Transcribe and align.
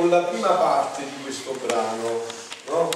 con 0.00 0.08
la 0.08 0.22
prima 0.22 0.52
parte 0.52 1.02
di 1.02 1.22
questo 1.22 1.52
brano, 1.62 2.22
no? 2.68 2.88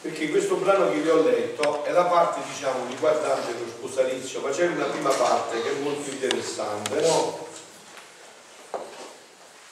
Perché 0.00 0.30
questo 0.30 0.56
brano 0.56 0.90
che 0.90 0.98
vi 0.98 1.08
ho 1.08 1.22
letto 1.22 1.84
è 1.84 1.92
la 1.92 2.06
parte, 2.06 2.40
diciamo, 2.52 2.86
riguardante 2.88 3.52
lo 3.52 3.66
sposalizio, 3.68 4.40
ma 4.40 4.50
c'è 4.50 4.66
una 4.66 4.86
prima 4.86 5.10
parte 5.10 5.62
che 5.62 5.70
è 5.70 5.80
molto 5.80 6.10
interessante, 6.10 7.00
no? 7.02 7.46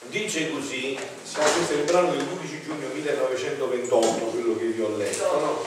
Dice 0.03 0.51
così, 0.51 0.97
questo 1.33 1.73
è 1.73 1.75
il 1.75 1.83
brano 1.83 2.11
del 2.11 2.23
12 2.23 2.61
giugno 2.61 2.87
1928, 2.93 4.25
quello 4.27 4.55
che 4.55 4.65
vi 4.67 4.81
ho 4.81 4.95
letto, 4.95 5.39
no? 5.39 5.61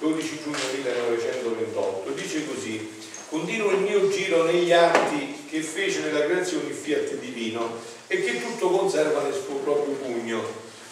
12 0.00 0.40
giugno 0.42 0.58
1928, 0.74 2.10
dice 2.10 2.46
così, 2.46 3.01
continuo 3.32 3.70
il 3.70 3.78
mio 3.78 4.10
giro 4.10 4.42
negli 4.42 4.72
atti 4.72 5.46
che 5.48 5.62
fece 5.62 6.00
nella 6.00 6.26
creazione 6.26 6.68
il 6.68 6.74
fiat 6.74 7.14
divino 7.14 7.78
e 8.06 8.22
che 8.22 8.42
tutto 8.42 8.68
conserva 8.68 9.22
nel 9.22 9.32
suo 9.32 9.54
proprio 9.54 9.94
pugno, 9.94 10.42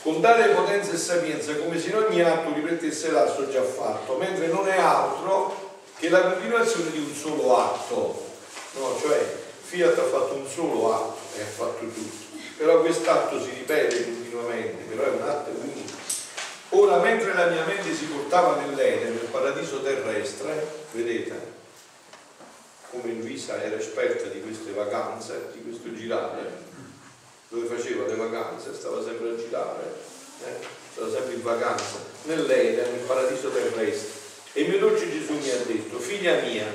con 0.03 0.23
tale 0.23 0.55
potenza 0.55 0.93
e 0.93 0.97
sapienza 0.97 1.55
come 1.57 1.79
se 1.79 1.91
in 1.91 1.97
ogni 1.97 2.23
atto 2.23 2.55
ripetesse 2.55 3.11
l'atto 3.11 3.51
già 3.51 3.63
fatto, 3.63 4.17
mentre 4.17 4.47
non 4.47 4.67
è 4.67 4.79
altro 4.79 5.83
che 5.99 6.09
la 6.09 6.23
continuazione 6.23 6.91
di 6.91 6.99
un 6.99 7.15
solo 7.15 7.59
atto, 7.59 8.25
no? 8.77 8.99
cioè 9.03 9.19
Fiat 9.65 9.99
ha 9.99 10.05
fatto 10.05 10.33
un 10.33 10.47
solo 10.49 10.95
atto 10.95 11.19
e 11.37 11.43
ha 11.43 11.45
fatto 11.45 11.85
tutto, 11.93 12.39
però 12.57 12.81
quest'atto 12.81 13.39
si 13.39 13.51
ripete 13.51 14.03
continuamente, 14.03 14.85
però 14.85 15.05
è 15.05 15.11
un 15.11 15.29
atto 15.29 15.51
unico. 15.61 15.93
Ora, 16.71 17.01
mentre 17.01 17.35
la 17.35 17.49
mia 17.49 17.67
mente 17.67 17.95
si 17.95 18.07
portava 18.07 18.63
nell'Eden, 18.63 19.13
nel 19.13 19.29
paradiso 19.31 19.83
terrestre, 19.83 20.67
vedete, 20.93 21.59
come 22.91 23.13
Luisa 23.13 23.63
era 23.63 23.77
esperta 23.77 24.29
di 24.29 24.41
queste 24.41 24.73
vacanze, 24.73 25.51
di 25.53 25.63
questo 25.63 25.95
girare, 25.95 26.69
dove 27.49 27.67
faceva 27.67 28.07
le 28.07 28.17
vacanze, 28.17 28.75
stava 28.75 29.03
sempre 29.03 29.31
a 29.31 29.37
girare, 29.37 29.95
eh? 30.45 30.67
stava 30.93 31.11
sempre 31.11 31.35
in 31.35 31.43
vacanza, 31.43 31.99
nell'Eden, 32.25 32.93
nel 32.93 33.07
paradiso 33.07 33.51
terrestre. 33.51 34.19
E 34.53 34.63
il 34.63 34.69
mio 34.69 34.79
dolce 34.79 35.11
Gesù 35.11 35.35
mi 35.35 35.51
ha 35.51 35.57
detto, 35.65 35.99
figlia 35.99 36.41
mia, 36.41 36.67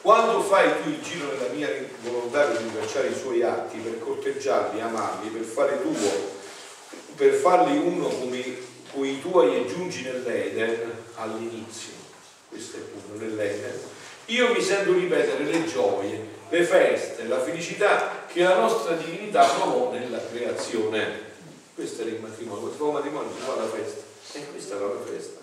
quando 0.00 0.42
fai 0.42 0.82
tu 0.82 0.90
il 0.90 1.02
giro 1.02 1.32
nella 1.32 1.52
mia 1.52 1.68
volontà 2.02 2.46
di 2.46 2.58
rintracciare 2.58 3.08
i 3.08 3.16
suoi 3.16 3.42
atti, 3.42 3.78
per 3.78 3.98
corteggiarli, 3.98 4.80
amarli, 4.80 5.30
per 5.30 5.42
fare 5.42 5.80
tuo, 5.82 6.32
per 7.16 7.32
farli 7.34 7.76
uno 7.76 8.08
come 8.08 8.38
i 8.38 9.20
tuoi 9.20 9.56
e 9.56 9.66
giungi 9.66 10.02
nell'Eden 10.02 10.92
all'inizio, 11.14 11.92
questo 12.48 12.76
è 12.76 12.80
il 12.80 13.20
nell'Eden, 13.20 13.80
io 14.26 14.52
mi 14.52 14.62
sento 14.62 14.92
ripetere 14.92 15.44
le 15.44 15.64
gioie, 15.66 16.28
le 16.48 16.64
feste, 16.64 17.24
la 17.24 17.40
felicità 17.40 18.24
che 18.26 18.42
la 18.42 18.56
nostra 18.56 18.94
divinità 18.94 19.44
provò 19.44 19.92
nella 19.92 20.20
creazione. 20.30 21.32
Questo 21.74 22.02
era 22.02 22.10
il 22.10 22.20
matrimonio, 22.20 22.66
questo 22.66 22.90
matrimonio 22.90 23.30
si 23.34 23.42
fa 23.42 23.56
la 23.56 23.68
festa, 23.68 24.02
e 24.32 24.46
questa 24.50 24.76
era 24.76 24.86
la 24.86 25.00
festa. 25.04 25.40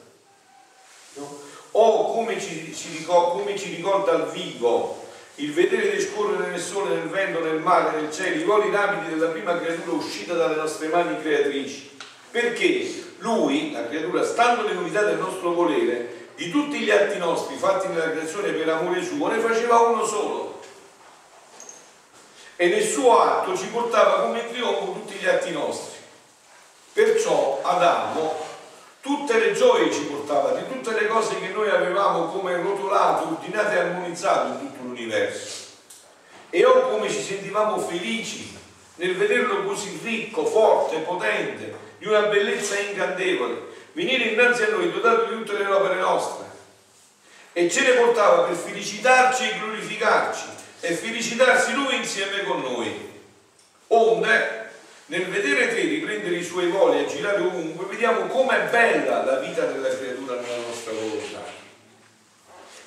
No? 1.16 1.40
O 1.72 2.14
come 2.14 2.40
ci, 2.40 2.74
ricorda, 2.98 3.32
come 3.32 3.58
ci 3.58 3.76
ricorda 3.76 4.14
al 4.14 4.32
vivo 4.32 5.08
il 5.36 5.54
vedere 5.54 5.96
discorrere 5.96 6.50
nel 6.50 6.60
sole, 6.60 6.96
nel 6.96 7.08
vento, 7.08 7.42
nel 7.42 7.60
mare, 7.60 8.00
nel 8.00 8.12
cielo, 8.12 8.36
i 8.36 8.44
voli 8.44 8.72
rapidi 8.72 9.14
della 9.14 9.30
prima 9.30 9.58
creatura 9.58 9.96
uscita 9.96 10.34
dalle 10.34 10.56
nostre 10.56 10.88
mani 10.88 11.20
creatrici. 11.20 11.90
Perché 12.30 13.04
lui, 13.20 13.72
la 13.72 13.88
creatura, 13.88 14.24
stando 14.24 14.68
nell'unità 14.68 15.04
del 15.04 15.18
nostro 15.18 15.54
volere, 15.54 16.21
di 16.42 16.50
tutti 16.50 16.80
gli 16.80 16.90
atti 16.90 17.20
nostri 17.20 17.56
fatti 17.56 17.88
nella 17.88 18.10
creazione 18.10 18.50
per 18.50 18.68
amore 18.68 19.04
suo, 19.04 19.28
ne 19.28 19.38
faceva 19.38 19.78
uno 19.82 20.04
solo. 20.04 20.60
E 22.56 22.68
nel 22.68 22.84
suo 22.84 23.20
atto 23.20 23.56
ci 23.56 23.68
portava 23.68 24.24
come 24.24 24.50
trionfo 24.50 24.86
tutti 24.86 25.14
gli 25.14 25.28
atti 25.28 25.52
nostri. 25.52 26.00
Perciò 26.94 27.62
Adamo 27.62 28.50
tutte 29.02 29.38
le 29.38 29.54
gioie 29.54 29.94
ci 29.94 30.02
portava, 30.06 30.54
di 30.54 30.68
tutte 30.68 31.00
le 31.00 31.08
cose 31.08 31.40
che 31.40 31.50
noi 31.50 31.70
avevamo 31.70 32.30
come 32.30 32.56
rotolato, 32.56 33.28
ordinato 33.28 33.76
e 33.76 33.78
armonizzato 33.78 34.48
in 34.48 34.60
tutto 34.62 34.84
l'universo. 34.84 35.70
E 36.50 36.66
o 36.66 36.90
come 36.90 37.08
ci 37.08 37.22
sentivamo 37.22 37.78
felici 37.78 38.58
nel 38.96 39.16
vederlo 39.16 39.64
così 39.64 40.00
ricco, 40.02 40.44
forte, 40.46 40.98
potente, 40.98 41.90
di 42.00 42.08
una 42.08 42.22
bellezza 42.22 42.80
incantevole, 42.80 43.70
venire 43.94 44.26
innanzi 44.26 44.64
a 44.64 44.70
noi 44.70 44.92
dotato 44.92 45.26
di 45.26 45.36
tutte 45.36 45.58
le 45.58 45.66
opere 45.66 46.00
nostre 46.00 46.46
e 47.54 47.70
ce 47.70 47.82
ne 47.82 47.92
portava 47.92 48.44
per 48.44 48.56
felicitarci 48.56 49.50
e 49.50 49.60
glorificarci 49.60 50.46
e 50.80 50.94
felicitarsi 50.94 51.74
lui 51.74 51.98
insieme 51.98 52.44
con 52.44 52.62
noi. 52.62 53.10
Onde, 53.88 54.70
nel 55.08 55.28
vedere 55.28 55.68
te 55.74 55.82
riprendere 55.82 56.36
i 56.36 56.44
suoi 56.44 56.68
voli 56.68 57.04
e 57.04 57.08
girare 57.08 57.42
ovunque, 57.42 57.86
vediamo 57.88 58.28
com'è 58.28 58.70
bella 58.70 59.26
la 59.26 59.40
vita 59.40 59.66
della 59.66 59.90
creatura 59.90 60.40
nella 60.40 60.66
nostra 60.66 60.94
volontà. 60.94 61.44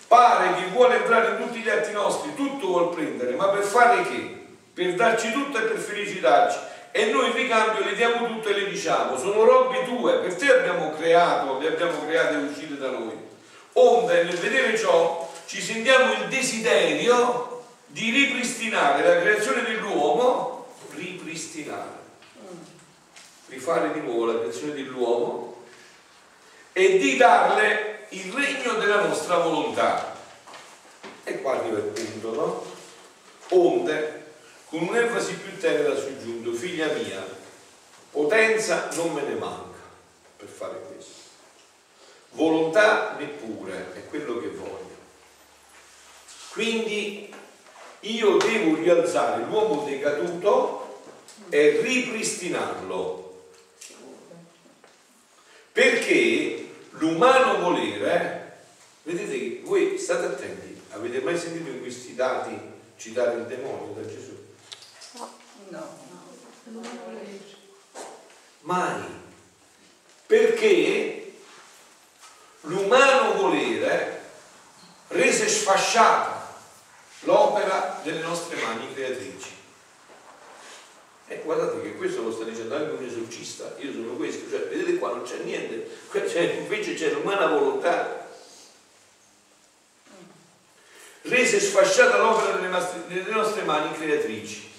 Pare 0.08 0.54
che 0.54 0.70
vuole 0.70 0.96
entrare 0.96 1.30
in 1.32 1.36
tutti 1.44 1.60
gli 1.60 1.68
atti 1.68 1.92
nostri, 1.92 2.34
tutto 2.34 2.66
vuol 2.66 2.94
prendere, 2.94 3.34
ma 3.34 3.48
per 3.48 3.64
fare 3.64 4.02
che? 4.02 4.42
Per 4.72 4.94
darci 4.94 5.30
tutto 5.32 5.58
e 5.58 5.62
per 5.62 5.78
felicitarci 5.78 6.58
e 6.96 7.06
noi 7.06 7.26
in 7.26 7.34
ricambio 7.34 7.84
le 7.84 7.96
diamo 7.96 8.24
tutte 8.28 8.50
e 8.50 8.60
le 8.60 8.68
diciamo, 8.68 9.18
sono 9.18 9.42
robe 9.42 9.82
tue, 9.82 10.18
per 10.18 10.36
te 10.36 10.48
abbiamo 10.48 10.92
creato, 10.92 11.58
le 11.58 11.66
abbiamo 11.66 12.06
create 12.06 12.34
e 12.34 12.36
uscite 12.36 12.78
da 12.78 12.90
noi. 12.90 13.18
Onde 13.72 14.22
nel 14.22 14.36
vedere 14.36 14.78
ciò 14.78 15.28
ci 15.46 15.60
sentiamo 15.60 16.12
il 16.12 16.28
desiderio 16.28 17.64
di 17.86 18.10
ripristinare 18.10 19.02
la 19.02 19.20
creazione 19.20 19.64
dell'uomo, 19.64 20.68
ripristinare, 20.90 21.98
rifare 23.48 23.92
di 23.92 23.98
nuovo 23.98 24.26
la 24.26 24.38
creazione 24.38 24.74
dell'uomo 24.74 25.62
e 26.72 26.98
di 26.98 27.16
darle 27.16 28.06
il 28.10 28.32
regno 28.32 28.74
della 28.74 29.04
nostra 29.04 29.38
volontà. 29.38 30.14
E 31.24 31.42
qua 31.42 31.58
arriva 31.58 31.78
il 31.78 31.84
punto, 31.86 32.34
no? 32.34 32.64
Onde 33.48 34.13
con 34.74 34.88
un'enfasi 34.88 35.34
più 35.34 35.56
tenera 35.56 35.94
sul 35.94 36.18
giunto, 36.20 36.52
figlia 36.52 36.92
mia, 36.94 37.24
potenza 38.10 38.88
non 38.94 39.12
me 39.12 39.22
ne 39.22 39.36
manca 39.36 39.78
per 40.36 40.48
fare 40.48 40.80
questo. 40.88 41.12
Volontà 42.30 43.14
neppure, 43.16 43.94
è 43.94 44.04
quello 44.08 44.40
che 44.40 44.48
voglio. 44.48 44.96
Quindi 46.50 47.32
io 48.00 48.36
devo 48.36 48.74
rialzare 48.74 49.44
l'uomo 49.44 49.84
decaduto 49.84 51.02
e 51.50 51.80
ripristinarlo. 51.80 53.50
Perché 55.70 56.68
l'umano 56.90 57.60
volere, 57.60 58.62
vedete 59.04 59.60
voi 59.62 59.98
state 59.98 60.26
attenti, 60.26 60.82
avete 60.90 61.20
mai 61.20 61.38
sentito 61.38 61.70
in 61.70 61.80
questi 61.80 62.16
dati 62.16 62.58
citare 62.96 63.36
il 63.36 63.46
demonio 63.46 63.94
da 63.94 64.04
Gesù? 64.04 64.33
No. 65.68 66.02
Mai. 68.60 69.22
Perché 70.26 71.32
l'umano 72.62 73.34
volere 73.34 74.22
rese 75.08 75.48
sfasciata 75.48 76.44
l'opera 77.20 78.00
delle 78.02 78.20
nostre 78.20 78.60
mani 78.62 78.92
creatrici. 78.92 79.52
E 81.26 81.40
guardate 81.42 81.80
che 81.80 81.94
questo 81.94 82.22
lo 82.22 82.32
sta 82.32 82.44
dicendo 82.44 82.76
anche 82.76 82.96
un 82.96 83.04
esorcista, 83.04 83.74
io 83.78 83.92
sono 83.92 84.12
questo, 84.12 84.48
cioè 84.50 84.68
vedete 84.68 84.98
qua 84.98 85.10
non 85.10 85.22
c'è 85.22 85.38
niente, 85.38 85.88
cioè, 86.12 86.42
invece 86.60 86.94
c'è 86.94 87.10
l'umana 87.10 87.46
volontà. 87.46 88.22
Rese 91.22 91.58
sfasciata 91.58 92.18
l'opera 92.18 92.56
delle 92.56 92.68
nostre, 92.68 93.06
delle 93.06 93.30
nostre 93.30 93.62
mani 93.62 93.92
creatrici. 93.94 94.72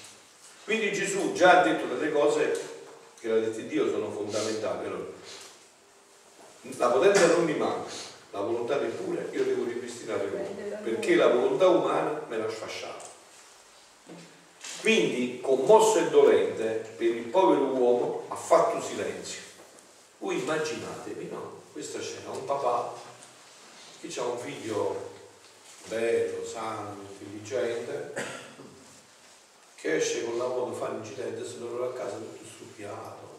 Quindi 0.66 0.92
Gesù 0.94 1.32
già 1.34 1.60
ha 1.62 1.64
detto 1.64 1.86
delle 1.94 2.12
cose 2.12 2.60
che 3.20 3.28
l'ha 3.28 3.40
detto 3.40 3.60
Dio 3.62 3.88
sono 3.88 4.10
fondamentali. 4.10 4.88
Allora, 4.88 5.06
la 6.78 6.88
potenza 6.90 7.28
non 7.28 7.46
mi 7.46 7.54
manca, 7.54 7.92
la 8.32 8.40
volontà 8.40 8.80
neppure, 8.80 9.30
io 9.32 9.44
devo 9.44 9.64
ripristinare 9.66 10.28
l'uomo, 10.28 10.56
perché 10.84 11.16
la 11.16 11.28
volontà 11.28 11.68
umana 11.68 12.26
me 12.28 12.38
l'ha 12.38 12.50
sfasciata. 12.50 13.14
Quindi, 14.82 15.40
commosso 15.40 16.00
e 16.00 16.10
dolente, 16.10 16.94
per 16.98 17.08
il 17.08 17.26
povero 17.26 17.66
uomo 17.66 18.26
ha 18.30 18.36
fatto 18.36 18.82
silenzio. 18.82 19.42
Voi 20.18 20.40
immaginatevi, 20.40 21.30
no? 21.30 21.62
Questa 21.74 22.02
scena, 22.02 22.32
un 22.32 22.46
papà 22.46 22.92
che 24.02 24.20
ha 24.20 24.24
un 24.24 24.40
figlio 24.40 25.12
bello, 25.86 26.44
sano, 26.44 26.98
intelligente, 27.08 28.44
che 29.86 29.98
esce 29.98 30.26
con 30.26 30.40
la 30.40 30.48
moto, 30.48 30.74
fa 30.74 30.88
un 30.88 30.98
incidente 30.98 31.44
e 31.44 31.46
se 31.46 31.60
ne 31.60 31.70
torna 31.70 31.86
a 31.86 31.94
casa 31.94 32.18
tutto 32.18 32.44
stupiato. 32.44 33.38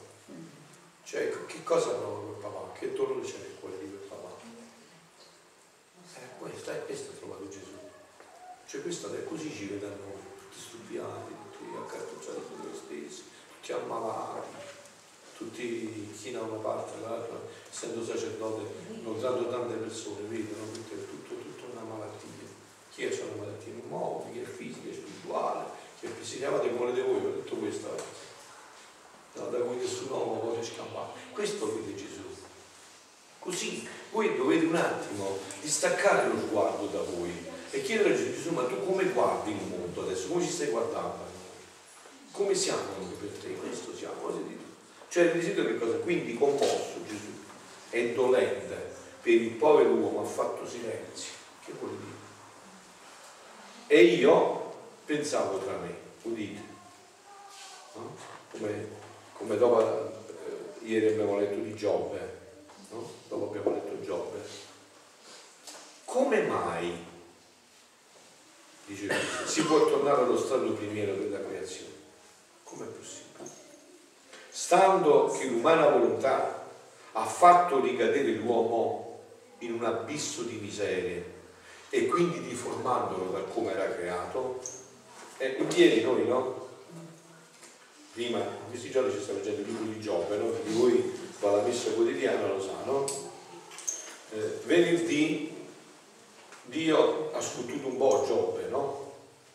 Cioè, 1.03 1.45
che 1.47 1.65
cosa 1.65 1.91
prova 1.91 2.23
quel 2.23 2.39
papà? 2.41 2.79
Che 2.79 2.93
dolore 2.93 3.27
c'è 3.27 3.39
nel 3.39 3.57
cuore 3.59 3.79
di 3.81 3.89
quel 3.91 4.07
papà? 4.07 4.31
Eh, 6.15 6.39
questo, 6.39 6.71
è 6.71 6.85
questo 6.85 7.11
ha 7.11 7.15
trovato 7.17 7.49
Gesù. 7.49 7.75
Cioè, 8.65 8.81
questo 8.81 9.13
è 9.13 9.25
così 9.25 9.51
ci 9.51 9.67
vede 9.67 9.87
a 9.87 9.89
noi, 9.89 10.23
tutti 10.39 10.57
stupiati, 10.57 11.35
tutti 11.51 11.65
accartocciati 11.77 12.41
su 12.47 12.63
noi 12.63 12.79
stessi, 12.79 13.23
tutti 13.51 13.73
ammalati. 13.73 14.49
tutti 15.37 16.13
chi 16.17 16.31
da 16.31 16.43
una 16.43 16.63
parte 16.63 17.01
l'altra, 17.01 17.41
essendo 17.69 18.05
sacerdote, 18.05 18.71
incontrando 18.95 19.49
tante 19.49 19.75
persone, 19.75 20.29
vedono 20.29 20.71
che 20.71 20.95
è 20.95 21.07
tutto, 21.11 21.35
tutto 21.35 21.73
una 21.73 21.83
malattia. 21.83 22.55
Chi 22.93 23.05
è 23.05 23.23
una 23.25 23.45
malattia 23.45 23.73
modo, 23.89 24.31
chi 24.31 24.41
è 24.41 24.45
fisica, 24.45 24.93
spirituale, 24.93 25.86
che 26.15 26.25
si 26.25 26.39
chiamate 26.39 26.69
come 26.69 26.79
volete 26.79 27.03
voi, 27.03 27.25
ho 27.25 27.35
detto 27.35 27.57
questa. 27.57 27.89
No, 29.35 29.47
da 29.47 29.59
cui 29.59 29.77
nessun 29.77 30.09
uomo 30.09 30.39
può 30.39 30.63
scappare. 30.63 31.11
Questo 31.33 31.75
vede 31.75 31.95
Gesù. 31.95 32.23
Così 33.39 33.87
voi 34.11 34.37
dovete 34.37 34.65
un 34.65 34.75
attimo 34.75 35.39
distaccare 35.61 36.29
lo 36.29 36.39
sguardo 36.41 36.87
da 36.87 37.01
voi 37.03 37.33
e 37.71 37.83
chiedere 37.83 38.15
a 38.15 38.17
Gesù, 38.17 38.51
ma 38.51 38.65
tu 38.65 38.85
come 38.85 39.05
guardi 39.05 39.51
il 39.51 39.63
mondo 39.69 40.03
adesso? 40.03 40.29
Come 40.29 40.45
ci 40.45 40.51
stai 40.51 40.69
guardando? 40.69 41.25
Come 42.33 42.55
siamo 42.55 42.83
noi 42.99 43.15
per 43.21 43.29
te? 43.29 43.55
Questo 43.55 43.95
siamo, 43.95 44.21
così 44.21 44.43
dito. 44.45 44.65
Cioè 45.09 45.25
il 45.25 45.33
desiderio 45.33 45.73
che 45.73 45.79
cosa? 45.79 45.97
Quindi 45.99 46.35
commosso 46.35 47.05
Gesù 47.07 47.33
è 47.91 48.13
dolente 48.13 48.95
per 49.23 49.33
il 49.33 49.51
povero 49.51 49.91
uomo, 49.91 50.23
ha 50.23 50.25
fatto 50.25 50.67
silenzio. 50.69 51.33
Che 51.65 51.73
vuol 51.79 51.93
dire? 51.93 52.15
E 53.87 54.03
io 54.03 54.66
pensavo 55.07 55.59
tra 55.59 55.79
me, 55.79 55.95
udite, 56.23 56.61
no? 57.95 58.17
come, 58.51 58.89
come, 59.33 59.57
dopo 59.57 59.81
eh, 59.81 60.87
ieri 60.87 61.13
abbiamo 61.13 61.39
letto 61.39 61.59
di 61.61 61.75
Giobbe, 61.75 62.39
no? 62.91 63.09
dopo 63.29 63.47
abbiamo 63.47 63.71
letto 63.71 64.05
Giobbe, 64.05 64.39
come 66.05 66.43
mai, 66.43 67.05
dice, 68.87 69.15
si 69.47 69.63
può 69.63 69.87
tornare 69.89 70.23
allo 70.23 70.39
stato 70.39 70.73
primiero 70.73 71.15
della 71.15 71.41
creazione? 71.41 71.95
Com'è 72.65 72.87
possibile? 72.87 73.49
Stando 74.51 75.29
che 75.29 75.45
l'umana 75.45 75.89
volontà 75.89 76.65
ha 77.13 77.25
fatto 77.25 77.81
ricadere 77.81 78.33
l'uomo 78.33 79.21
in 79.59 79.73
un 79.73 79.85
abisso 79.85 80.43
di 80.43 80.57
miseria 80.57 81.23
e 81.89 82.07
quindi 82.07 82.47
deformandolo 82.47 83.31
da 83.31 83.41
come 83.41 83.73
era 83.73 83.89
creato. 83.95 84.61
E 85.39 85.67
ieri 85.75 86.03
noi, 86.03 86.27
no? 86.27 86.69
Prima, 88.13 88.39
in 88.39 88.71
questi 88.71 88.91
giorni 88.91 89.13
ci 89.13 89.23
sta 89.23 89.33
leggendo 89.33 89.61
il 89.61 89.67
libro 89.67 89.93
di 89.93 90.01
Giobbe, 90.01 90.37
no? 90.39 90.51
Di 90.65 90.73
voi 90.73 91.13
va 91.41 91.51
alla 91.51 91.63
messa 91.63 91.91
quotidiana, 91.91 92.47
lo 92.47 92.61
sa, 92.61 92.73
no? 92.85 93.05
Eh, 94.33 94.61
venerdì 94.65 95.55
Dio 96.65 97.31
ha 97.33 97.41
sfottuto 97.41 97.87
un 97.87 97.97
po' 97.97 98.25
Giobbe, 98.27 98.69
no? 98.69 99.13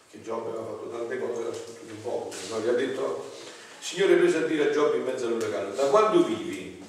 Perché 0.10 0.24
Giobbe 0.24 0.50
aveva 0.50 0.66
fatto 0.66 0.90
tante 0.90 1.20
cose, 1.20 1.44
l'ha 1.44 1.54
sfottuto 1.54 1.92
un 1.92 2.02
po', 2.04 2.32
no? 2.50 2.60
Gli 2.60 2.68
ha 2.68 2.74
detto, 2.74 3.32
Signore 3.80 4.16
prese 4.16 4.38
a 4.38 4.42
dire 4.42 4.70
a 4.70 4.72
Giobbe 4.72 4.98
in 4.98 5.04
mezzo 5.04 5.26
all'uragano, 5.26 5.74
da 5.74 5.88
quando 5.88 6.24
vivi? 6.24 6.84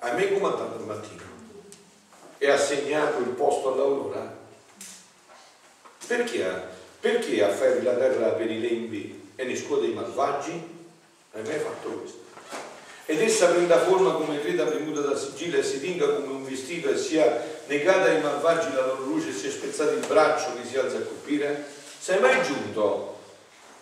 Hai 0.00 0.12
mai 0.12 0.32
comandato 0.32 0.76
al 0.76 0.84
mattino? 0.84 1.22
E 2.36 2.50
ha 2.50 2.58
segnato 2.58 3.20
il 3.20 3.28
posto 3.28 3.72
all'aurora? 3.72 4.42
Perché, 6.06 6.72
perché 7.04 7.44
afferri 7.44 7.82
la 7.82 7.92
terra 7.92 8.28
per 8.28 8.50
i 8.50 8.58
lembi 8.58 9.32
e 9.36 9.44
ne 9.44 9.54
scuote 9.54 9.88
i 9.88 9.92
malvagi? 9.92 10.52
Hai 11.32 11.42
mai 11.42 11.58
fatto 11.58 11.90
questo? 11.90 12.22
Ed 13.04 13.20
essa 13.20 13.48
prenda 13.48 13.78
forma 13.80 14.12
come 14.12 14.40
creta 14.40 14.64
premuta 14.64 15.02
da 15.02 15.14
sigilla 15.14 15.58
e 15.58 15.62
si 15.62 15.82
tinga 15.82 16.08
come 16.08 16.28
un 16.28 16.44
vestito 16.46 16.88
e 16.88 16.96
sia 16.96 17.44
negata 17.66 18.04
ai 18.04 18.22
malvagi 18.22 18.72
la 18.72 18.86
loro 18.86 19.02
luce 19.02 19.28
e 19.28 19.32
sia 19.32 19.50
spezzato 19.50 19.90
il 19.90 20.06
braccio 20.06 20.54
che 20.54 20.66
si 20.66 20.78
alza 20.78 20.96
a 20.96 21.02
colpire? 21.02 21.66
Sei 21.98 22.20
mai 22.20 22.42
giunto 22.42 23.18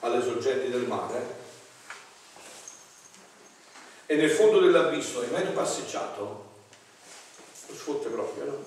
alle 0.00 0.20
sorgenti 0.20 0.69
del 0.69 0.88
mare? 0.88 1.24
E 4.06 4.16
nel 4.16 4.30
fondo 4.30 4.58
dell'abisso 4.58 5.20
hai 5.20 5.30
mai 5.30 5.44
passeggiato? 5.44 6.44
Lo 7.69 7.74
sfotte 7.76 8.08
proprio, 8.08 8.44
no? 8.46 8.64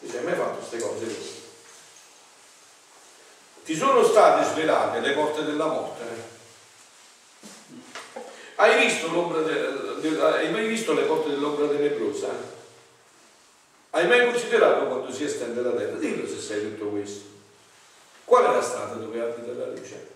Ti 0.00 0.08
sei 0.08 0.24
mai 0.24 0.34
fatto 0.34 0.56
queste 0.56 0.78
cose? 0.78 1.47
Ti 3.68 3.76
sono 3.76 4.02
state 4.02 4.46
svelate 4.46 5.00
le 5.00 5.12
porte 5.12 5.44
della 5.44 5.66
morte? 5.66 6.02
Hai 8.54 8.78
visto, 8.78 9.08
de, 9.44 10.08
de, 10.08 10.22
hai 10.22 10.50
mai 10.50 10.66
visto 10.66 10.94
le 10.94 11.02
porte 11.02 11.28
dell'ombra 11.28 11.66
tenebrosa? 11.66 12.30
Hai 13.90 14.06
mai 14.06 14.24
considerato 14.24 14.86
quando 14.86 15.12
si 15.12 15.24
estende 15.24 15.60
la 15.60 15.72
terra? 15.72 15.98
Dillo 15.98 16.26
se 16.26 16.38
sai 16.38 16.62
tutto 16.62 16.86
questo. 16.86 17.26
Qual 18.24 18.42
è 18.46 18.54
la 18.54 18.62
strada 18.62 18.94
dove 18.94 19.20
abita 19.20 19.52
la 19.52 19.66
luce? 19.66 20.06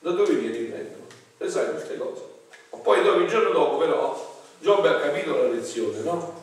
Da 0.00 0.10
dove 0.10 0.34
viene 0.34 0.58
il 0.58 0.70
vento? 0.70 1.14
Le 1.38 1.48
sai 1.48 1.70
queste 1.70 1.96
cose? 1.96 2.20
Poi 2.82 3.02
dopo, 3.02 3.20
il 3.20 3.28
giorno 3.30 3.48
dopo 3.48 3.78
però 3.78 4.42
Giobbe 4.58 4.88
ha 4.90 5.00
capito 5.00 5.34
la 5.36 5.48
lezione, 5.48 6.00
no? 6.00 6.42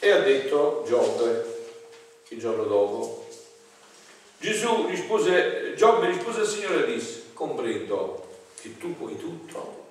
E 0.00 0.10
ha 0.10 0.18
detto 0.22 0.82
Giobbe 0.88 1.70
il 2.30 2.38
giorno 2.40 2.64
dopo 2.64 3.22
Gesù 4.42 4.86
rispose, 4.88 5.74
Giobbe 5.76 6.08
rispose 6.08 6.40
al 6.40 6.48
Signore 6.48 6.84
e 6.84 6.94
disse, 6.94 7.26
comprendo 7.32 8.28
che 8.60 8.76
tu 8.76 8.96
puoi 8.96 9.16
tutto 9.16 9.90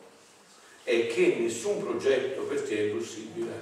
e 0.84 1.08
che 1.08 1.38
nessun 1.40 1.82
progetto 1.82 2.42
per 2.42 2.62
te 2.62 2.78
è 2.78 2.92
impossibile. 2.92 3.62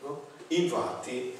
No? 0.00 0.26
Infatti, 0.48 1.32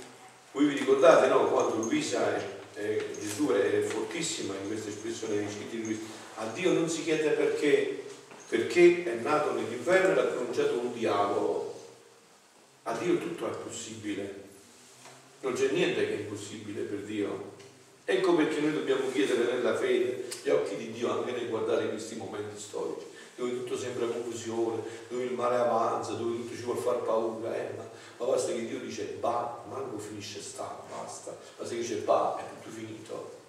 voi 0.52 0.66
vi 0.66 0.78
ricordate 0.78 1.26
no, 1.26 1.48
quando 1.48 1.74
Luisa, 1.74 2.40
eh, 2.74 3.10
Gesù 3.18 3.48
è 3.48 3.80
fortissima 3.80 4.54
in 4.62 4.68
questa 4.68 4.90
espressione 4.90 5.50
scritti 5.50 5.78
di 5.78 5.82
Luisa, 5.82 6.02
a 6.36 6.46
Dio 6.54 6.70
non 6.70 6.88
si 6.88 7.02
chiede 7.02 7.30
perché, 7.30 8.04
perché 8.48 9.02
è 9.02 9.14
nato 9.20 9.54
nell'inferno 9.54 10.14
e 10.14 10.20
ha 10.20 10.26
pronunciato 10.26 10.78
un 10.78 10.92
diavolo. 10.92 11.80
A 12.84 12.96
Dio 12.96 13.18
tutto 13.18 13.50
è 13.50 13.56
possibile 13.56 14.41
non 15.42 15.54
c'è 15.54 15.70
niente 15.70 16.06
che 16.06 16.14
è 16.14 16.20
impossibile 16.20 16.82
per 16.82 17.00
Dio. 17.00 17.50
Ecco 18.04 18.34
perché 18.34 18.60
noi 18.60 18.72
dobbiamo 18.72 19.10
chiedere 19.12 19.52
nella 19.52 19.76
fede 19.76 20.28
gli 20.42 20.48
occhi 20.48 20.76
di 20.76 20.92
Dio 20.92 21.12
anche 21.12 21.32
nel 21.32 21.48
guardare 21.48 21.88
questi 21.88 22.16
momenti 22.16 22.60
storici, 22.60 23.06
dove 23.36 23.50
tutto 23.50 23.76
sembra 23.76 24.06
confusione, 24.06 24.82
dove 25.08 25.24
il 25.24 25.32
male 25.32 25.56
avanza, 25.56 26.12
dove 26.12 26.36
tutto 26.36 26.54
ci 26.54 26.62
vuole 26.62 26.80
far 26.80 27.02
paura, 27.02 27.54
eh, 27.56 27.74
ma, 27.76 27.88
ma, 28.18 28.26
basta 28.26 28.52
che 28.52 28.66
Dio 28.66 28.80
dice 28.80 29.16
va, 29.20 29.62
manco 29.68 29.98
finisce 29.98 30.40
sta, 30.40 30.82
basta, 30.88 31.36
basta 31.56 31.74
che 31.74 31.80
dice 31.80 32.02
va, 32.04 32.36
è 32.38 32.62
tutto 32.62 32.74
finito. 32.74 33.40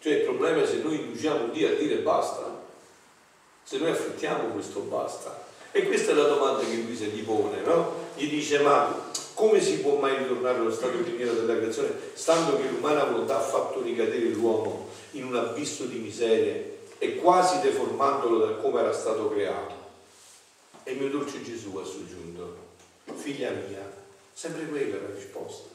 Cioè 0.00 0.14
il 0.14 0.22
problema 0.22 0.62
è 0.62 0.66
se 0.66 0.82
noi 0.82 1.00
induciamo 1.00 1.48
Dio 1.48 1.68
a 1.68 1.72
dire 1.72 1.96
basta, 1.96 2.62
se 3.62 3.78
noi 3.78 3.90
affrettiamo 3.90 4.48
questo 4.48 4.80
basta. 4.80 5.42
E 5.70 5.86
questa 5.86 6.12
è 6.12 6.14
la 6.14 6.28
domanda 6.28 6.62
che 6.62 6.76
lui 6.76 6.96
se 6.96 7.06
gli 7.06 7.24
pone, 7.24 7.60
no? 7.62 8.02
Gli 8.14 8.28
dice 8.28 8.60
ma 8.60 9.12
come 9.34 9.60
si 9.60 9.80
può 9.80 9.98
mai 9.98 10.16
ritornare 10.16 10.58
allo 10.58 10.72
stato 10.72 10.98
primiero 10.98 11.32
della 11.32 11.56
creazione, 11.56 11.92
stando 12.14 12.56
che 12.56 12.68
l'umana 12.68 13.04
volontà 13.04 13.38
ha 13.38 13.42
fatto 13.42 13.82
ricadere 13.82 14.28
l'uomo 14.28 14.88
in 15.12 15.24
un 15.24 15.36
abisso 15.36 15.84
di 15.84 15.98
miserie 15.98 16.78
e 16.98 17.16
quasi 17.16 17.60
deformandolo 17.60 18.38
da 18.38 18.52
come 18.54 18.80
era 18.80 18.92
stato 18.92 19.28
creato? 19.30 19.74
E 20.84 20.92
il 20.92 20.98
mio 20.98 21.08
dolce 21.08 21.42
Gesù 21.42 21.76
ha 21.76 21.84
soggiunto, 21.84 22.56
figlia 23.14 23.50
mia, 23.50 23.92
sempre 24.32 24.66
quella 24.66 25.00
la 25.00 25.14
risposta. 25.14 25.68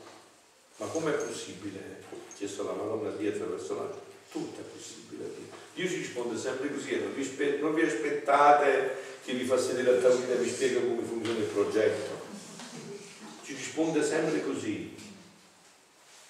Ma 0.78 0.86
com'è 0.86 1.12
possibile? 1.12 2.04
Chiesto 2.36 2.63
la 2.63 2.72
Madonna 2.72 3.10
di 3.10 3.28
attraverso 3.28 3.75
l'angelo. 3.75 4.08
Tutto 4.32 4.62
è 4.62 4.63
possibile. 4.63 5.25
Dio 5.74 5.88
ci 5.88 5.96
risponde 5.96 6.38
sempre 6.38 6.72
così, 6.74 6.96
vi, 6.96 7.60
non 7.60 7.74
vi 7.74 7.82
aspettate 7.82 8.96
che 9.25 9.34
vi 9.34 9.44
fa 9.44 9.58
sedere 9.58 9.98
a 9.98 10.01
tavolino 10.01 10.34
e 10.34 10.38
vi 10.38 10.50
spiega 10.50 10.80
come 10.80 11.01
funziona 11.01 11.39
il 11.39 11.46
progetto 11.46 12.19
risponde 13.70 14.04
sempre 14.04 14.44
così, 14.44 14.96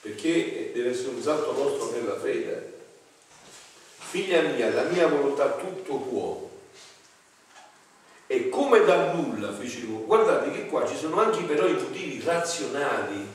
perché 0.02 0.72
deve 0.74 0.90
essere 0.90 1.10
un 1.10 1.22
salto 1.22 1.54
nostro 1.54 1.92
nella 1.92 2.20
fede. 2.20 2.74
Figlia 3.96 4.42
mia, 4.42 4.74
la 4.74 4.84
mia 4.84 5.08
volontà 5.08 5.52
tutto 5.52 5.96
può. 5.96 6.50
E 8.28 8.50
come 8.50 8.84
da 8.84 9.14
nulla 9.14 9.52
l'uomo. 9.84 10.06
Guardate 10.06 10.52
che 10.52 10.68
qua 10.68 10.86
ci 10.86 10.96
sono 10.96 11.20
anche 11.22 11.42
però 11.44 11.66
i 11.66 11.74
motivi 11.74 12.22
razionali. 12.24 13.26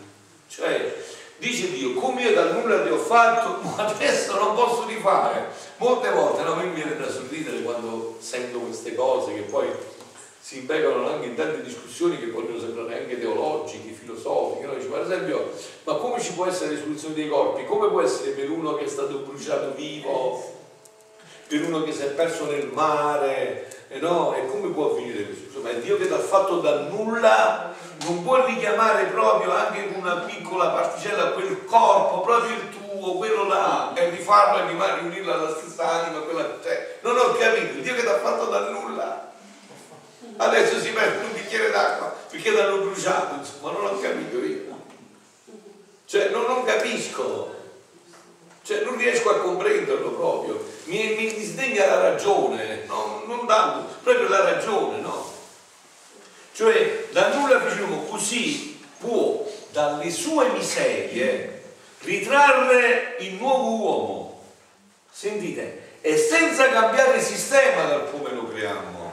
Cioè, 0.48 1.02
dice 1.38 1.70
Dio, 1.70 1.94
come 1.94 2.22
io 2.22 2.34
da 2.34 2.52
nulla 2.52 2.82
ti 2.82 2.90
ho 2.90 2.98
fatto, 2.98 3.60
adesso 3.80 4.38
non 4.38 4.54
posso 4.54 4.86
rifare. 4.86 5.48
Molte 5.78 6.10
volte 6.10 6.42
no, 6.42 6.56
mi 6.56 6.70
viene 6.70 6.96
da 6.96 7.10
sorridere 7.10 7.62
quando 7.62 8.18
sento 8.20 8.58
queste 8.58 8.94
cose 8.94 9.34
che 9.34 9.42
poi 9.42 9.68
si 10.44 10.58
impegnano 10.58 11.08
anche 11.08 11.28
in 11.28 11.36
tante 11.36 11.62
discussioni 11.62 12.18
che 12.18 12.26
vogliono 12.26 12.60
sembrare 12.60 12.98
anche 12.98 13.18
teologiche, 13.18 13.94
filosofiche. 13.94 14.66
No? 14.66 14.74
Per 14.74 15.00
esempio, 15.00 15.52
ma 15.84 15.94
come 15.94 16.20
ci 16.20 16.34
può 16.34 16.44
essere 16.44 16.74
l'esclusione 16.74 17.14
dei 17.14 17.30
corpi? 17.30 17.64
Come 17.64 17.88
può 17.88 18.02
essere 18.02 18.32
per 18.32 18.50
uno 18.50 18.74
che 18.74 18.84
è 18.84 18.88
stato 18.88 19.20
bruciato 19.20 19.72
vivo, 19.74 20.58
per 21.48 21.64
uno 21.64 21.82
che 21.82 21.92
si 21.92 22.02
è 22.02 22.08
perso 22.08 22.44
nel 22.44 22.66
mare? 22.74 23.86
Eh 23.88 24.00
no? 24.00 24.34
E 24.34 24.46
come 24.48 24.68
può 24.68 24.90
avvenire 24.90 25.24
questo? 25.24 25.44
Insomma, 25.46 25.70
è 25.70 25.76
Dio 25.76 25.96
che 25.96 26.08
dal 26.08 26.20
fatto 26.20 26.60
da 26.60 26.88
nulla 26.88 27.74
non 28.04 28.22
può 28.22 28.44
richiamare 28.44 29.04
proprio 29.04 29.50
anche 29.50 29.90
con 29.90 30.02
una 30.02 30.16
piccola 30.26 30.68
particella 30.68 31.30
quel 31.30 31.64
corpo, 31.64 32.20
proprio 32.20 32.54
il 32.54 32.68
tuo 32.68 33.14
quello 33.14 33.46
là, 33.46 33.94
e 33.94 34.10
rifarlo 34.10 34.62
e 34.62 34.68
rimane 34.68 35.00
riunirlo 35.00 35.32
alla 35.32 35.56
stessa 35.56 36.04
anima, 36.04 36.20
quella, 36.20 36.58
cioè, 36.62 36.98
non 37.00 37.16
ho 37.16 37.32
capito, 37.32 37.80
Dio 37.80 37.94
che 37.94 38.02
ti 38.02 38.06
fatto 38.06 38.44
da 38.50 38.68
nulla. 38.68 39.32
Adesso 40.36 40.80
si 40.80 40.90
mette 40.90 41.24
un 41.24 41.32
bicchiere 41.32 41.70
d'acqua 41.70 42.12
perché 42.28 42.50
l'hanno 42.50 42.78
bruciato, 42.78 43.36
insomma, 43.36 43.70
non 43.70 43.86
ho 43.86 44.00
capito 44.00 44.38
io. 44.38 44.62
Cioè, 46.06 46.30
non, 46.30 46.44
non 46.46 46.64
capisco. 46.94 47.52
Cioè, 48.62 48.82
non 48.84 48.96
riesco 48.96 49.30
a 49.30 49.40
comprenderlo 49.40 50.10
proprio. 50.12 50.64
Mi, 50.84 51.14
mi 51.14 51.34
disdegna 51.34 51.86
la 51.86 52.00
ragione, 52.10 52.84
no? 52.86 53.22
non 53.26 53.46
dando 53.46 53.88
proprio 54.02 54.28
la 54.28 54.42
ragione, 54.42 55.00
no? 55.00 55.32
Cioè, 56.54 57.08
da 57.10 57.34
nulla 57.34 57.60
facciamo 57.60 58.04
così 58.04 58.80
può 58.98 59.46
dalle 59.70 60.10
sue 60.10 60.48
miserie 60.50 61.62
ritrarre 62.00 63.16
il 63.18 63.34
nuovo 63.34 63.76
uomo. 63.76 64.44
Sentite, 65.10 65.98
e 66.00 66.16
senza 66.16 66.68
cambiare 66.70 67.20
sistema 67.20 67.84
dal 67.84 68.10
come 68.10 68.32
lo 68.32 68.48
creiamo, 68.48 69.12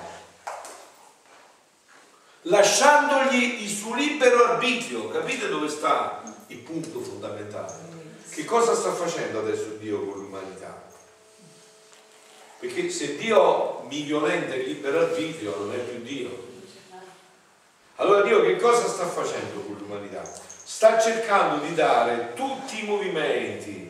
lasciandogli 2.43 3.63
il 3.63 3.69
suo 3.69 3.95
libero 3.95 4.45
arbitrio. 4.45 5.09
Capite 5.09 5.49
dove 5.49 5.67
sta 5.67 6.21
il 6.51 6.59
punto 6.59 6.99
fondamentale? 6.99 7.99
Che 8.29 8.45
cosa 8.45 8.75
sta 8.75 8.91
facendo 8.93 9.39
adesso 9.39 9.75
Dio 9.79 10.05
con 10.05 10.21
l'umanità? 10.21 10.89
Perché 12.59 12.89
se 12.89 13.17
Dio 13.17 13.81
mi 13.89 14.03
violenta 14.03 14.55
il 14.55 14.67
libero 14.67 14.99
arbitrio 14.99 15.55
non 15.57 15.73
è 15.73 15.79
più 15.79 16.01
Dio. 16.01 16.49
Allora 17.95 18.21
Dio 18.21 18.41
che 18.41 18.57
cosa 18.57 18.87
sta 18.87 19.07
facendo 19.07 19.61
con 19.61 19.75
l'umanità? 19.75 20.23
Sta 20.23 20.99
cercando 20.99 21.65
di 21.65 21.73
dare 21.73 22.33
tutti 22.35 22.83
i 22.83 22.87
movimenti, 22.87 23.89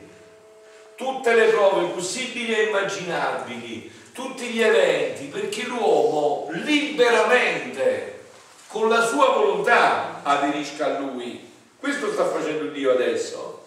tutte 0.96 1.36
le 1.36 1.50
prove 1.50 1.88
possibili 1.88 2.54
e 2.54 2.64
immaginabili, 2.64 3.92
tutti 4.14 4.48
gli 4.48 4.62
eventi, 4.62 5.26
perché 5.26 5.64
l'uomo 5.64 6.50
liberamente, 6.52 8.24
con 8.68 8.90
la 8.90 9.06
sua 9.06 9.30
volontà, 9.30 10.22
aderisca 10.24 10.98
a 10.98 11.00
lui. 11.00 11.51
Questo 11.82 12.12
sta 12.12 12.30
facendo 12.30 12.70
Dio 12.70 12.92
adesso. 12.92 13.64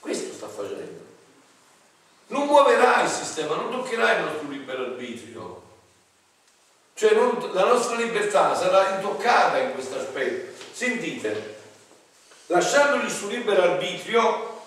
Questo 0.00 0.32
sta 0.32 0.48
facendo. 0.48 1.04
Non 2.28 2.46
muoverà 2.46 3.02
il 3.02 3.10
sistema, 3.10 3.54
non 3.54 3.70
toccherà 3.70 4.16
il 4.16 4.24
nostro 4.24 4.48
libero 4.48 4.84
arbitrio. 4.84 5.62
Cioè 6.94 7.12
non, 7.12 7.50
la 7.52 7.66
nostra 7.66 7.96
libertà 7.96 8.54
sarà 8.54 8.94
intoccata 8.94 9.58
in 9.58 9.74
questo 9.74 9.98
aspetto. 9.98 10.58
Sentite, 10.72 11.58
lasciandogli 12.46 13.04
il 13.04 13.10
suo 13.10 13.28
libero 13.28 13.60
arbitrio, 13.60 14.62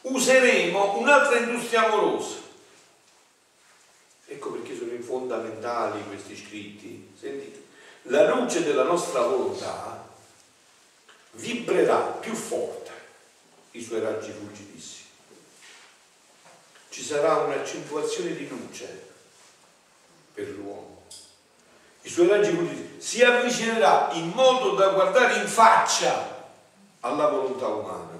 useremo 0.00 0.96
un'altra 0.96 1.40
industria 1.40 1.92
amorosa. 1.92 2.36
Ecco 4.28 4.52
perché 4.52 4.74
sono 4.74 4.92
fondamentali 5.02 6.02
questi 6.08 6.34
scritti. 6.34 7.12
Sentite, 7.20 7.64
la 8.04 8.32
luce 8.32 8.64
della 8.64 8.84
nostra 8.84 9.20
volontà 9.20 10.08
vibrerà 11.32 11.96
più 11.96 12.34
forte 12.34 12.90
i 13.72 13.82
suoi 13.82 14.00
raggi 14.00 14.32
fulgidissimi. 14.32 15.08
Ci 16.88 17.02
sarà 17.02 17.36
un'accentuazione 17.36 18.34
di 18.34 18.48
luce 18.48 19.08
per 20.34 20.48
l'uomo. 20.48 21.04
I 22.02 22.08
suoi 22.08 22.28
raggi 22.28 22.50
fulgidissimi 22.50 23.00
si 23.00 23.22
avvicinerà 23.22 24.10
in 24.12 24.28
modo 24.30 24.74
da 24.74 24.88
guardare 24.88 25.40
in 25.40 25.46
faccia 25.48 26.38
alla 27.00 27.28
volontà 27.28 27.66
umana, 27.66 28.18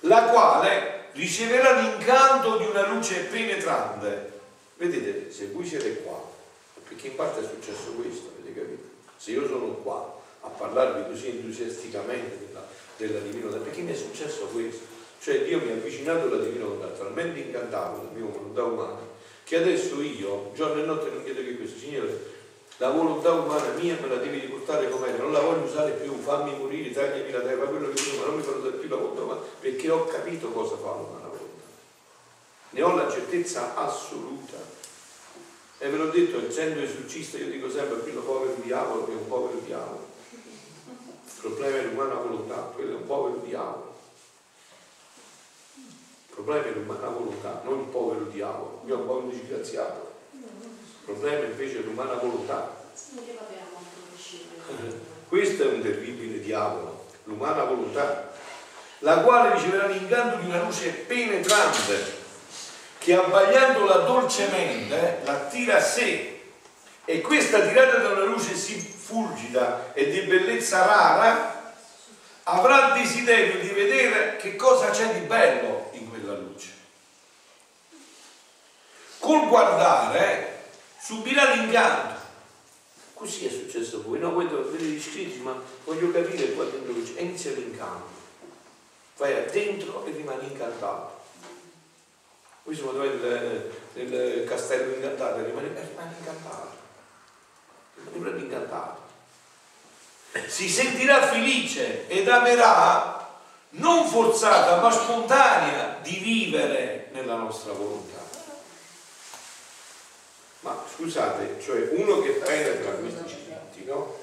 la 0.00 0.22
quale 0.24 1.08
riceverà 1.12 1.80
l'incanto 1.80 2.58
di 2.58 2.66
una 2.66 2.86
luce 2.86 3.24
penetrante. 3.24 4.40
Vedete, 4.76 5.32
se 5.32 5.48
voi 5.48 5.66
siete 5.66 6.02
qua, 6.02 6.22
perché 6.86 7.08
in 7.08 7.16
parte 7.16 7.40
è 7.40 7.48
successo 7.48 7.92
questo, 7.92 8.34
avete 8.36 8.60
capito? 8.60 8.82
Se 9.16 9.30
io 9.30 9.48
sono 9.48 9.66
qua 9.76 10.15
a 10.46 10.50
parlarvi 10.50 11.10
così 11.10 11.28
entusiasticamente 11.28 12.46
della, 12.46 12.64
della 12.96 13.18
divina 13.18 13.46
volontà, 13.46 13.64
perché 13.64 13.82
mi 13.82 13.92
è 13.92 13.96
successo 13.96 14.46
questo? 14.46 14.94
Cioè 15.20 15.42
Dio 15.42 15.58
mi 15.58 15.70
ha 15.70 15.74
avvicinato 15.74 16.26
alla 16.26 16.42
divina 16.42 16.64
volontà, 16.64 16.86
talmente 16.88 17.40
incantato 17.40 17.98
dalla 17.98 18.10
mia 18.12 18.30
volontà 18.30 18.62
umana, 18.62 19.00
che 19.44 19.56
adesso 19.56 20.00
io, 20.00 20.52
giorno 20.54 20.82
e 20.82 20.86
notte, 20.86 21.10
non 21.10 21.24
chiedo 21.24 21.40
che 21.40 21.56
questo, 21.56 21.78
Signore, 21.78 22.34
la 22.78 22.90
volontà 22.90 23.32
umana 23.32 23.72
mia 23.78 23.96
me 24.00 24.08
la 24.08 24.16
devi 24.16 24.38
riportare 24.38 24.88
com'è, 24.88 25.16
non 25.16 25.32
la 25.32 25.40
voglio 25.40 25.64
usare 25.64 25.92
più, 25.92 26.14
fammi 26.18 26.56
morire, 26.58 26.92
tagliami 26.92 27.30
la 27.30 27.40
terra, 27.40 27.64
quello 27.64 27.88
che 27.88 27.94
tu, 27.94 28.18
ma 28.18 28.26
non 28.26 28.36
mi 28.36 28.42
farò 28.42 28.58
più 28.58 28.88
la 28.88 28.96
volontà 28.96 29.22
umana, 29.22 29.40
perché 29.60 29.90
ho 29.90 30.04
capito 30.04 30.48
cosa 30.48 30.76
fa 30.76 30.90
l'umana 30.90 31.26
volontà. 31.26 31.64
Ne 32.70 32.82
ho 32.82 32.94
la 32.94 33.10
certezza 33.10 33.74
assoluta. 33.74 34.74
E 35.78 35.88
ve 35.88 35.96
l'ho 35.96 36.08
detto, 36.08 36.46
essendo 36.46 36.80
esorcista, 36.80 37.38
io 37.38 37.48
dico 37.48 37.70
sempre, 37.70 37.98
qui 37.98 38.12
lo 38.12 38.20
povero 38.20 38.54
diavolo 38.62 39.04
che 39.06 39.12
è 39.12 39.14
un 39.14 39.28
povero 39.28 39.60
diavolo. 39.64 40.14
Il 41.46 41.52
problema 41.52 41.78
è 41.78 41.84
l'umana 41.84 42.14
volontà, 42.14 42.54
quello 42.74 42.90
è 42.90 42.94
un 42.96 43.06
povero 43.06 43.36
diavolo. 43.36 43.94
Il 45.76 46.34
problema 46.34 46.66
è 46.66 46.70
l'umana 46.70 47.06
volontà, 47.06 47.60
non 47.64 47.78
il 47.78 47.86
povero 47.86 48.24
diavolo, 48.24 48.82
io 48.84 48.96
è 48.96 48.98
un 48.98 49.06
povero 49.06 49.28
disgraziato. 49.28 50.14
Il 50.32 51.04
problema 51.04 51.46
invece 51.46 51.78
è 51.78 51.82
l'umana 51.82 52.14
volontà. 52.14 52.74
Questo 55.28 55.62
è 55.62 55.66
un 55.66 55.82
terribile 55.82 56.40
diavolo, 56.40 57.04
l'umana 57.24 57.62
volontà, 57.62 58.32
la 58.98 59.20
quale 59.20 59.54
riceverà 59.54 59.86
l'incanto 59.86 60.38
di 60.38 60.46
una 60.46 60.64
luce 60.64 60.90
penetrante 60.90 62.24
che 62.98 63.14
abbagliandola 63.14 63.98
dolcemente 63.98 65.20
l'attira 65.24 65.76
a 65.76 65.80
sé 65.80 66.40
e 67.04 67.20
questa 67.20 67.60
tirata 67.60 67.98
da 67.98 68.08
una 68.08 68.24
luce 68.24 68.56
sì 68.56 68.94
fulgida 69.06 69.92
e 69.94 70.10
di 70.10 70.20
bellezza 70.22 70.84
rara 70.84 71.74
avrà 72.42 72.92
desiderio 72.92 73.60
di 73.60 73.68
vedere 73.68 74.36
che 74.36 74.56
cosa 74.56 74.90
c'è 74.90 75.12
di 75.14 75.26
bello 75.26 75.90
in 75.92 76.08
quella 76.08 76.34
luce. 76.34 76.74
Col 79.20 79.48
guardare 79.48 80.70
subirà 81.00 81.54
l'inganno. 81.54 82.14
Così 83.14 83.46
è 83.46 83.50
successo 83.50 83.98
a 83.98 84.00
voi, 84.02 84.18
no? 84.18 84.32
Voi 84.32 84.46
vedete 84.46 84.84
gli 84.84 85.00
scritti, 85.00 85.38
ma 85.38 85.58
voglio 85.84 86.10
capire 86.10 86.52
qua 86.52 86.64
dentro 86.64 86.92
che 86.92 87.02
c'è. 87.02 87.20
Inizia 87.20 87.52
l'incanto. 87.52 88.14
Vai 89.16 89.46
dentro 89.50 90.04
e 90.04 90.10
rimani 90.10 90.48
incantato. 90.48 91.14
Qui 92.62 92.74
siamo 92.74 92.92
dove 92.92 93.70
nel, 93.94 94.44
castello 94.46 94.94
incantato, 94.94 95.42
rimani, 95.42 95.68
eh, 95.68 95.86
rimani 95.88 96.14
incantato. 96.18 96.85
Rimani 98.12 98.30
proprio 98.30 98.44
incantato. 98.44 99.04
Si 100.46 100.68
sentirà 100.68 101.26
felice 101.26 102.06
ed 102.08 102.28
amerà 102.28 103.16
non 103.70 104.06
forzata 104.06 104.80
ma 104.80 104.90
spontanea 104.90 105.98
di 106.02 106.16
vivere 106.16 107.08
nella 107.12 107.36
nostra 107.36 107.72
volontà. 107.72 108.24
Ma 110.60 110.82
scusate, 110.94 111.60
cioè 111.62 111.88
uno 111.92 112.20
che 112.20 112.30
penetra 112.30 112.92
questi 112.92 113.28
scritti, 113.28 113.84
no? 113.84 114.18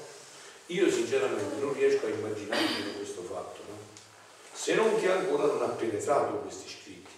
Io 0.66 0.90
sinceramente 0.90 1.56
non 1.58 1.72
riesco 1.74 2.06
a 2.06 2.10
immaginare 2.10 2.94
questo 2.96 3.22
fatto, 3.22 3.60
no? 3.68 3.78
Se 4.52 4.74
non 4.74 4.98
che 5.00 5.10
ancora 5.10 5.46
non 5.46 5.62
ha 5.62 5.68
penetrato 5.68 6.36
questi 6.38 6.68
scritti, 6.68 7.12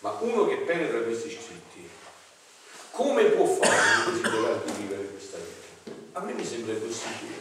ma 0.00 0.16
uno 0.20 0.46
che 0.46 0.56
penetra 0.56 1.00
questi 1.00 1.30
scritti, 1.30 1.88
come 2.90 3.24
può 3.24 3.46
fare 3.46 4.10
il 4.10 4.20
desiderio 4.20 4.62
di 4.64 4.72
vivere 4.72 5.04
questa 5.08 5.36
vita? 5.36 5.55
A 6.16 6.20
me 6.20 6.32
mi 6.32 6.46
sembra 6.46 6.72
possibile. 6.72 7.34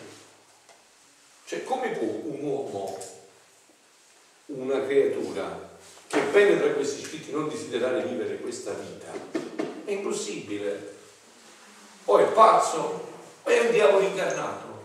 Cioè, 1.45 1.63
come 1.63 1.91
può 1.91 2.07
un 2.07 2.43
uomo, 2.43 2.99
una 4.47 4.85
creatura 4.85 5.77
che 6.07 6.19
penetra 6.19 6.73
questi 6.73 7.01
scritti 7.01 7.31
non 7.31 7.47
desiderare 7.47 8.03
vivere 8.03 8.37
questa 8.39 8.73
vita? 8.73 9.13
È 9.85 9.91
impossibile 9.91 10.93
o 12.03 12.17
è 12.17 12.25
pazzo 12.33 13.11
o 13.43 13.49
è 13.49 13.59
un 13.61 13.71
diavolo 13.71 14.05
incarnato. 14.05 14.83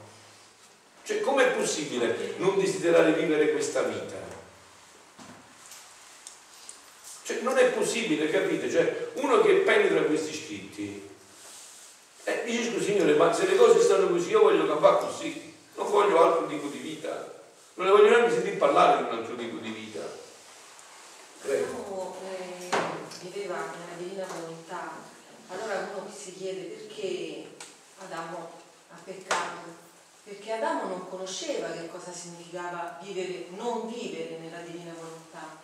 Cioè, 1.03 1.21
com'è 1.23 1.51
possibile 1.57 2.35
non 2.37 2.61
desiderare 2.61 3.13
vivere 3.15 3.51
questa 3.51 3.83
vita? 3.83 4.19
Cioè, 7.25 7.41
non 7.41 7.59
è 7.59 7.73
possibile, 7.73 8.31
capite? 8.31 8.71
Cioè, 8.71 9.09
uno 9.15 9.41
che 9.41 9.55
penetra 9.55 10.03
questi 10.03 10.33
scritti 10.33 11.10
eh, 12.25 12.43
dice 12.45 12.71
scusi 12.71 12.85
signore, 12.85 13.15
ma 13.15 13.33
se 13.33 13.47
le 13.47 13.57
cose 13.57 13.81
stanno 13.81 14.09
così, 14.09 14.31
io 14.31 14.41
voglio 14.41 14.67
che 14.67 14.81
va 14.81 14.97
così, 14.97 15.55
non 15.77 15.91
voglio 15.91 16.23
altro 16.23 16.47
tipo 16.47 16.67
di 16.69 16.79
vita, 16.79 17.33
non 17.75 17.87
ne 17.87 17.93
voglio 17.93 18.11
neanche 18.11 18.33
sentire 18.33 18.57
parlare 18.57 18.99
di 18.99 19.11
un 19.11 19.19
altro 19.19 19.37
tipo 19.37 19.57
di 19.59 19.71
vita. 19.71 20.01
Prego. 21.43 22.17
Eh, 22.23 22.69
viveva 23.21 23.57
nella 23.57 23.97
divina 23.99 24.27
volontà 24.27 25.09
allora 25.53 25.91
uno 25.93 26.09
si 26.15 26.35
chiede 26.35 26.63
perché 26.63 27.45
Adamo 27.99 28.51
ha 28.91 28.99
peccato? 29.03 29.89
Perché 30.23 30.53
Adamo 30.53 30.89
non 30.89 31.09
conosceva 31.09 31.71
che 31.71 31.89
cosa 31.89 32.13
significava 32.13 33.01
vivere, 33.03 33.47
non 33.57 33.89
vivere 33.89 34.39
nella 34.39 34.61
divina 34.61 34.93
volontà. 34.95 35.59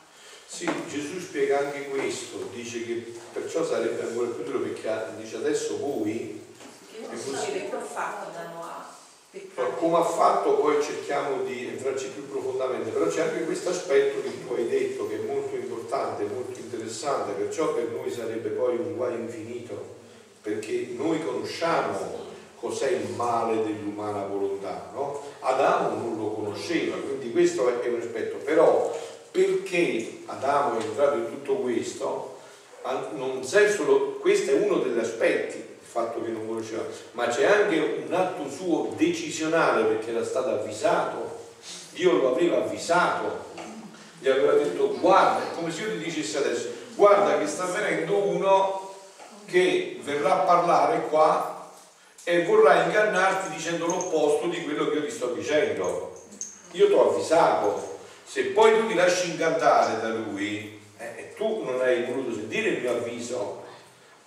Sì, 0.45 0.69
Gesù 0.89 1.21
spiega 1.21 1.59
anche 1.59 1.89
questo, 1.89 2.49
dice 2.53 2.85
che 2.85 3.15
perciò 3.33 3.65
sarebbe 3.65 4.03
ancora 4.03 4.31
più 4.31 4.45
duro 4.45 4.61
perché 4.61 5.17
dice 5.17 5.37
adesso 5.37 5.79
voi... 5.79 6.45
Succede 7.15 7.69
che 7.69 7.71
danno 7.71 8.63
a 8.63 8.87
peccare. 9.31 9.77
Come 9.79 9.97
ha 9.99 10.05
fatto 10.05 10.55
poi 10.55 10.83
cerchiamo 10.83 11.43
di 11.43 11.67
entrarci 11.67 12.09
più 12.09 12.29
profondamente, 12.29 12.91
però 12.91 13.07
c'è 13.07 13.23
anche 13.23 13.45
questo 13.45 13.71
aspetto 13.71 14.23
che 14.23 14.47
tu 14.47 14.55
hai 14.55 14.69
detto 14.69 15.07
che 15.09 15.17
è 15.17 15.27
molto 15.27 15.55
importante, 15.55 16.25
molto 16.25 16.59
interessante, 16.59 17.33
perciò 17.33 17.75
per 17.75 17.89
noi 17.91 18.11
sarebbe 18.11 18.49
poi 18.51 18.77
un 18.77 18.97
guaio 18.97 19.19
infinito, 19.19 19.95
perché 20.43 20.89
noi 20.97 21.25
conosciamo 21.25 22.25
cos'è 22.59 22.91
il 22.91 23.11
male 23.11 23.63
dell'umana 23.63 24.27
volontà, 24.27 24.91
no? 24.95 25.23
Adamo 25.41 25.91
non 26.01 26.17
lo 26.17 26.31
conosceva, 26.31 26.97
quindi 26.97 27.31
questo 27.33 27.69
è 27.81 27.89
un 27.89 28.01
aspetto, 28.01 28.37
però 28.37 28.97
perché 29.31 30.23
Adamo 30.27 30.79
è 30.79 30.83
entrato 30.83 31.17
in 31.17 31.27
tutto 31.27 31.57
questo, 31.57 32.39
non 33.15 33.41
c'è 33.45 33.71
solo, 33.71 34.13
questo 34.21 34.53
è 34.53 34.55
uno 34.55 34.79
degli 34.79 34.99
aspetti, 34.99 35.66
fatto 35.97 36.23
che 36.23 36.29
non 36.29 36.47
conosceva, 36.47 36.83
ma 37.13 37.27
c'è 37.29 37.47
anche 37.47 38.05
un 38.07 38.13
atto 38.13 38.51
suo 38.51 38.93
decisionale 38.97 39.85
perché 39.85 40.11
era 40.11 40.23
stato 40.23 40.51
avvisato, 40.51 41.45
Dio 41.93 42.13
lo 42.13 42.35
aveva 42.35 42.59
avvisato, 42.59 43.45
gli 44.19 44.29
aveva 44.29 44.53
detto 44.53 44.99
guarda, 44.99 45.47
come 45.55 45.73
se 45.73 45.83
io 45.83 45.93
ti 45.93 46.05
dicessi 46.05 46.37
adesso, 46.37 46.69
guarda 46.95 47.39
che 47.39 47.47
sta 47.47 47.65
venendo 47.65 48.15
uno 48.15 48.95
che 49.47 49.99
verrà 50.03 50.43
a 50.43 50.45
parlare 50.45 51.07
qua 51.09 51.71
e 52.25 52.45
vorrà 52.45 52.83
ingannarti 52.85 53.55
dicendo 53.55 53.87
l'opposto 53.87 54.49
di 54.49 54.65
quello 54.65 54.91
che 54.91 54.97
io 54.97 55.05
ti 55.05 55.11
sto 55.11 55.29
dicendo. 55.29 56.13
Io 56.73 56.89
ti 56.89 56.93
ho 56.93 57.11
avvisato, 57.11 57.99
se 58.27 58.47
poi 58.47 58.79
tu 58.79 58.89
ti 58.89 58.95
lasci 58.95 59.31
incantare 59.31 60.01
da 60.01 60.09
lui, 60.09 60.79
eh, 60.99 61.33
tu 61.37 61.63
non 61.65 61.81
hai 61.81 62.05
voluto 62.05 62.35
sentire 62.35 62.69
il 62.71 62.81
mio 62.81 62.91
avviso, 62.91 63.65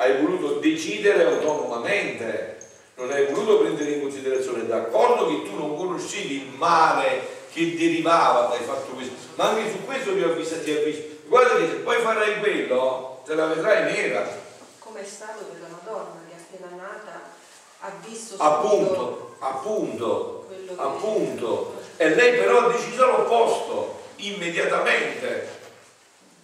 hai 0.02 0.22
voluto 0.22 0.60
decidere 0.60 1.26
autonomamente, 1.26 2.58
non 2.96 3.12
hai 3.12 3.26
voluto 3.26 3.60
prendere 3.60 3.92
in 3.92 4.02
considerazione, 4.02 4.66
d'accordo 4.66 5.28
che 5.28 5.44
tu 5.44 5.58
non 5.58 5.76
conoscevi 5.76 6.36
il 6.36 6.50
male 6.56 7.38
che 7.52 7.76
derivava 7.76 8.48
dai 8.48 8.64
fatto 8.66 8.92
questo, 8.92 9.14
ma 9.36 9.50
anche 9.50 9.70
su 9.70 9.84
questo 9.84 10.14
ti 10.14 10.22
ho 10.22 10.32
avvisato, 10.32 10.64
ti 10.64 10.72
avviso. 10.72 11.02
Guarda 11.28 11.58
che 11.58 11.68
se 11.68 11.76
poi 11.76 11.98
farai 11.98 12.40
quello, 12.40 13.22
te 13.26 13.36
la 13.36 13.48
vedrai 13.48 13.92
nera. 13.92 14.26
Come 14.80 15.02
è 15.02 15.06
stato 15.06 15.44
per 15.52 15.60
la 15.62 15.68
Madonna 15.68 16.22
che 16.30 16.36
appena 16.36 16.82
nata 16.82 17.22
ha 17.82 17.92
visto 18.06 18.36
appunto, 18.38 19.36
appunto, 19.40 20.48
appunto, 20.78 21.76
e 21.98 22.16
lei 22.16 22.38
però 22.38 22.68
ha 22.68 22.72
deciso 22.72 23.06
l'opposto, 23.06 24.00
immediatamente. 24.16 25.58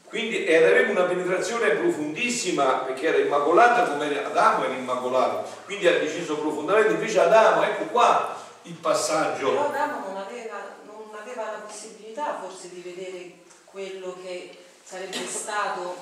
Quindi 0.09 0.45
aveva 0.53 0.91
una 0.91 1.03
penetrazione 1.03 1.69
profondissima 1.71 2.77
perché 2.85 3.07
era 3.07 3.17
immacolata 3.17 3.89
come 3.89 4.23
Adamo 4.23 4.63
era 4.63 4.73
immacolato, 4.73 5.49
quindi 5.65 5.87
ha 5.87 5.99
deciso 5.99 6.37
profondamente, 6.37 6.93
invece 6.93 7.19
Adamo, 7.19 7.63
ecco 7.63 7.85
qua 7.85 8.35
il 8.63 8.73
passaggio. 8.73 9.49
Però 9.49 9.67
Adamo 9.67 10.07
non 10.07 10.17
aveva, 10.17 10.77
non 10.85 11.19
aveva 11.19 11.43
la 11.51 11.63
possibilità 11.67 12.39
forse 12.41 12.69
di 12.69 12.81
vedere 12.81 13.31
quello 13.65 14.15
che 14.23 14.57
sarebbe 14.83 15.17
stato 15.27 15.95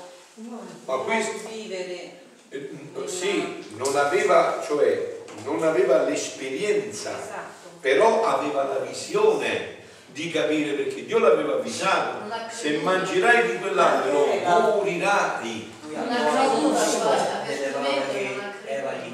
Ma 0.85 0.97
questo, 0.97 1.47
vivere. 1.49 2.21
Eh, 2.49 2.69
sì, 3.05 3.65
non 3.77 3.95
aveva, 3.95 4.61
cioè, 4.63 5.21
non 5.43 5.63
aveva 5.63 6.03
l'esperienza. 6.03 7.11
Esatto 7.11 7.53
però 7.83 8.23
aveva 8.23 8.63
la 8.63 8.77
visione 8.77 9.81
di 10.13 10.31
capire 10.31 10.73
perché 10.73 11.05
Dio 11.05 11.19
l'aveva 11.19 11.55
avvisato. 11.55 12.19
Se 12.49 12.77
mangerai 12.77 13.51
di 13.51 13.57
quell'albero 13.59 14.27
morirai 14.45 15.71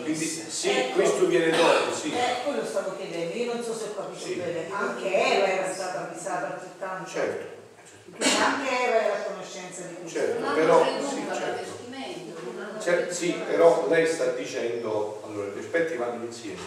quindi 0.04 0.26
sì, 0.26 0.72
questo 0.94 1.26
viene 1.28 1.52
dopo 1.52 1.94
sì. 1.94 2.12
eh, 2.12 2.44
quello 2.44 2.66
stavo 2.66 2.96
chiedendo. 2.98 3.36
Io 3.36 3.54
non 3.54 3.64
so 3.64 3.74
se 3.74 3.86
ho 3.86 3.96
capito 3.96 4.26
sì. 4.26 4.34
bene. 4.36 4.68
Anche 4.72 5.14
Eva 5.14 5.48
era 5.48 5.72
stata 5.72 6.10
avvisata 6.10 6.54
altrettanto. 6.54 7.10
Certo. 7.10 7.58
Anche 8.18 8.88
Eva 8.88 9.02
era 9.04 9.14
a 9.14 9.22
conoscenza 9.22 9.82
di 9.84 9.96
questo. 10.02 10.20
Certo, 10.20 10.54
però, 10.54 10.86
sì, 10.86 11.26
certo. 11.32 11.78
Certo, 12.82 13.14
sì, 13.14 13.36
però 13.46 13.88
lei 13.90 14.08
sta 14.08 14.32
dicendo 14.32 15.22
allora 15.26 15.52
gli 15.52 15.60
aspetti 15.60 15.96
vanno 15.96 16.26
insieme. 16.26 16.58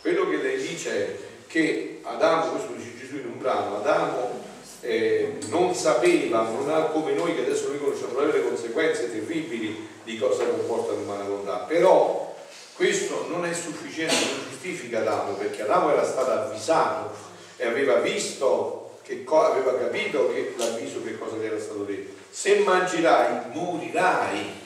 Quello 0.00 0.28
che 0.30 0.36
lei 0.36 0.56
dice 0.56 0.90
è 0.90 1.18
che 1.46 1.95
Adamo, 2.06 2.52
questo 2.52 2.72
dice 2.74 2.96
Gesù 2.96 3.16
in 3.16 3.26
un 3.26 3.38
brano, 3.38 3.78
Adamo 3.78 4.44
eh, 4.80 5.38
non 5.48 5.74
sapeva, 5.74 6.42
non 6.42 6.70
ha 6.70 6.82
come 6.84 7.12
noi 7.12 7.34
che 7.34 7.40
adesso 7.40 7.68
noi 7.68 7.80
conosciamo 7.80 8.20
le 8.20 8.44
conseguenze 8.44 9.10
terribili 9.10 9.88
di 10.04 10.16
cosa 10.16 10.44
comporta 10.44 10.92
l'umana 10.92 11.24
volontà, 11.24 11.56
però 11.66 12.32
questo 12.76 13.26
non 13.28 13.44
è 13.44 13.52
sufficiente, 13.52 14.14
non 14.14 14.48
giustifica 14.48 15.00
Adamo, 15.00 15.32
perché 15.32 15.62
Adamo 15.62 15.90
era 15.90 16.04
stato 16.04 16.30
avvisato 16.30 17.10
e 17.56 17.66
aveva 17.66 17.96
visto, 17.96 18.98
che 19.02 19.24
aveva 19.26 19.76
capito 19.76 20.32
che 20.32 20.54
l'avviso 20.56 21.02
che 21.02 21.18
cosa 21.18 21.36
gli 21.36 21.44
era 21.44 21.58
stato 21.58 21.82
detto. 21.82 22.14
Se 22.30 22.58
mangerai, 22.60 23.50
morirai, 23.52 24.62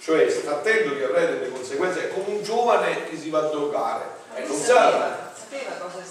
cioè 0.00 0.30
sta 0.30 0.52
attento 0.52 0.96
che 0.96 1.04
avrai 1.04 1.26
delle 1.26 1.50
conseguenze, 1.50 2.04
è 2.04 2.12
come 2.12 2.36
un 2.36 2.42
giovane 2.44 3.08
che 3.08 3.16
si 3.16 3.30
va 3.30 3.40
a 3.40 3.48
drogare. 3.48 4.04
E 4.36 4.46
non 4.46 4.56
sa 4.56 5.26
sapeva 5.48 5.72
cosa 5.80 6.02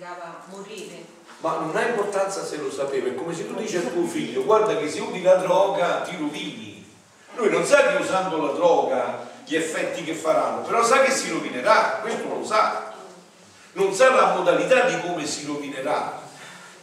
significava 0.00 0.40
morire. 0.46 1.18
Ma 1.40 1.58
non 1.58 1.76
ha 1.76 1.82
importanza 1.82 2.44
se 2.44 2.56
lo 2.56 2.70
sapeva, 2.70 3.08
è 3.08 3.14
come 3.14 3.34
se 3.34 3.46
tu 3.46 3.54
dici 3.54 3.76
al 3.76 3.92
tuo 3.92 4.04
figlio, 4.04 4.44
guarda 4.44 4.76
che 4.76 4.88
se 4.88 5.00
usi 5.00 5.22
la 5.22 5.36
droga 5.36 6.00
ti 6.00 6.16
rovini. 6.18 6.86
Lui 7.34 7.50
non 7.50 7.64
sa 7.64 7.86
che 7.86 8.02
usando 8.02 8.44
la 8.44 8.52
droga 8.52 9.28
gli 9.44 9.56
effetti 9.56 10.04
che 10.04 10.14
faranno, 10.14 10.62
però 10.62 10.84
sa 10.84 11.02
che 11.02 11.10
si 11.10 11.30
rovinerà, 11.30 11.98
questo 12.02 12.28
lo 12.28 12.44
sa. 12.44 12.92
Non 13.72 13.94
sa 13.94 14.14
la 14.14 14.34
modalità 14.34 14.82
di 14.82 15.00
come 15.00 15.26
si 15.26 15.46
rovinerà, 15.46 16.20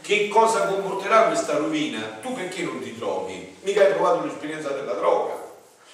che 0.01 0.27
cosa 0.29 0.65
comporterà 0.65 1.23
questa 1.25 1.57
rovina. 1.57 2.17
Tu 2.21 2.33
perché 2.33 2.63
non 2.63 2.79
ti 2.79 2.97
trovi? 2.97 3.57
Mica 3.61 3.81
hai 3.83 3.93
provato 3.93 4.25
l'esperienza 4.25 4.69
della 4.69 4.93
droga. 4.93 5.33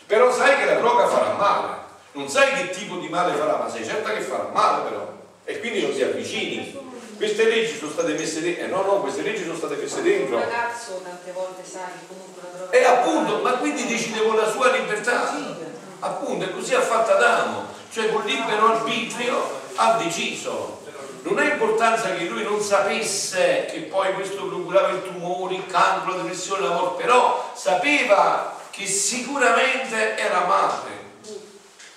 Però 0.05 0.31
sai 0.31 0.57
che 0.57 0.65
la 0.65 0.75
droga 0.75 1.07
farà 1.07 1.33
male. 1.33 1.81
Non 2.13 2.29
sai 2.29 2.53
che 2.53 2.69
tipo 2.69 2.97
di 2.97 3.09
male 3.09 3.33
farà, 3.33 3.57
ma 3.57 3.69
sei 3.69 3.83
certa 3.83 4.13
che 4.13 4.21
farà 4.21 4.49
male 4.53 4.89
però 4.89 5.13
e 5.45 5.59
quindi 5.59 5.81
non 5.81 5.93
si 5.93 6.01
avvicini. 6.01 6.82
Queste 7.23 7.45
leggi 7.45 7.77
sono 7.77 7.89
state 7.89 8.15
messe 8.15 8.41
dentro, 8.41 8.65
eh, 8.65 8.67
no, 8.67 8.81
no, 8.81 8.99
queste 8.99 9.21
leggi 9.21 9.43
sono 9.43 9.55
state 9.55 9.77
messe 9.77 10.01
dentro. 10.01 10.35
Un 10.35 10.41
ragazzo 10.41 10.99
tante 11.01 11.31
volte 11.31 11.63
sa 11.63 11.79
che 11.85 12.05
comunque 12.05 12.41
la 12.41 12.57
droga. 12.57 12.71
E 12.71 12.83
appunto, 12.83 13.37
ma 13.37 13.51
quindi 13.51 13.87
decide 13.87 14.23
con 14.23 14.35
la 14.35 14.51
sua 14.51 14.75
libertà. 14.75 15.33
Appunto, 15.99 16.43
e 16.43 16.51
così 16.51 16.75
ha 16.75 16.81
fatto 16.81 17.13
Adamo, 17.13 17.67
cioè 17.93 18.11
con 18.11 18.25
libero 18.25 18.73
arbitrio 18.73 19.61
ha 19.75 19.93
deciso. 20.03 20.81
Non 21.21 21.37
ha 21.37 21.45
importanza 21.45 22.13
che 22.13 22.25
lui 22.25 22.43
non 22.43 22.61
sapesse 22.61 23.69
che 23.71 23.79
poi 23.89 24.13
questo 24.15 24.45
procurava 24.45 24.89
il 24.89 25.03
tumore, 25.03 25.55
il 25.55 25.65
cancro, 25.67 26.17
la 26.17 26.23
depressione, 26.23 26.67
la 26.67 26.73
morte, 26.73 27.03
però 27.03 27.53
sapeva 27.55 28.59
che 28.69 28.85
sicuramente 28.85 30.17
era 30.17 30.43
madre 30.43 31.02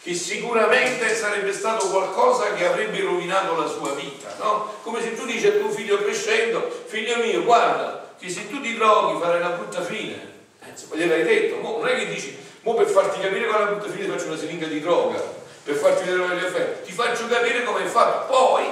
che 0.07 0.15
sicuramente 0.15 1.13
sarebbe 1.17 1.53
stato 1.53 1.89
qualcosa 1.89 2.53
che 2.55 2.65
avrebbe 2.65 3.01
rovinato 3.01 3.57
la 3.57 3.67
sua 3.67 3.91
vita, 3.91 4.29
no? 4.39 4.75
Come 4.83 5.03
se 5.03 5.17
tu 5.17 5.27
dici 5.27 5.49
a 5.49 5.51
tuo 5.55 5.69
figlio 5.69 5.99
crescendo, 5.99 6.85
figlio 6.87 7.17
mio, 7.17 7.43
guarda, 7.43 8.15
che 8.17 8.31
se 8.31 8.49
tu 8.49 8.61
ti 8.61 8.77
droghi 8.77 9.19
farai 9.21 9.41
una 9.41 9.57
brutta 9.57 9.83
fine. 9.83 10.35
Eh, 10.65 10.69
insomma, 10.69 10.95
gliel'hai 10.95 11.25
detto, 11.25 11.57
mo, 11.57 11.79
non 11.79 11.89
è 11.89 11.97
che 11.97 12.07
dici, 12.07 12.39
mo 12.61 12.75
per 12.75 12.87
farti 12.87 13.19
capire 13.19 13.47
qual 13.47 13.63
è 13.63 13.65
la 13.65 13.71
brutta 13.73 13.93
fine 13.93 14.07
faccio 14.07 14.27
una 14.27 14.37
siringa 14.37 14.69
di 14.69 14.81
droga, 14.81 15.21
per 15.65 15.75
farti 15.75 16.09
vedere 16.09 16.37
gli 16.37 16.45
effetti, 16.45 16.87
ti 16.87 16.93
faccio 16.93 17.27
capire 17.27 17.65
come 17.65 17.85
è 17.85 17.89
fatto, 17.89 18.33
poi 18.33 18.65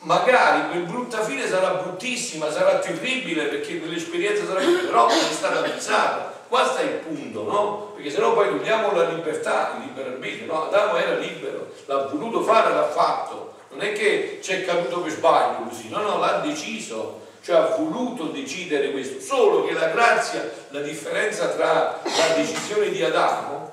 magari 0.00 0.70
quel 0.70 0.82
brutta 0.82 1.22
fine 1.22 1.46
sarà 1.46 1.74
bruttissima, 1.74 2.50
sarà 2.50 2.80
terribile 2.80 3.44
perché 3.44 3.78
quell'esperienza 3.78 4.44
sarà 4.44 4.58
però 4.58 5.06
è 5.06 5.32
stata 5.32 5.60
pensata 5.60 6.34
Qua 6.48 6.64
sta 6.64 6.80
il 6.82 7.00
punto, 7.04 7.42
no? 7.42 7.92
Perché 8.06 8.20
sennò 8.20 8.34
poi 8.34 8.50
togliamo 8.50 8.92
la 8.92 9.08
libertà, 9.08 9.72
arbitrio, 9.72 10.46
no? 10.46 10.68
Adamo 10.68 10.96
era 10.96 11.16
libero, 11.16 11.72
l'ha 11.86 12.06
voluto 12.06 12.40
fare, 12.44 12.72
l'ha 12.72 12.86
fatto. 12.86 13.54
Non 13.70 13.82
è 13.82 13.90
che 13.94 14.38
ci 14.40 14.52
è 14.52 14.64
caduto 14.64 15.00
per 15.00 15.10
sbaglio 15.10 15.68
così, 15.68 15.88
no, 15.88 16.00
no, 16.02 16.18
l'ha 16.20 16.38
deciso, 16.38 17.22
cioè 17.42 17.56
ha 17.56 17.76
voluto 17.76 18.26
decidere 18.26 18.92
questo. 18.92 19.18
Solo 19.20 19.64
che 19.64 19.72
la 19.72 19.88
grazia, 19.88 20.48
la 20.68 20.82
differenza 20.82 21.48
tra 21.48 22.00
la 22.04 22.34
decisione 22.36 22.90
di 22.90 23.02
Adamo 23.02 23.72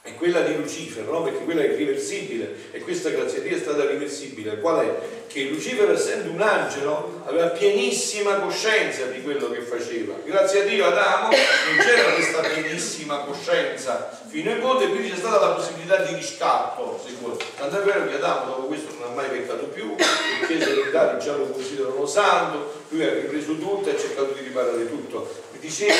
è 0.00 0.14
quella 0.14 0.40
di 0.40 0.56
Lucifero, 0.56 1.12
no? 1.12 1.22
perché 1.22 1.44
quella 1.44 1.60
è 1.60 1.66
irreversibile 1.66 2.70
e 2.70 2.80
questa 2.80 3.10
grazia 3.10 3.40
di 3.40 3.48
Dio 3.48 3.58
è 3.58 3.60
stata 3.60 3.84
riversibile. 3.84 4.58
Qual 4.58 4.78
è? 4.78 4.98
Che 5.30 5.42
Lucifero, 5.44 5.92
essendo 5.92 6.30
un 6.32 6.40
angelo, 6.42 7.22
aveva 7.24 7.46
pienissima 7.50 8.34
coscienza 8.40 9.04
di 9.04 9.22
quello 9.22 9.48
che 9.50 9.60
faceva. 9.60 10.14
Grazie 10.24 10.62
a 10.62 10.64
Dio 10.64 10.86
Adamo 10.86 11.28
non 11.28 11.76
c'era 11.78 12.14
questa 12.14 12.40
pienissima 12.40 13.18
coscienza 13.18 14.10
fino 14.26 14.50
in 14.50 14.60
fondo 14.60 14.82
e 14.82 14.88
quindi 14.88 15.10
c'è 15.10 15.16
stata 15.16 15.38
la 15.46 15.54
possibilità 15.54 15.98
di 15.98 16.14
riscatto, 16.16 17.00
sicuro. 17.06 17.38
Tant'è 17.56 17.78
vero 17.78 18.08
che 18.08 18.14
Adamo 18.14 18.46
dopo 18.46 18.66
questo 18.66 18.92
non 18.98 19.10
ha 19.10 19.14
mai 19.14 19.28
peccato 19.28 19.66
più, 19.66 19.94
le 19.96 20.46
chiese 20.48 20.72
orientali 20.72 21.20
già 21.20 21.36
lo 21.36 21.46
considerano 21.46 22.06
santo, 22.06 22.82
lui 22.88 23.04
ha 23.04 23.12
ripreso 23.12 23.56
tutto 23.56 23.88
e 23.88 23.94
ha 23.94 23.98
cercato 23.98 24.32
di 24.32 24.40
riparare 24.42 24.88
tutto 24.88 25.32
Dicevi 25.60 25.92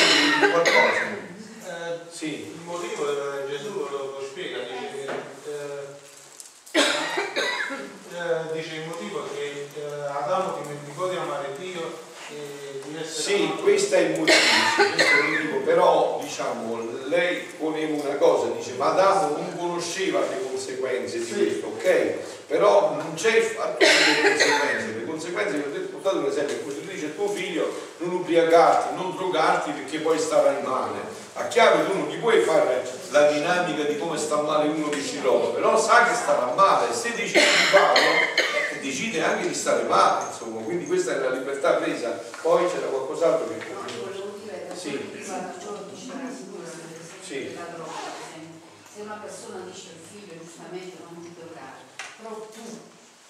qualcosa? 0.51 1.03
Eh, 1.67 1.99
Sì. 2.11 2.51
Il 2.53 2.61
motivo 2.65 3.09
eh, 3.09 3.49
Gesù 3.49 3.75
lo, 3.91 4.19
lo 4.19 4.27
spiega, 4.29 4.59
dice, 4.59 5.07
eh, 5.47 5.99
eh, 6.73 8.53
dice 8.55 8.75
il 8.77 8.87
motivo 8.87 9.29
che 9.35 9.69
eh, 9.75 9.83
Adamo 10.09 10.59
dimenticò 10.63 11.09
di 11.09 11.17
amare 11.17 11.55
Dio 11.59 11.99
e 12.31 12.81
di 12.87 12.97
essere 12.97 13.20
Sì, 13.31 13.49
questo 13.63 13.95
è 13.95 13.99
il 13.99 14.19
motivo, 14.19 14.37
questo 14.93 15.57
però 15.65 16.19
diciamo, 16.21 16.81
lei 17.05 17.37
poneva 17.57 18.03
una 18.03 18.17
cosa, 18.17 18.51
dice 18.57 18.73
ma 18.73 18.91
Adamo 18.91 19.37
non 19.37 19.57
conosceva 19.57 20.19
le 20.19 20.49
conseguenze 20.51 21.25
di 21.25 21.31
questo, 21.31 21.67
ok? 21.67 22.15
Però 22.49 22.97
non 22.97 23.15
c'è 23.15 23.37
il 23.37 23.45
fatto 23.45 23.77
delle 23.79 24.31
conseguenze, 24.31 24.99
le 24.99 25.05
conseguenze, 25.05 25.53
vi 25.59 25.63
ho 25.63 25.73
detto, 25.73 25.97
portate 25.97 26.17
un 26.17 26.27
esempio, 26.27 26.57
tu 26.57 26.81
dice 26.81 27.07
a 27.07 27.09
tuo 27.11 27.29
figlio 27.29 27.73
non 27.99 28.15
ubriacarti, 28.15 28.97
non 28.97 29.15
drogarti 29.15 29.71
perché 29.71 30.01
poi 30.01 30.19
starai 30.19 30.63
male. 30.65 30.99
A 31.35 31.47
chiaro 31.47 31.85
tu 31.85 31.97
non 31.97 32.09
gli 32.09 32.19
puoi 32.19 32.41
fare 32.41 32.83
la 33.11 33.31
dinamica 33.31 33.85
di 33.85 33.97
come 33.97 34.19
sta 34.19 34.41
male 34.43 34.69
uno 34.69 34.89
che 34.89 35.01
ci 35.01 35.21
trova, 35.21 35.51
però 35.51 35.81
sa 35.81 36.03
che 36.03 36.17
starà 36.17 36.53
male, 36.57 36.93
se 36.93 37.15
decide 37.15 37.39
di 37.39 37.67
farlo, 37.71 38.49
decide 38.81 39.23
anche 39.23 39.47
di 39.47 39.55
stare 39.55 39.85
male, 39.85 40.25
insomma, 40.31 40.63
quindi 40.63 40.87
questa 40.87 41.15
è 41.15 41.19
la 41.19 41.31
libertà 41.31 41.75
presa. 41.75 42.19
Poi 42.43 42.67
c'era 42.67 42.87
qualcos'altro 43.21 43.49
che... 43.49 43.73
No, 43.73 43.85
io 43.85 44.05
volevo 44.05 44.39
dire, 44.43 44.73
Sì. 44.75 44.91
prima 44.97 45.53
sicuro 46.33 46.65
Sì. 47.23 47.53
droga, 47.53 47.91
esempio. 48.17 48.69
Se 48.93 49.01
una 49.03 49.19
persona 49.23 49.65
dice 49.71 49.89
al 49.93 50.01
figlio 50.11 50.41
giustamente 50.43 50.97
non 51.05 51.23
ti 51.23 51.35
drogare, 51.39 51.85
però 52.17 52.35
tu 52.51 52.65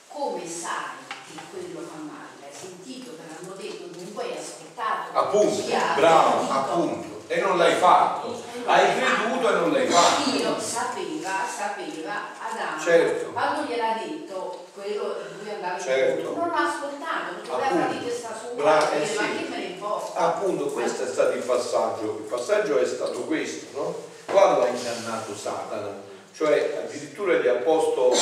come 0.09 0.47
sai 0.49 1.03
che 1.27 1.39
quello 1.51 1.81
fa 1.87 1.99
male? 1.99 2.39
Hai 2.41 2.55
sentito, 2.55 3.17
te 3.17 3.23
l'hanno 3.29 3.55
detto, 3.57 3.87
dunque 3.99 4.23
hai 4.25 4.37
ascoltato. 4.39 5.19
Appunto, 5.19 5.63
bravo, 5.97 6.51
appunto. 6.51 7.19
E 7.27 7.41
non 7.41 7.59
l'hai 7.59 7.77
fatto. 7.77 8.43
Hai 8.65 8.97
creduto 8.99 9.49
e 9.49 9.53
non 9.53 9.71
l'hai 9.73 9.89
fatto. 9.89 10.31
Dio 10.31 10.59
sapeva, 10.61 11.47
sapeva 11.47 12.15
Adamo, 12.41 12.83
Certo. 12.83 13.31
quando 13.31 13.63
gliel'ha 13.69 13.99
detto 14.03 14.67
quello 14.75 15.17
di 15.31 15.39
cui 15.45 15.51
andava 15.55 15.79
Certo. 15.79 16.35
non 16.35 16.49
l'ha 16.49 16.69
ascoltato, 16.69 17.35
perché 17.35 17.51
Appunto. 17.51 17.75
fare 17.85 17.99
di 17.99 18.05
testa 18.05 18.35
sua, 18.37 18.91
eh 18.93 18.99
ma 18.99 19.05
sì. 19.07 19.37
che 19.37 19.49
me 19.49 19.57
ne? 19.59 19.70
Appunto, 20.15 20.67
questo 20.67 21.05
è 21.05 21.07
stato 21.07 21.37
il 21.37 21.43
passaggio. 21.43 22.19
Il 22.19 22.29
passaggio 22.29 22.79
è 22.79 22.87
stato 22.87 23.21
questo, 23.21 23.67
no? 23.75 23.95
Qua 24.27 24.59
l'ha 24.59 24.69
ingannato 24.69 25.35
Satana, 25.35 26.03
cioè 26.35 26.85
addirittura 26.85 27.35
gli 27.39 27.49
ha 27.49 27.55
posto, 27.55 28.13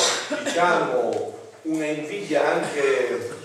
diciamo, 0.43 1.33
una 1.63 1.85
invidia 1.85 2.53
anche, 2.53 3.37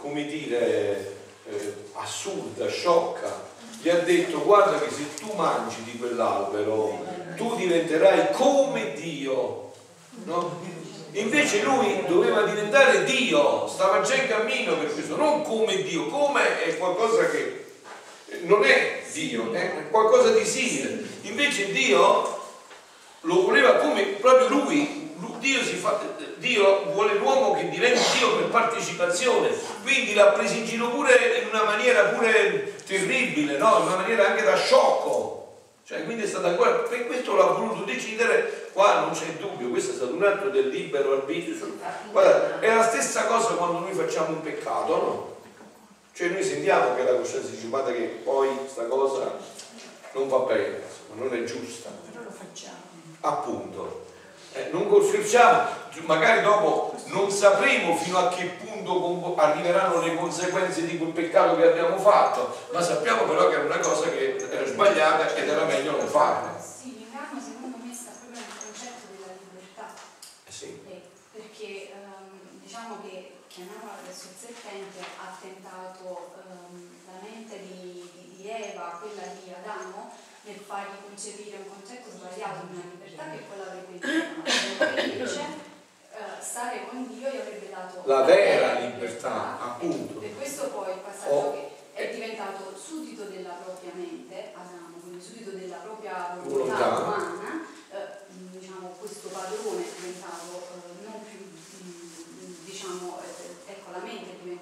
come 0.00 0.26
dire, 0.26 1.16
eh, 1.48 1.74
assurda, 1.92 2.68
sciocca. 2.68 3.46
Gli 3.80 3.88
ha 3.88 3.98
detto, 3.98 4.42
guarda 4.42 4.80
che 4.80 4.90
se 4.90 5.14
tu 5.14 5.32
mangi 5.34 5.84
di 5.84 5.96
quell'albero, 5.96 7.04
tu 7.36 7.54
diventerai 7.54 8.32
come 8.32 8.94
Dio, 8.94 9.70
no? 10.24 10.60
Invece 11.12 11.62
lui 11.62 12.04
doveva 12.06 12.42
diventare 12.42 13.04
Dio, 13.04 13.68
stava 13.68 14.00
già 14.00 14.14
in 14.14 14.28
cammino 14.28 14.76
per 14.76 14.92
questo, 14.92 15.16
non 15.16 15.42
come 15.42 15.82
Dio, 15.82 16.06
come 16.08 16.64
è 16.64 16.76
qualcosa 16.76 17.28
che 17.30 17.66
non 18.48 18.64
è 18.64 19.02
Dio, 19.12 19.52
è 19.52 19.88
qualcosa 19.90 20.30
di 20.30 20.44
simile. 20.44 21.04
Invece 21.22 21.70
Dio 21.70 22.36
lo 23.22 23.42
voleva 23.42 23.74
come 23.74 24.02
proprio 24.20 24.48
lui, 24.48 25.12
Lu- 25.20 25.38
Dio, 25.38 25.60
fa, 25.60 26.00
Dio 26.36 26.84
vuole 26.92 27.14
l'uomo 27.14 27.54
che 27.54 27.68
diventi 27.68 28.00
Dio 28.18 28.36
per 28.36 28.46
partecipazione, 28.46 29.50
quindi 29.82 30.14
l'ha 30.14 30.28
preso 30.28 30.54
in 30.54 30.64
giro 30.64 30.88
pure 30.90 31.40
in 31.42 31.48
una 31.48 31.64
maniera 31.64 32.04
pure 32.04 32.74
terribile, 32.86 33.58
no? 33.58 33.78
in 33.80 33.86
una 33.86 33.96
maniera 33.96 34.28
anche 34.28 34.42
da 34.42 34.56
sciocco. 34.56 35.36
Cioè, 35.84 36.04
quindi 36.04 36.24
è 36.24 36.26
stato 36.26 36.48
ancora, 36.48 36.70
per 36.70 37.06
questo 37.06 37.34
l'ha 37.34 37.44
voluto 37.44 37.84
decidere, 37.84 38.68
qua 38.74 39.00
non 39.00 39.12
c'è 39.12 39.24
dubbio, 39.40 39.70
questo 39.70 39.92
è 39.92 39.94
stato 39.94 40.12
un 40.12 40.22
atto 40.22 40.50
del 40.50 40.68
libero 40.68 41.12
arbitrio. 41.12 41.56
Guarda, 42.10 42.60
è 42.60 42.74
la 42.74 42.82
stessa 42.82 43.24
cosa 43.24 43.54
quando 43.54 43.78
noi 43.78 43.92
facciamo 43.92 44.28
un 44.28 44.42
peccato, 44.42 44.96
no? 44.96 45.37
Cioè 46.18 46.30
noi 46.30 46.42
sentiamo 46.42 46.96
che 46.96 47.04
la 47.04 47.14
coscienza 47.14 47.48
dice 47.50 47.68
guarda 47.68 47.92
che 47.92 48.02
poi 48.24 48.48
sta 48.66 48.86
cosa 48.86 49.38
non 50.14 50.26
va 50.28 50.38
bene, 50.38 50.82
insomma, 50.82 51.22
non 51.22 51.32
è 51.32 51.44
giusta. 51.44 51.90
Però 52.10 52.24
lo 52.24 52.30
facciamo. 52.32 52.74
Appunto. 53.20 54.06
Eh, 54.52 54.70
non 54.72 54.88
confessiamo, 54.88 55.68
magari 56.06 56.42
dopo 56.42 56.96
non 57.04 57.30
sapremo 57.30 57.94
fino 57.94 58.18
a 58.18 58.26
che 58.30 58.46
punto 58.46 59.36
arriveranno 59.36 60.00
le 60.00 60.16
conseguenze 60.16 60.86
di 60.86 60.98
quel 60.98 61.12
peccato 61.12 61.54
che 61.54 61.68
abbiamo 61.68 61.96
fatto, 61.98 62.52
ma 62.72 62.82
sappiamo 62.82 63.22
però 63.22 63.48
che 63.48 63.54
era 63.54 63.64
una 63.66 63.78
cosa 63.78 64.10
che 64.10 64.44
era 64.50 64.66
sbagliata 64.66 65.32
ed 65.36 65.48
era 65.48 65.66
meglio 65.66 65.98
non 65.98 66.08
farla. 66.08 66.60
Sì, 66.60 66.96
l'inganno 66.98 67.40
secondo 67.40 67.76
me 67.80 67.94
sta 67.94 68.10
proprio 68.18 68.40
nel 68.40 68.58
concetto 68.58 69.06
della 69.14 69.38
libertà, 69.38 69.94
Eh 70.48 70.50
sì. 70.50 70.80
eh, 70.88 71.00
perché 71.30 71.92
ehm, 71.92 72.58
diciamo 72.60 72.98
che 73.04 73.37
chiamiamola 73.58 73.98
adesso 74.06 74.30
il 74.30 74.38
serpente 74.38 75.02
ha 75.18 75.34
tentato 75.40 76.30
ehm, 76.46 76.94
la 77.10 77.18
mente 77.26 77.58
di, 77.58 78.06
di- 78.14 78.36
di 78.38 78.48
Eva, 78.48 79.02
quella 79.02 79.26
di 79.34 79.50
Adamo, 79.50 80.12
nel 80.46 80.54
fargli 80.62 80.94
concepire 81.02 81.56
un 81.58 81.66
concetto 81.68 82.08
sbagliato 82.10 82.66
di 82.70 82.76
una 82.78 82.86
libertà 82.94 83.24
che 83.34 83.42
poi 83.50 83.58
l'avrebbe 83.58 83.98
liberato. 83.98 85.10
Invece 85.10 85.40
eh, 85.42 86.38
stare 86.40 86.86
con 86.86 87.06
Dio 87.08 87.28
gli 87.30 87.36
avrebbe 87.36 87.68
dato 87.68 88.02
La 88.06 88.22
vera 88.22 88.78
libertà, 88.78 89.58
appunto. 89.60 90.20
E 90.22 90.34
questo 90.34 90.68
poi 90.70 90.92
il 90.92 91.00
passaggio 91.00 91.34
Oh. 91.34 91.52
che 91.52 92.10
è 92.10 92.14
diventato 92.14 92.78
suddito 92.78 93.24
della 93.24 93.58
propria 93.58 93.90
mente, 93.94 94.52
Adamo, 94.54 94.98
quindi 95.02 95.20
suddito 95.20 95.50
della 95.50 95.78
propria 95.78 96.38
Volontà. 96.44 96.76
volontà 96.90 97.02
umana, 97.02 97.66
eh, 97.90 98.06
diciamo 98.30 98.94
questo 99.00 99.28
padrone 99.28 99.82
è 99.82 99.90
diventato 99.98 100.62
eh, 100.78 101.04
non 101.04 101.24
più, 101.26 101.38
mm, 101.42 102.64
diciamo, 102.64 103.18
eh, 103.20 103.70
ecco 103.72 103.90
la 103.90 103.98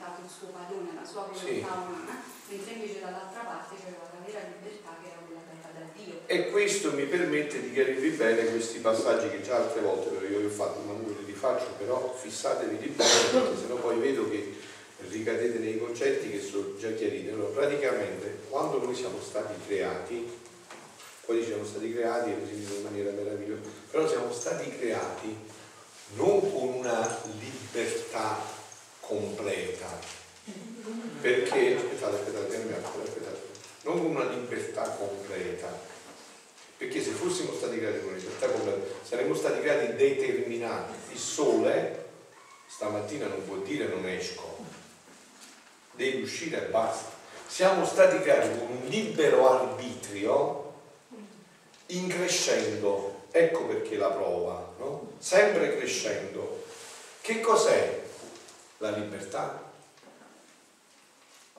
diventato 0.06 0.22
il 0.22 0.30
suo 0.30 0.48
padrone, 0.54 0.94
la 0.94 1.04
sua 1.04 1.22
volontà 1.26 1.46
Sì. 1.46 1.58
umana, 1.58 2.22
mentre 2.48 2.72
invece 2.72 3.00
dall'altra 3.00 3.42
parte 3.42 3.74
c'era 3.74 3.98
la 3.98 4.22
vera 4.22 4.40
libertà 4.46 4.94
che 5.02 5.08
era 5.10 5.20
quella 5.26 5.42
data 5.42 5.68
da 5.74 5.84
Dio. 5.94 6.20
E 6.26 6.50
questo 6.50 6.92
mi 6.92 7.04
permette 7.04 7.60
di 7.60 7.72
chiarirvi 7.72 8.10
bene 8.10 8.44
questi 8.46 8.78
passaggi 8.78 9.28
che 9.30 9.42
già 9.42 9.56
altre 9.56 9.80
volte 9.80 10.10
però 10.10 10.26
io 10.26 10.38
vi 10.38 10.46
ho 10.46 10.50
fatto, 10.50 10.80
ma 10.80 10.92
non 10.92 11.04
ve 11.06 11.14
li 11.20 11.26
rifaccio, 11.26 11.74
però 11.78 12.14
fissatevi 12.14 12.78
di 12.78 12.88
bene 12.88 13.10
perché 13.32 13.56
sennò 13.58 13.76
poi 13.76 13.98
vedo 13.98 14.28
che 14.30 14.54
ricadete 15.08 15.58
nei 15.58 15.78
concetti 15.78 16.30
che 16.30 16.40
sono 16.40 16.76
già 16.78 16.92
chiariti. 16.92 17.28
Allora, 17.28 17.50
praticamente 17.50 18.38
quando 18.48 18.82
noi 18.82 18.94
siamo 18.94 19.20
stati 19.20 19.54
creati, 19.66 20.44
poi 21.26 21.44
siamo 21.44 21.64
stati 21.64 21.92
creati 21.92 22.30
e 22.30 22.38
così 22.38 22.54
in 22.54 22.82
maniera 22.82 23.10
meravigliosa, 23.10 23.68
però 23.90 24.06
siamo 24.06 24.32
stati 24.32 24.70
creati 24.78 25.36
non 26.14 26.40
con 26.52 26.68
una 26.74 27.18
libertà 27.40 28.55
completa, 29.06 29.86
perché, 31.20 31.76
aspettate, 31.76 32.16
aspettate, 32.16 32.74
aspettate, 33.02 33.40
non 33.82 33.98
con 33.98 34.10
una 34.10 34.24
libertà 34.24 34.82
completa, 34.90 35.68
perché 36.76 37.02
se 37.02 37.10
fossimo 37.10 37.54
stati 37.54 37.78
creati 37.78 38.00
con 38.00 38.08
una 38.08 38.18
libertà 38.18 38.48
completa 38.48 38.94
saremmo 39.02 39.34
stati 39.34 39.60
creati 39.60 39.94
determinati. 39.94 40.92
Il 41.12 41.18
sole 41.18 42.04
stamattina 42.66 43.26
non 43.28 43.44
può 43.46 43.56
dire 43.56 43.86
non 43.86 44.06
esco, 44.06 44.58
devi 45.92 46.22
uscire 46.22 46.66
e 46.66 46.70
basta. 46.70 47.14
Siamo 47.46 47.86
stati 47.86 48.20
creati 48.20 48.58
con 48.58 48.68
un 48.70 48.88
libero 48.88 49.48
arbitrio 49.48 50.64
in 51.86 52.08
crescendo, 52.08 53.22
ecco 53.30 53.66
perché 53.66 53.96
la 53.96 54.10
prova, 54.10 54.74
no? 54.78 55.12
sempre 55.18 55.76
crescendo. 55.76 56.64
Che 57.20 57.40
cos'è 57.40 58.05
la 58.78 58.90
libertà? 58.90 59.64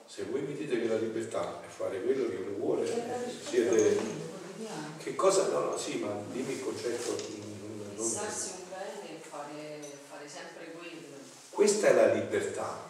Se 0.06 0.24
voi 0.30 0.40
mi 0.40 0.54
dite 0.56 0.80
che 0.80 0.88
la 0.88 0.96
libertà 0.96 1.60
è 1.64 1.68
fare 1.70 2.00
quello 2.02 2.28
che 2.28 2.36
uno 2.36 2.56
vuole, 2.56 2.86
siete... 3.48 4.26
Che 5.02 5.14
cosa? 5.14 5.46
No, 5.48 5.60
no, 5.60 5.76
sì, 5.78 5.98
ma 5.98 6.10
dimmi 6.32 6.52
il 6.54 6.64
concetto. 6.64 7.10
non- 7.94 8.04
Fissarsi 8.06 8.50
un 8.56 8.68
bene 8.70 9.16
e 9.16 9.20
fare, 9.20 9.80
fare 10.10 10.28
sempre 10.28 10.72
quello. 10.72 11.16
Questa 11.50 11.88
è 11.88 11.94
la 11.94 12.12
libertà. 12.14 12.86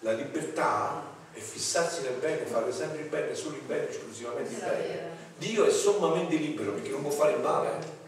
La 0.00 0.12
libertà 0.12 1.02
è 1.32 1.38
fissarsi 1.38 2.02
nel 2.02 2.14
bene, 2.14 2.44
fare 2.46 2.72
sempre 2.72 3.00
il 3.02 3.08
bene, 3.08 3.34
solo 3.34 3.56
il 3.56 3.62
bene, 3.62 3.90
esclusivamente 3.90 4.52
il 4.52 4.58
bene. 4.58 5.10
Dio 5.38 5.64
è 5.66 5.70
sommamente 5.70 6.36
libero 6.36 6.72
perché 6.72 6.90
non 6.90 7.02
può 7.02 7.10
fare 7.10 7.32
il 7.32 7.40
male. 7.40 8.00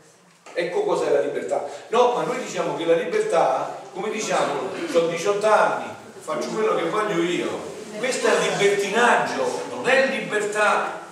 Ecco 0.55 0.85
cos'è 0.85 1.11
la 1.11 1.21
libertà. 1.21 1.67
No, 1.89 2.15
ma 2.15 2.23
noi 2.25 2.39
diciamo 2.43 2.77
che 2.77 2.85
la 2.87 2.95
libertà, 2.97 3.74
come 3.95 4.11
diciamo, 4.11 4.71
ho 4.93 5.07
18 5.07 5.47
anni, 5.47 5.85
faccio 6.21 6.49
quello 6.49 6.75
che 6.75 6.85
voglio 6.85 7.23
io. 7.23 7.73
Questo 7.97 8.27
è 8.27 8.33
libertinaggio, 8.51 9.63
non 9.71 9.89
è 9.89 10.09
libertà. 10.09 11.03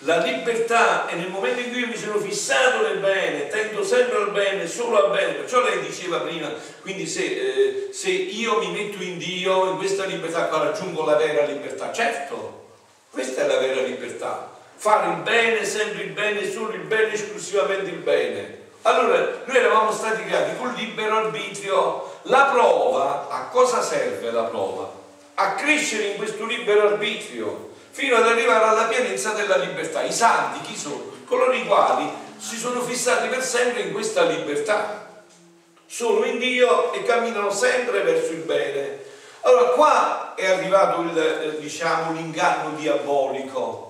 La 0.00 0.18
libertà 0.18 1.06
è 1.06 1.14
nel 1.14 1.30
momento 1.30 1.60
in 1.60 1.70
cui 1.70 1.80
io 1.80 1.86
mi 1.86 1.96
sono 1.96 2.18
fissato 2.18 2.82
nel 2.86 2.98
bene, 2.98 3.48
tendo 3.48 3.82
sempre 3.82 4.18
al 4.18 4.32
bene, 4.32 4.68
solo 4.68 5.02
al 5.02 5.10
bene. 5.10 5.32
Perciò 5.32 5.62
lei 5.62 5.80
diceva 5.80 6.18
prima, 6.18 6.52
quindi 6.82 7.06
se, 7.06 7.22
eh, 7.22 7.88
se 7.90 8.10
io 8.10 8.58
mi 8.58 8.70
metto 8.70 9.02
in 9.02 9.16
Dio, 9.16 9.70
in 9.70 9.78
questa 9.78 10.04
libertà 10.04 10.48
qua 10.48 10.64
raggiungo 10.64 11.06
la 11.06 11.16
vera 11.16 11.46
libertà. 11.46 11.90
Certo, 11.90 12.62
Questa 13.10 13.44
è 13.44 13.46
la 13.46 13.58
vera 13.58 13.80
libertà. 13.80 14.50
Fare 14.74 15.12
il 15.12 15.22
bene, 15.22 15.64
sempre 15.64 16.02
il 16.02 16.10
bene, 16.10 16.50
solo 16.50 16.74
il 16.74 16.80
bene, 16.80 17.12
esclusivamente 17.12 17.90
il 17.90 17.98
bene. 17.98 18.63
Allora, 18.86 19.18
noi 19.46 19.56
eravamo 19.56 19.90
stati 19.92 20.24
creati 20.24 20.56
con 20.58 20.74
libero 20.74 21.16
arbitrio. 21.16 22.18
La 22.24 22.50
prova, 22.52 23.28
a 23.30 23.44
cosa 23.44 23.80
serve 23.80 24.30
la 24.30 24.42
prova? 24.42 24.90
A 25.36 25.54
crescere 25.54 26.08
in 26.08 26.16
questo 26.16 26.44
libero 26.44 26.88
arbitrio, 26.88 27.70
fino 27.90 28.16
ad 28.16 28.26
arrivare 28.26 28.64
alla 28.64 28.84
pienezza 28.84 29.30
della 29.30 29.56
libertà. 29.56 30.02
I 30.02 30.12
santi 30.12 30.60
chi 30.60 30.76
sono? 30.76 31.12
Coloro 31.24 31.52
i 31.52 31.66
quali 31.66 32.10
si 32.36 32.56
sono 32.58 32.82
fissati 32.82 33.28
per 33.28 33.42
sempre 33.42 33.82
in 33.82 33.92
questa 33.92 34.24
libertà. 34.24 35.22
Sono 35.86 36.26
in 36.26 36.38
Dio 36.38 36.92
e 36.92 37.04
camminano 37.04 37.50
sempre 37.50 38.02
verso 38.02 38.32
il 38.32 38.40
bene. 38.40 39.02
Allora 39.40 39.70
qua 39.70 40.34
è 40.34 40.46
arrivato 40.46 41.00
il, 41.00 41.56
diciamo, 41.58 42.12
l'inganno 42.12 42.76
diabolico 42.76 43.83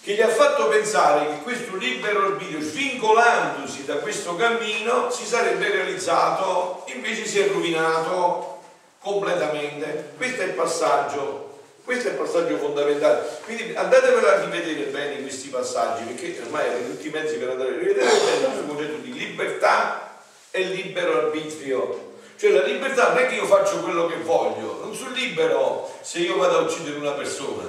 che 0.00 0.14
gli 0.14 0.20
ha 0.20 0.28
fatto 0.28 0.68
pensare 0.68 1.26
che 1.26 1.42
questo 1.42 1.76
libero 1.76 2.26
arbitrio, 2.26 2.60
svincolandosi 2.60 3.84
da 3.84 3.96
questo 3.96 4.36
cammino, 4.36 5.10
si 5.10 5.26
sarebbe 5.26 5.70
realizzato, 5.70 6.84
invece 6.86 7.26
si 7.26 7.40
è 7.40 7.48
rovinato 7.48 8.62
completamente. 9.00 10.12
Questo 10.16 10.42
è 10.42 10.44
il 10.46 10.52
passaggio 10.52 11.48
questo 11.88 12.08
è 12.08 12.10
il 12.10 12.18
passaggio 12.18 12.58
fondamentale. 12.58 13.38
Quindi 13.44 13.74
andatevelo 13.74 14.28
a 14.28 14.44
rivedere 14.44 14.90
bene 14.90 15.22
questi 15.22 15.48
passaggi, 15.48 16.02
perché 16.02 16.38
ormai 16.44 16.68
avete 16.68 16.90
tutti 16.90 17.06
i 17.06 17.10
mezzi 17.10 17.36
per 17.36 17.48
andare 17.48 17.70
a 17.70 17.78
rivedere 17.78 18.10
bene 18.10 18.44
questo 18.44 18.66
concetto 18.66 18.96
di 18.98 19.12
libertà 19.14 20.20
e 20.50 20.64
libero 20.64 21.16
arbitrio. 21.16 22.16
Cioè 22.36 22.50
la 22.50 22.64
libertà 22.64 23.08
non 23.08 23.22
è 23.22 23.26
che 23.28 23.36
io 23.36 23.46
faccio 23.46 23.78
quello 23.78 24.06
che 24.06 24.16
voglio, 24.16 24.80
non 24.82 24.94
sono 24.94 25.14
libero 25.14 25.90
se 26.02 26.18
io 26.18 26.36
vado 26.36 26.58
a 26.58 26.60
uccidere 26.60 26.98
una 26.98 27.12
persona. 27.12 27.64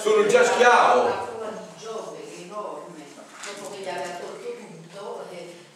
Sono 0.00 0.26
già 0.26 0.44
schiavo. 0.44 1.04
La 1.04 1.14
prova 1.14 1.50
di 1.50 1.80
Giove 1.80 2.18
che 2.18 2.34
è 2.36 2.40
enorme, 2.42 3.04
dopo 3.44 3.70
che 3.70 3.78
gli 3.82 3.88
aveva 3.88 4.18
tolto 4.18 4.50
tutto, 4.58 5.24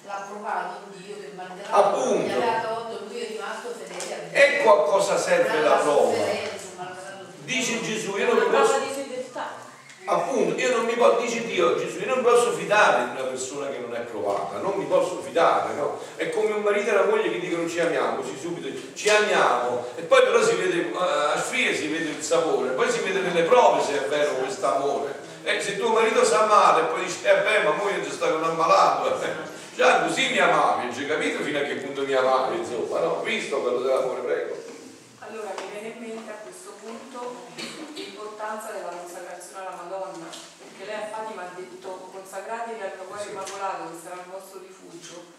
l'ha 0.04 0.26
provato 0.28 0.78
Dio 0.96 1.16
che 1.20 1.32
manderà 1.36 1.70
Appunto. 1.70 2.26
gli 2.26 2.30
aveva 2.32 2.60
tolto, 2.60 3.04
lui 3.08 3.20
è 3.20 3.28
rimasto 3.28 3.68
fedele. 3.78 4.28
Ecco 4.32 4.72
a 4.72 4.90
cosa 4.90 5.16
serve 5.16 5.60
la 5.60 5.76
prova. 5.76 6.14
Dice 7.44 7.80
Gesù, 7.82 8.16
io 8.16 8.34
non 8.34 8.50
posso. 8.50 8.95
Appunto, 10.06 10.60
io 10.60 10.76
non 10.76 10.84
mi 10.86 10.94
posso, 10.94 11.20
dice 11.20 11.44
Dio, 11.44 11.76
Gesù, 11.76 11.98
io 11.98 12.14
non 12.14 12.22
posso 12.22 12.52
fidare 12.52 13.04
di 13.04 13.20
una 13.20 13.28
persona 13.28 13.68
che 13.68 13.78
non 13.78 13.94
è 13.94 14.00
provata, 14.00 14.58
non 14.58 14.74
mi 14.76 14.84
posso 14.84 15.20
fidare, 15.20 15.74
no? 15.74 16.00
È 16.16 16.30
come 16.30 16.52
un 16.52 16.62
marito 16.62 16.90
e 16.90 16.92
una 16.92 17.04
moglie 17.04 17.30
che 17.30 17.40
dicono 17.40 17.68
ci 17.68 17.80
amiamo, 17.80 18.16
così 18.16 18.36
subito, 18.40 18.68
ci 18.94 19.08
amiamo, 19.08 19.86
e 19.96 20.02
poi 20.02 20.22
però 20.22 20.42
si 20.42 20.54
vede, 20.54 20.90
eh, 20.90 20.96
a 20.96 21.40
sfrie 21.40 21.74
si 21.74 21.88
vede 21.88 22.10
il 22.10 22.22
sapore, 22.22 22.70
poi 22.70 22.90
si 22.90 23.00
vede 23.00 23.20
nelle 23.20 23.42
prove 23.42 23.82
se 23.82 24.04
è 24.04 24.08
vero 24.08 24.32
questo 24.34 24.66
amore. 24.66 25.24
Eh, 25.42 25.60
se 25.60 25.76
tuo 25.76 25.90
marito 25.90 26.24
sta 26.24 26.46
male 26.46 26.82
e 26.82 26.84
poi 26.86 27.04
dici, 27.04 27.18
eh 27.22 27.36
beh, 27.36 27.62
ma 27.62 27.72
moglie 27.72 28.02
ti 28.02 28.10
sta 28.10 28.28
con 28.30 28.42
ammalato, 28.42 29.20
eh, 29.20 29.28
già 29.76 30.00
così 30.02 30.30
mi 30.30 30.38
amavi, 30.38 30.88
hai 30.88 31.06
capito 31.06 31.42
fino 31.42 31.58
a 31.58 31.62
che 31.62 31.74
punto 31.76 32.02
mi 32.02 32.14
amavi, 32.14 32.58
insomma, 32.58 33.00
no? 33.00 33.22
Visto 33.22 33.60
quello 33.60 33.78
dell'amore, 33.80 34.20
prego. 34.22 34.56
Allora 35.20 35.50
mi 35.58 35.70
viene 35.70 35.94
in 35.94 36.00
mente 36.00 36.30
a 36.30 36.42
questo 36.42 36.74
punto 36.80 37.46
l'importanza 37.94 38.72
della 38.72 38.94
consacrazione 38.94 39.66
alla 39.66 39.82
Madonna, 39.82 40.26
perché 40.30 40.84
lei 40.84 41.02
a 41.02 41.08
Fatima 41.10 41.42
ha 41.42 41.50
detto 41.54 42.10
consacratevi 42.12 42.80
al 42.80 42.92
mio 42.94 43.06
cuore 43.26 43.30
immacolato 43.30 43.90
che 43.90 43.98
sarà 44.02 44.22
il 44.22 44.30
vostro 44.30 44.60
rifugio. 44.60 45.34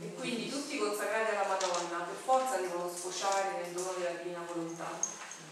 E 0.00 0.12
quindi 0.14 0.50
tutti 0.50 0.76
consacrati 0.76 1.34
alla 1.34 1.48
Madonna 1.48 2.04
per 2.04 2.18
forza 2.24 2.56
devono 2.56 2.90
sfociare 2.92 3.62
nel 3.62 3.72
dono 3.72 3.92
della 3.96 4.18
divina 4.20 4.44
volontà. 4.46 4.90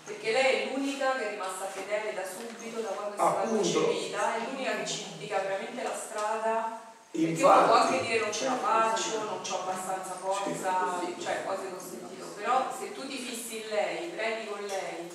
Perché 0.05 0.33
lei 0.33 0.69
è 0.69 0.75
l'unica 0.75 1.15
che 1.15 1.29
è 1.29 1.31
rimasta 1.31 1.67
fedele 1.67 2.13
da 2.13 2.25
subito, 2.27 2.81
da 2.81 2.89
quando 2.89 3.15
è 3.15 3.17
stata 3.17 3.43
Appunto. 3.43 3.85
concepita, 3.85 4.35
è 4.35 4.39
l'unica 4.51 4.77
che 4.77 4.87
ci 4.87 5.07
indica 5.13 5.39
veramente 5.39 5.83
la 5.83 5.95
strada. 5.95 6.81
Perché 7.13 7.45
uno 7.45 7.53
può 7.65 7.77
Infatti, 7.77 7.95
anche 7.95 8.07
dire 8.07 8.21
non 8.21 8.33
ce 8.33 8.45
la 8.45 8.57
faccio, 8.57 9.19
non 9.19 9.29
ho 9.29 9.61
abbastanza 9.61 10.13
forza, 10.19 11.01
cioè 11.21 11.45
cose 11.45 11.69
che 11.69 11.75
ho 11.77 11.79
sentito, 11.79 12.25
però 12.35 12.73
se 12.77 12.93
tu 12.95 13.07
ti 13.07 13.19
fissi 13.19 13.63
in 13.63 13.69
lei, 13.69 14.09
prendi 14.09 14.49
con 14.49 14.65
lei, 14.65 15.13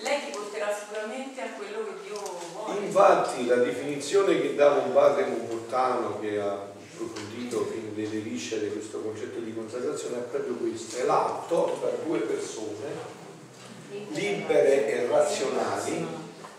lei 0.00 0.24
ti 0.24 0.30
porterà 0.30 0.74
sicuramente 0.74 1.40
a 1.40 1.48
quello 1.56 1.84
che 1.84 2.02
Dio 2.04 2.20
vuole. 2.52 2.80
Infatti 2.80 3.46
la 3.46 3.56
definizione 3.56 4.40
che 4.40 4.54
dava 4.54 4.82
un 4.82 4.92
padre 4.92 5.26
Montano 5.26 6.20
che 6.20 6.38
ha 6.40 6.52
approfondito 6.52 7.64
fino 7.66 7.90
delle 7.94 8.18
viscere 8.18 8.68
questo 8.68 9.00
concetto 9.00 9.38
di 9.40 9.54
consacrazione 9.54 10.16
è 10.18 10.20
proprio 10.20 10.54
questo, 10.54 10.98
è 10.98 11.04
l'atto 11.04 11.78
tra 11.80 11.90
due 12.04 12.18
persone 12.20 13.16
libere 14.10 14.86
e 14.86 15.06
razionali 15.06 16.06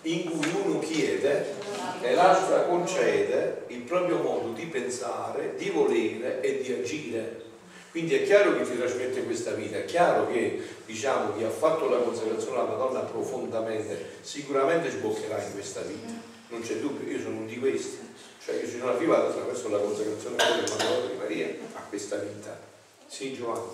in 0.04 0.30
cui 0.30 0.52
uno 0.64 0.80
chiede 0.80 1.56
e 2.02 2.14
l'altra 2.14 2.64
concede 2.64 3.66
il 3.68 3.82
proprio 3.82 4.18
modo 4.22 4.54
di 4.54 4.66
pensare, 4.66 5.56
di 5.58 5.70
volere 5.70 6.42
e 6.42 6.62
di 6.62 6.72
agire. 6.74 7.48
Quindi 7.92 8.16
è 8.16 8.24
chiaro 8.24 8.56
che 8.56 8.64
ti 8.70 8.78
trasmette 8.78 9.24
questa 9.24 9.52
vita, 9.54 9.78
è 9.78 9.86
chiaro 9.86 10.28
che 10.32 10.62
diciamo 10.86 11.36
chi 11.36 11.44
ha 11.44 11.50
fatto 11.50 11.90
la 11.90 11.98
consacrazione 11.98 12.60
alla 12.60 12.70
Madonna 12.70 13.00
profondamente 13.00 14.18
sicuramente 14.22 14.92
sboccherà 14.92 15.44
in 15.44 15.52
questa 15.54 15.82
vita, 15.82 16.12
non 16.50 16.62
c'è 16.62 16.76
dubbio, 16.76 17.12
io 17.12 17.20
sono 17.20 17.38
uno 17.38 17.48
di 17.48 17.58
questi, 17.58 17.98
cioè 18.44 18.56
io 18.62 18.70
sono 18.70 18.90
arrivato 18.90 19.30
attraverso 19.30 19.70
la 19.70 19.80
consacrazione 19.80 20.36
alla 20.38 20.56
Madonna 20.70 21.06
di 21.08 21.18
Maria 21.18 21.48
a 21.74 21.82
questa 21.90 22.18
vita. 22.18 22.60
Sì 23.08 23.34
Giovanni. 23.34 23.72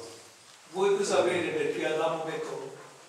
Vuoi 0.72 0.96
tu 0.98 1.04
sapere 1.04 1.48
perché 1.50 1.86
Adamo 1.86 2.24
peccò? 2.24 2.60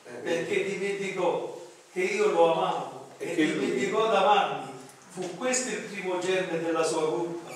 Eh, 0.09 0.11
Perché 0.23 0.65
dimenticò 0.65 1.61
che 1.93 2.01
io 2.01 2.31
lo 2.31 2.53
amavo 2.53 3.07
E 3.19 3.31
e 3.31 3.35
che 3.35 3.45
lui- 3.45 3.59
dimenticò 3.67 4.07
ad 4.09 4.15
amarmi. 4.15 4.71
Fu 5.11 5.37
questo 5.37 5.71
il 5.71 5.83
primo 5.83 6.19
germe 6.19 6.61
della 6.63 6.83
sua 6.85 7.09
colpa, 7.09 7.51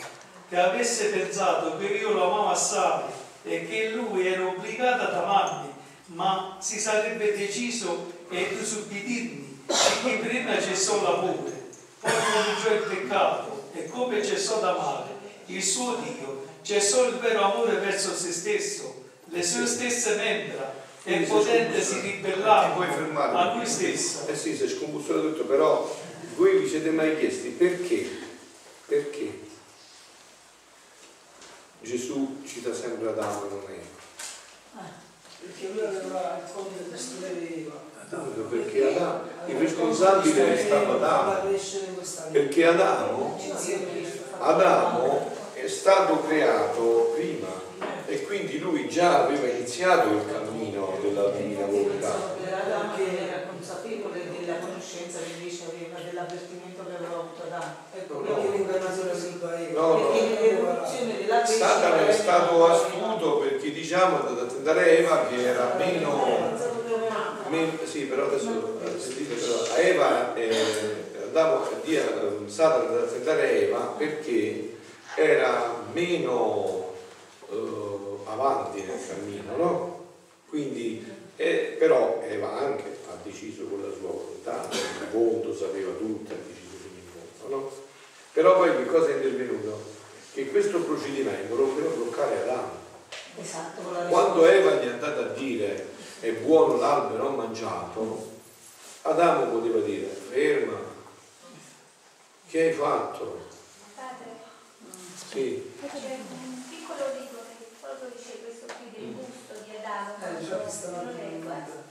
che 0.49 0.57
avesse 0.57 1.09
pensato 1.11 1.77
che 1.79 1.87
io 1.87 2.13
lo 2.13 2.25
amavo 2.33 2.49
assai 2.51 3.03
e 3.43 3.67
che 3.67 3.91
lui 3.91 4.27
era 4.27 4.47
obbligato 4.47 5.03
ad 5.03 5.15
amarmi, 5.15 5.73
ma 6.07 6.57
si 6.61 6.79
sarebbe 6.79 7.37
deciso 7.37 8.13
ed 8.29 8.61
usubbidirmi, 8.61 9.63
perché 9.67 10.17
prima 10.19 10.61
cessò 10.61 11.03
l'amore, 11.03 11.69
poi 12.01 12.11
cominciò 12.11 12.75
il 12.75 12.97
peccato 12.97 13.71
e 13.73 13.89
come 13.89 14.25
cessò 14.25 14.61
d'amare 14.61 15.19
il 15.47 15.63
suo 15.63 15.97
Dio, 15.97 16.47
cessò 16.63 17.09
il 17.09 17.17
vero 17.17 17.43
amore 17.43 17.77
verso 17.77 18.15
se 18.15 18.33
stesso, 18.33 19.05
le 19.27 19.43
sue 19.43 19.67
stesse 19.67 20.17
membra 20.17 20.75
e 21.05 21.21
potente 21.21 21.83
si 21.83 22.01
fermare? 22.21 23.37
a 23.37 23.55
lui 23.55 23.67
stesso. 23.67 24.27
Eh 24.27 24.37
sì, 24.37 24.55
si 24.55 24.65
è 24.65 24.69
scombussolato 24.69 25.33
tutto, 25.33 25.45
però 25.45 25.97
voi 26.37 26.59
vi 26.59 26.69
siete 26.69 26.91
mai 26.91 27.19
chiesti 27.19 27.49
perché? 27.49 28.09
Perché? 28.87 29.49
Gesù 31.83 32.43
cita 32.45 32.75
sempre 32.75 33.09
Adamo 33.09 33.47
e 33.47 33.49
non 33.49 33.65
Eva. 33.69 34.89
Perché 35.41 35.69
lui 35.73 35.81
aveva 35.81 36.43
il 36.45 36.53
conto 36.53 36.71
di 36.77 36.91
distruggere 36.91 37.57
Eva. 37.57 37.89
Adamo, 38.03 38.31
perché 38.49 38.95
Adamo, 38.95 39.21
il 39.47 39.57
responsabile 39.57 40.59
è 40.59 40.67
stato 40.67 40.93
Adamo. 40.93 41.49
Perché 42.33 42.67
Adamo, 42.67 43.41
Adamo 44.41 45.31
è 45.55 45.69
stato 45.69 46.21
creato 46.27 47.15
prima 47.15 47.49
e 48.07 48.25
quindi 48.25 48.59
lui 48.59 48.89
già 48.89 49.25
aveva 49.25 49.47
iniziato 49.47 50.09
il 50.09 50.27
cammino 50.31 50.99
della 51.01 51.29
divina 51.31 51.65
volontà. 51.65 52.37
Era 52.45 52.81
anche 52.81 53.29
era 53.29 53.43
consapevole 53.49 54.21
della 54.39 54.59
conoscenza 54.59 55.19
che 55.21 55.39
invece 55.39 55.65
aveva, 55.65 55.99
dell'avvertimento 56.01 56.85
che 56.85 56.97
aveva 56.97 57.21
avuto 57.21 57.43
Adamo. 57.47 57.75
Ecco, 57.95 58.17
perché 58.19 58.51
che 58.51 58.57
l'incarnazione 58.57 59.19
sempre 59.19 59.71
Eva. 59.71 59.81
Nell'evoluzione 61.01 61.19
della 61.19 61.43
crescita 61.43 61.67
Satana 61.67 62.09
è 62.09 62.13
stato 62.13 62.67
astuto 62.67 63.39
perché 63.39 63.73
diciamo 63.73 64.17
è 64.17 64.29
andato 64.29 64.41
a 64.43 64.47
tentare 64.47 64.99
Eva 64.99 65.27
che 65.27 65.45
era 65.47 65.75
meno, 65.79 66.59
meno 67.49 67.73
sì 67.85 68.03
però 68.03 68.27
adesso 68.27 68.81
eh, 68.85 68.99
sentite 68.99 69.35
però 69.35 69.63
a 69.75 69.79
Eva 69.79 70.35
eh, 70.35 70.65
andavo 71.25 71.65
a 71.65 71.69
dire 71.83 72.03
Satana 72.47 72.83
è 72.83 72.87
andato 72.87 73.05
a 73.05 73.09
tentare 73.09 73.63
Eva 73.63 73.79
perché 73.97 74.77
era 75.15 75.75
meno 75.93 76.93
eh, 77.51 77.57
avanti 78.27 78.83
nel 78.83 78.99
cammino 79.07 79.57
no? 79.57 80.05
quindi 80.49 81.19
eh, 81.37 81.77
però 81.79 82.23
Eva 82.29 82.59
anche 82.59 82.99
ha 83.09 83.17
deciso 83.23 83.65
con 83.65 83.81
la 83.83 83.89
sua 83.97 84.11
volontà 84.11 84.69
il 84.71 85.09
voto 85.11 85.57
sapeva 85.57 85.93
tutto 85.93 86.33
ha 86.33 86.37
deciso 86.37 86.77
fino 86.83 86.95
in 86.95 87.41
fondo 87.41 87.57
no? 87.57 87.71
però 88.33 88.57
poi 88.57 88.77
che 88.77 88.87
cosa 88.87 89.09
è 89.09 89.15
intervenuto? 89.15 90.00
Che 90.33 90.51
questo 90.51 90.81
procedimento 90.83 91.55
lo 91.57 91.67
poteva 91.69 91.91
bloccare 91.95 92.43
Adamo. 92.43 92.79
Esatto, 93.37 93.81
con 93.83 93.93
la 93.93 94.05
Quando 94.05 94.47
Eva 94.47 94.75
gli 94.75 94.87
è 94.87 94.91
andata 94.93 95.21
a 95.21 95.33
dire 95.33 95.89
è 96.21 96.33
buono 96.33 96.77
l'albero 96.77 97.31
mangiato, 97.31 98.31
Adamo 99.03 99.47
poteva 99.47 99.81
dire 99.81 100.07
ferma, 100.09 100.79
che 102.49 102.61
hai 102.63 102.73
fatto? 102.73 103.49
Padre, 103.95 104.27
Sì, 105.31 105.73
c'è 105.81 106.19
un 106.19 106.63
piccolo 106.69 107.05
libro 107.19 107.41
che 107.59 107.67
proprio 107.81 108.11
dice 108.15 108.39
questo 108.43 108.67
qui 108.67 108.91
del 108.93 109.15
gusto 109.15 109.65
di 109.65 109.77
Adamo, 109.77 110.15
Eh, 110.21 111.05
vedendo. 111.07 111.47
guarda. 111.47 111.83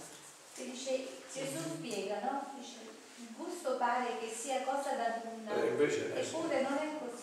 Che 0.54 0.66
dice, 0.66 1.08
Gesù 1.34 1.60
spiega, 1.78 2.20
no? 2.22 2.52
Dice, 2.60 2.78
Il 3.20 3.36
gusto 3.36 3.76
pare 3.78 4.18
che 4.20 4.32
sia 4.34 4.62
cosa 4.64 4.96
da 4.96 5.20
nulla, 5.24 5.54
Eh, 5.56 5.76
eh, 5.78 6.20
eppure 6.22 6.62
non 6.62 6.74
è 6.80 6.88
così. 7.04 7.19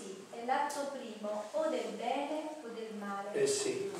L'atto 0.46 0.92
primo 0.92 1.42
o 1.50 1.68
del 1.68 1.96
bene 1.96 2.54
o 2.62 2.68
del 2.72 2.94
male. 3.00 3.30
Eh 3.32 3.48
sì, 3.48 3.90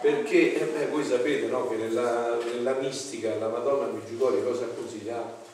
perché 0.00 0.54
eh 0.54 0.64
beh, 0.64 0.86
voi 0.86 1.04
sapete 1.04 1.46
no, 1.46 1.68
che 1.68 1.74
nella, 1.74 2.36
nella 2.36 2.74
mistica 2.74 3.34
la 3.34 3.48
Madonna 3.48 3.88
Meggiugorie 3.88 4.44
cosa 4.44 4.66
ha 4.66 4.68
consigliato? 4.68 5.44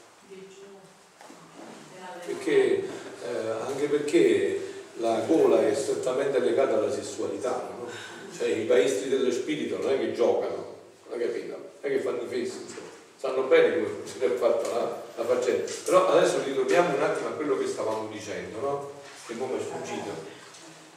Perché, 2.26 2.84
eh, 2.84 3.50
anche 3.66 3.86
perché 3.86 4.72
la 4.96 5.20
gola 5.26 5.66
è 5.66 5.74
strettamente 5.74 6.38
legata 6.40 6.76
alla 6.76 6.92
sessualità, 6.92 7.70
no? 7.70 7.88
cioè 8.36 8.48
i 8.48 8.66
maestri 8.66 9.08
dello 9.08 9.32
spirito 9.32 9.78
non 9.78 9.90
è 9.90 9.98
che 9.98 10.12
giocano, 10.12 10.76
non 11.08 11.18
è 11.18 11.26
capito? 11.26 11.56
Non 11.56 11.66
è 11.80 11.88
che 11.88 12.00
fanno 12.00 12.22
i 12.24 12.26
festi, 12.26 12.62
insomma. 12.62 12.88
sanno 13.16 13.42
bene 13.44 13.74
come 13.74 13.88
si 14.04 14.18
è 14.18 14.28
fatta 14.28 14.68
la, 14.68 15.02
la 15.16 15.24
faccenda. 15.24 15.72
Però 15.86 16.08
adesso 16.08 16.42
ritorniamo 16.44 16.94
un 16.94 17.02
attimo 17.02 17.28
a 17.28 17.32
quello 17.32 17.56
che 17.56 17.66
stavamo 17.66 18.08
dicendo, 18.08 18.60
no? 18.60 18.90
Che 19.26 19.36
come 19.38 19.56
è 19.56 19.60
sfuggito. 19.60 20.31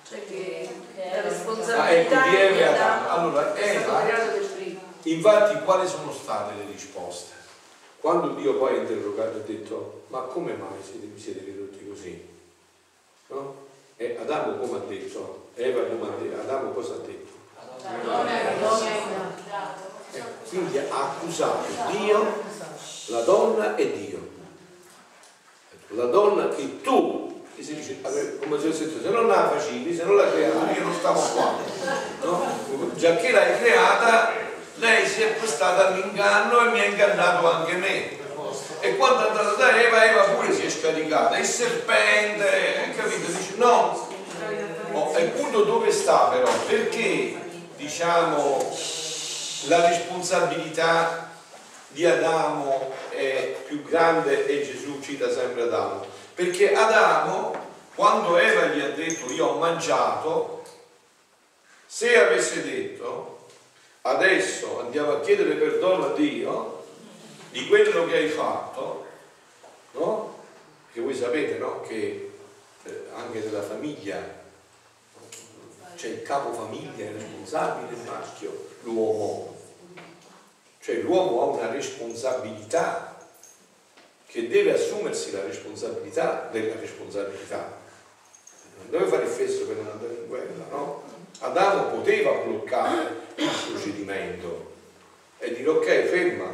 Cioè 0.07 0.25
che 0.27 0.69
la 0.95 1.01
Ah, 1.03 1.17
ecco, 1.17 1.27
responsabilità 1.29 2.21
di 2.29 2.35
Eva 2.35 2.51
di 2.53 2.59
e 2.59 2.63
Adamo. 2.63 3.09
Adamo 3.09 3.19
Allora, 3.27 3.53
è 3.55 3.83
per 3.83 4.51
primo. 4.55 4.79
infatti, 5.03 5.63
quali 5.63 5.87
sono 5.87 6.11
state 6.13 6.53
le 6.55 6.65
risposte? 6.71 7.33
Quando 7.99 8.35
Dio 8.35 8.55
poi 8.55 8.75
ha 8.77 8.81
interrogato 8.81 9.37
e 9.37 9.39
ha 9.39 9.43
detto, 9.45 10.03
ma 10.09 10.19
come 10.21 10.53
mai 10.53 10.77
siete, 10.83 11.07
vi 11.07 11.19
siete 11.19 11.39
ridotti 11.43 11.87
così? 11.89 12.27
No? 13.27 13.55
E 13.97 14.17
Adamo 14.21 14.57
come 14.57 14.77
ha 14.77 14.81
detto? 14.87 15.47
Eva 15.55 15.81
come 15.81 16.07
ha 16.07 16.21
detto? 16.21 16.39
Adamo 16.41 16.69
cosa 16.71 16.93
ha 16.93 16.97
detto? 16.97 17.33
Eh, 20.11 20.23
quindi 20.49 20.77
ha 20.77 20.85
accusato 20.89 21.65
Dio, 21.89 22.43
la 23.07 23.21
donna 23.21 23.75
e 23.75 23.91
Dio. 23.91 24.33
La 25.89 26.05
donna 26.05 26.49
che 26.49 26.81
tu, 26.81 27.34
che 27.55 27.63
si 27.63 27.75
dice, 27.75 28.01
come 28.01 28.59
se, 28.59 28.73
se 28.73 28.91
se 29.01 29.09
non 29.09 29.27
la 29.27 29.49
facevi, 29.49 29.95
se 29.95 30.03
non 30.03 30.17
la 30.17 30.29
creavi, 30.29 30.77
io 30.77 30.83
non 30.83 30.93
stavo 30.93 31.21
qua. 31.21 31.55
No? 32.21 32.91
Già 32.95 33.15
che 33.15 33.31
l'hai 33.31 33.57
creata, 33.59 34.33
lei 34.75 35.07
si 35.07 35.21
è 35.21 35.27
prestata 35.35 35.87
all'inganno 35.87 36.65
e 36.65 36.71
mi 36.71 36.81
ha 36.81 36.85
ingannato 36.85 37.49
anche 37.49 37.73
me. 37.75 38.23
E 38.81 38.97
quando 38.97 39.25
è 39.25 39.29
andata 39.29 39.51
da 39.51 39.81
Eva, 39.81 40.05
Eva 40.05 40.21
pure 40.23 40.53
si 40.53 40.65
è 40.65 40.69
scaricata. 40.69 41.37
Il 41.37 41.45
serpente, 41.45 42.93
capito? 42.95 43.31
Dice 43.31 43.53
no. 43.55 44.09
Oh, 44.91 45.15
e 45.15 45.23
il 45.23 45.29
punto 45.31 45.63
dove 45.63 45.91
sta 45.91 46.27
però? 46.27 46.49
Perché 46.67 47.37
diciamo 47.77 48.77
la 49.67 49.87
responsabilità 49.87 51.31
di 51.87 52.05
Adamo 52.05 52.91
è 53.09 53.55
più 53.65 53.81
grande 53.83 54.45
e 54.45 54.65
Gesù 54.65 54.99
cita 55.01 55.31
sempre 55.31 55.63
Adamo? 55.63 56.14
Perché 56.35 56.73
Adamo, 56.73 57.55
quando 57.95 58.37
Eva 58.37 58.65
gli 58.65 58.81
ha 58.81 58.89
detto 58.89 59.31
io 59.31 59.47
ho 59.47 59.57
mangiato, 59.57 60.63
se 61.85 62.17
avesse 62.17 62.61
detto 62.61 63.47
adesso 64.01 64.81
andiamo 64.81 65.13
a 65.13 65.19
chiedere 65.21 65.53
perdono 65.53 66.07
a 66.07 66.13
Dio 66.13 66.83
di 67.51 67.65
quello 67.67 68.05
che 68.05 68.17
hai 68.17 68.27
fatto, 68.27 69.05
no? 69.93 70.43
Che 70.91 70.99
voi 70.99 71.15
sapete, 71.15 71.57
no? 71.57 71.79
Che 71.81 72.31
eh, 72.83 73.03
anche 73.15 73.39
nella 73.39 73.63
famiglia 73.63 74.43
c'è 75.95 76.07
il 76.07 76.21
capo 76.21 76.51
famiglia, 76.51 77.05
il 77.05 77.13
responsabile, 77.13 77.93
il 77.93 78.03
maschio, 78.05 78.67
l'uomo. 78.81 79.57
Cioè 80.81 80.95
l'uomo 80.97 81.41
ha 81.41 81.45
una 81.45 81.71
responsabilità 81.71 83.14
che 84.35 84.49
deve 84.49 84.73
assumersi 84.73 85.31
la 85.31 85.45
responsabilità 85.45 86.49
della 86.51 86.77
responsabilità. 86.77 87.77
Non 88.81 88.89
deve 88.89 89.05
fare 89.05 89.23
il 89.23 89.29
fesso 89.29 89.65
per 89.65 89.77
non 89.77 89.87
andare 89.87 90.13
in 90.13 90.27
guerra, 90.27 90.65
no? 90.71 91.03
Adamo 91.39 91.95
poteva 91.95 92.31
bloccare 92.31 93.15
il 93.35 93.49
procedimento 93.71 94.73
e 95.39 95.53
dire 95.53 95.69
ok, 95.69 95.85
ferma, 95.85 96.51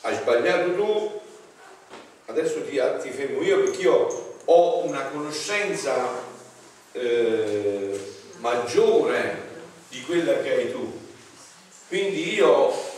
hai 0.00 0.16
sbagliato 0.16 0.74
tu, 0.74 1.20
adesso 2.24 2.64
ti, 2.64 2.80
ti 3.02 3.10
fermo 3.10 3.40
io 3.40 3.62
perché 3.62 3.82
io 3.82 4.38
ho 4.44 4.84
una 4.86 5.04
conoscenza 5.04 6.20
eh, 6.90 7.96
maggiore 8.38 9.36
di 9.88 10.02
quella 10.02 10.40
che 10.40 10.52
hai 10.52 10.72
tu. 10.72 11.00
Quindi 11.86 12.34
io 12.34 12.92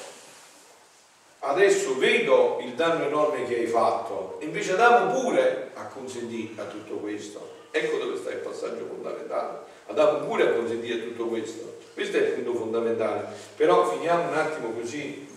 adesso 1.47 1.97
vedo 1.97 2.59
il 2.61 2.75
danno 2.75 3.05
enorme 3.05 3.45
che 3.45 3.57
hai 3.57 3.67
fatto, 3.67 4.39
invece 4.41 4.73
Adamo 4.73 5.21
pure 5.21 5.71
ha 5.75 5.85
consentito 5.87 6.61
a 6.61 6.65
tutto 6.65 6.95
questo. 6.97 7.55
Ecco 7.71 7.99
dove 7.99 8.17
sta 8.17 8.31
il 8.31 8.39
passaggio 8.39 8.87
fondamentale. 8.87 9.59
Adamo 9.87 10.27
pure 10.27 10.49
ha 10.49 10.53
consentito 10.53 10.95
a 10.95 11.07
tutto 11.07 11.27
questo. 11.27 11.77
Questo 11.95 12.17
è 12.17 12.21
il 12.21 12.33
punto 12.33 12.55
fondamentale. 12.55 13.27
Però 13.55 13.89
finiamo 13.91 14.29
un 14.29 14.37
attimo 14.37 14.71
così, 14.71 15.29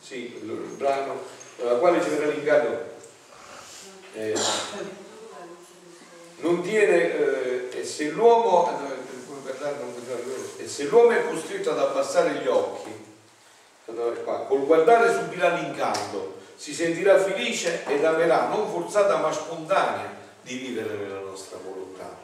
sì, 0.00 0.38
il, 0.40 0.50
brano, 0.76 1.20
alla 1.60 1.74
quale 1.74 2.02
ci 2.02 2.10
verrà 2.10 2.26
l'inganno. 2.26 2.88
Eh, 4.14 4.34
non 6.38 6.62
tiene, 6.62 7.70
eh, 7.72 7.78
e 7.78 7.84
se 7.84 8.10
l'uomo, 8.10 8.68
eh, 8.70 9.00
guardare, 9.42 9.76
e 10.56 10.66
se 10.66 10.84
l'uomo 10.84 11.10
è 11.10 11.28
costretto 11.28 11.70
ad 11.70 11.78
abbassare 11.78 12.40
gli 12.42 12.46
occhi, 12.46 12.89
qua, 14.24 14.46
col 14.46 14.64
guardare 14.64 15.12
subirà 15.12 15.54
l'incanto, 15.54 16.38
si 16.56 16.74
sentirà 16.74 17.18
felice 17.18 17.84
ed 17.86 18.04
amerà, 18.04 18.48
non 18.48 18.70
forzata 18.70 19.16
ma 19.18 19.32
spontanea, 19.32 20.18
di 20.42 20.56
vivere 20.56 20.96
nella 20.96 21.20
nostra 21.20 21.58
volontà. 21.64 22.16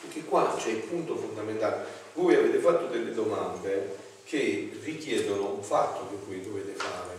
Perché 0.00 0.24
qua 0.24 0.54
c'è 0.56 0.70
il 0.70 0.82
punto 0.82 1.16
fondamentale. 1.16 1.84
Voi 2.14 2.34
avete 2.34 2.58
fatto 2.58 2.86
delle 2.86 3.12
domande 3.12 3.96
che 4.24 4.78
richiedono 4.82 5.54
un 5.54 5.62
fatto 5.62 6.08
che 6.08 6.16
voi 6.26 6.42
dovete 6.42 6.72
fare. 6.72 7.18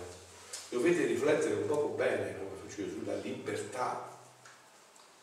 Dovete 0.69 1.05
riflettere 1.05 1.55
un 1.55 1.67
poco 1.67 1.87
bene 1.89 2.37
come 2.37 2.49
facevo, 2.65 2.89
sulla 2.89 3.15
libertà 3.15 4.09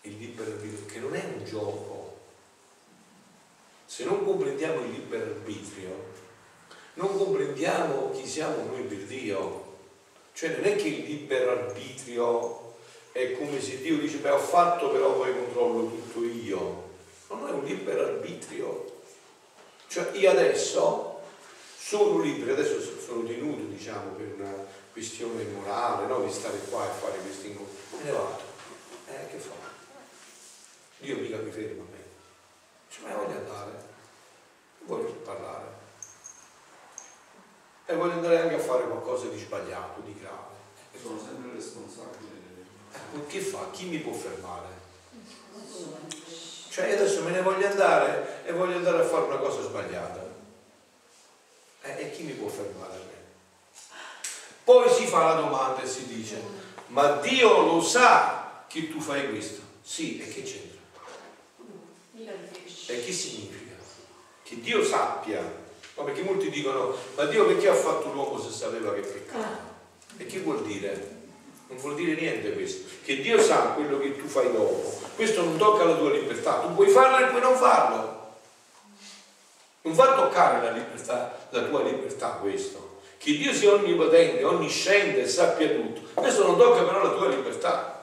il 0.03 0.17
libero 0.19 0.53
arbitrio, 0.53 0.87
che 0.87 0.99
non 0.99 1.15
è 1.15 1.25
un 1.25 1.45
gioco. 1.45 2.17
Se 3.87 4.05
non 4.05 4.25
comprendiamo 4.25 4.81
il 4.83 4.91
libero 4.91 5.25
arbitrio, 5.25 6.13
non 6.99 7.17
comprendiamo 7.17 8.11
chi 8.11 8.27
siamo 8.27 8.65
noi 8.65 8.83
per 8.83 8.99
Dio. 8.99 9.77
Cioè 10.33 10.57
non 10.57 10.65
è 10.65 10.77
che 10.77 10.89
il 10.89 11.05
libero 11.05 11.53
arbitrio 11.53 12.75
è 13.13 13.37
come 13.39 13.61
se 13.61 13.79
Dio 13.79 13.99
dice 13.99 14.19
beh 14.19 14.31
ho 14.31 14.39
fatto 14.39 14.91
però 14.91 15.15
poi 15.15 15.33
controllo 15.33 15.89
tutto 15.89 16.25
io. 16.25 16.87
Non 17.29 17.49
è 17.49 17.51
un 17.53 17.65
libero 17.65 18.05
arbitrio. 18.05 19.01
Cioè 19.87 20.11
io 20.17 20.31
adesso 20.31 21.21
sono 21.77 22.19
libero, 22.21 22.53
adesso 22.53 22.81
sono 22.81 23.25
tenuto 23.25 23.63
diciamo 23.63 24.11
per 24.13 24.35
una 24.37 24.67
questione 24.93 25.45
morale, 25.45 26.07
no? 26.07 26.25
di 26.25 26.33
stare 26.33 26.59
qua 26.69 26.85
e 26.85 27.01
fare 27.01 27.19
questi 27.19 27.49
incontri. 27.49 27.77
Me 27.97 28.03
ne 28.03 28.11
vado. 28.11 28.41
Eh, 29.07 29.31
che 29.31 29.39
fa? 29.39 29.55
Dio 30.99 31.17
mica 31.17 31.37
mi 31.39 31.51
ferma 31.53 31.83
a 31.83 31.87
me. 31.91 32.05
Dice, 32.89 33.01
ma 33.03 33.15
voglio 33.15 33.39
andare, 33.39 33.71
voglio 34.81 35.13
parlare. 35.25 35.87
E 37.91 37.95
voglio 37.95 38.13
andare 38.13 38.41
anche 38.41 38.57
a 38.57 38.59
fare 38.59 38.85
qualcosa 38.85 39.29
di 39.29 39.39
sbagliato, 39.39 40.03
di 40.03 40.15
grave. 40.21 40.57
Sono 41.01 41.19
sempre 41.19 41.55
responsabile. 41.55 42.29
Eh, 42.93 43.27
che 43.27 43.41
fa? 43.41 43.71
Chi 43.71 43.87
mi 43.87 43.97
può 44.01 44.13
fermare? 44.13 44.67
Cioè 46.69 46.93
adesso 46.93 47.23
me 47.23 47.31
ne 47.31 47.41
voglio 47.41 47.67
andare 47.67 48.45
e 48.45 48.53
voglio 48.53 48.77
andare 48.77 48.99
a 48.99 49.07
fare 49.07 49.25
una 49.25 49.39
cosa 49.39 49.63
sbagliata. 49.63 50.23
Eh, 51.81 51.97
e 51.97 52.11
chi 52.11 52.25
mi 52.25 52.33
può 52.33 52.49
fermare? 52.49 53.01
Poi 54.65 54.91
si 54.91 55.07
fa 55.07 55.25
la 55.25 55.41
domanda 55.41 55.81
e 55.81 55.87
si 55.87 56.07
dice, 56.09 56.43
ma 56.89 57.13
Dio 57.23 57.63
lo 57.63 57.81
sa 57.81 58.65
che 58.69 58.91
tu 58.91 59.01
fai 59.01 59.31
questo? 59.31 59.63
Sì, 59.81 60.21
e 60.21 60.29
che 60.29 60.43
c'entra? 60.43 60.79
E 62.89 63.03
che 63.03 63.13
significa? 63.13 63.77
Che 64.43 64.61
Dio 64.61 64.85
sappia, 64.85 65.41
ma 65.99 66.05
perché 66.05 66.23
molti 66.23 66.49
dicono, 66.49 66.95
ma 67.17 67.25
Dio 67.25 67.45
perché 67.45 67.69
ha 67.69 67.75
fatto 67.75 68.13
l'uomo 68.13 68.41
se 68.41 68.51
sapeva 68.51 68.95
che 68.95 69.01
peccava? 69.01 69.59
E 70.17 70.27
che 70.27 70.39
vuol 70.39 70.63
dire? 70.63 71.17
Non 71.67 71.77
vuol 71.79 71.97
dire 71.97 72.15
niente 72.15 72.53
questo, 72.53 72.89
che 73.03 73.21
Dio 73.21 73.43
sa 73.43 73.73
quello 73.75 73.99
che 73.99 74.17
tu 74.17 74.27
fai 74.27 74.51
dopo. 74.53 75.01
Questo 75.17 75.43
non 75.43 75.59
tocca 75.59 75.85
la 75.85 75.97
tua 75.97 76.11
libertà, 76.11 76.61
tu 76.61 76.75
puoi 76.75 76.89
farlo 76.89 77.27
e 77.27 77.31
puoi 77.31 77.41
non 77.41 77.57
farlo. 77.57 78.17
Non 79.83 79.95
fa 79.95 80.15
toccare 80.15 80.65
la, 80.65 80.71
libertà, 80.71 81.37
la 81.51 81.63
tua 81.63 81.83
libertà 81.83 82.29
questo. 82.41 83.01
Che 83.19 83.37
Dio 83.37 83.53
sia 83.53 83.73
onnipotente, 83.73 84.45
onnisciente 84.45 85.23
e 85.23 85.29
sappia 85.29 85.69
tutto. 85.69 86.03
Questo 86.15 86.47
non 86.47 86.57
tocca 86.57 86.85
però 86.85 87.03
la 87.03 87.11
tua 87.11 87.29
libertà. 87.29 87.98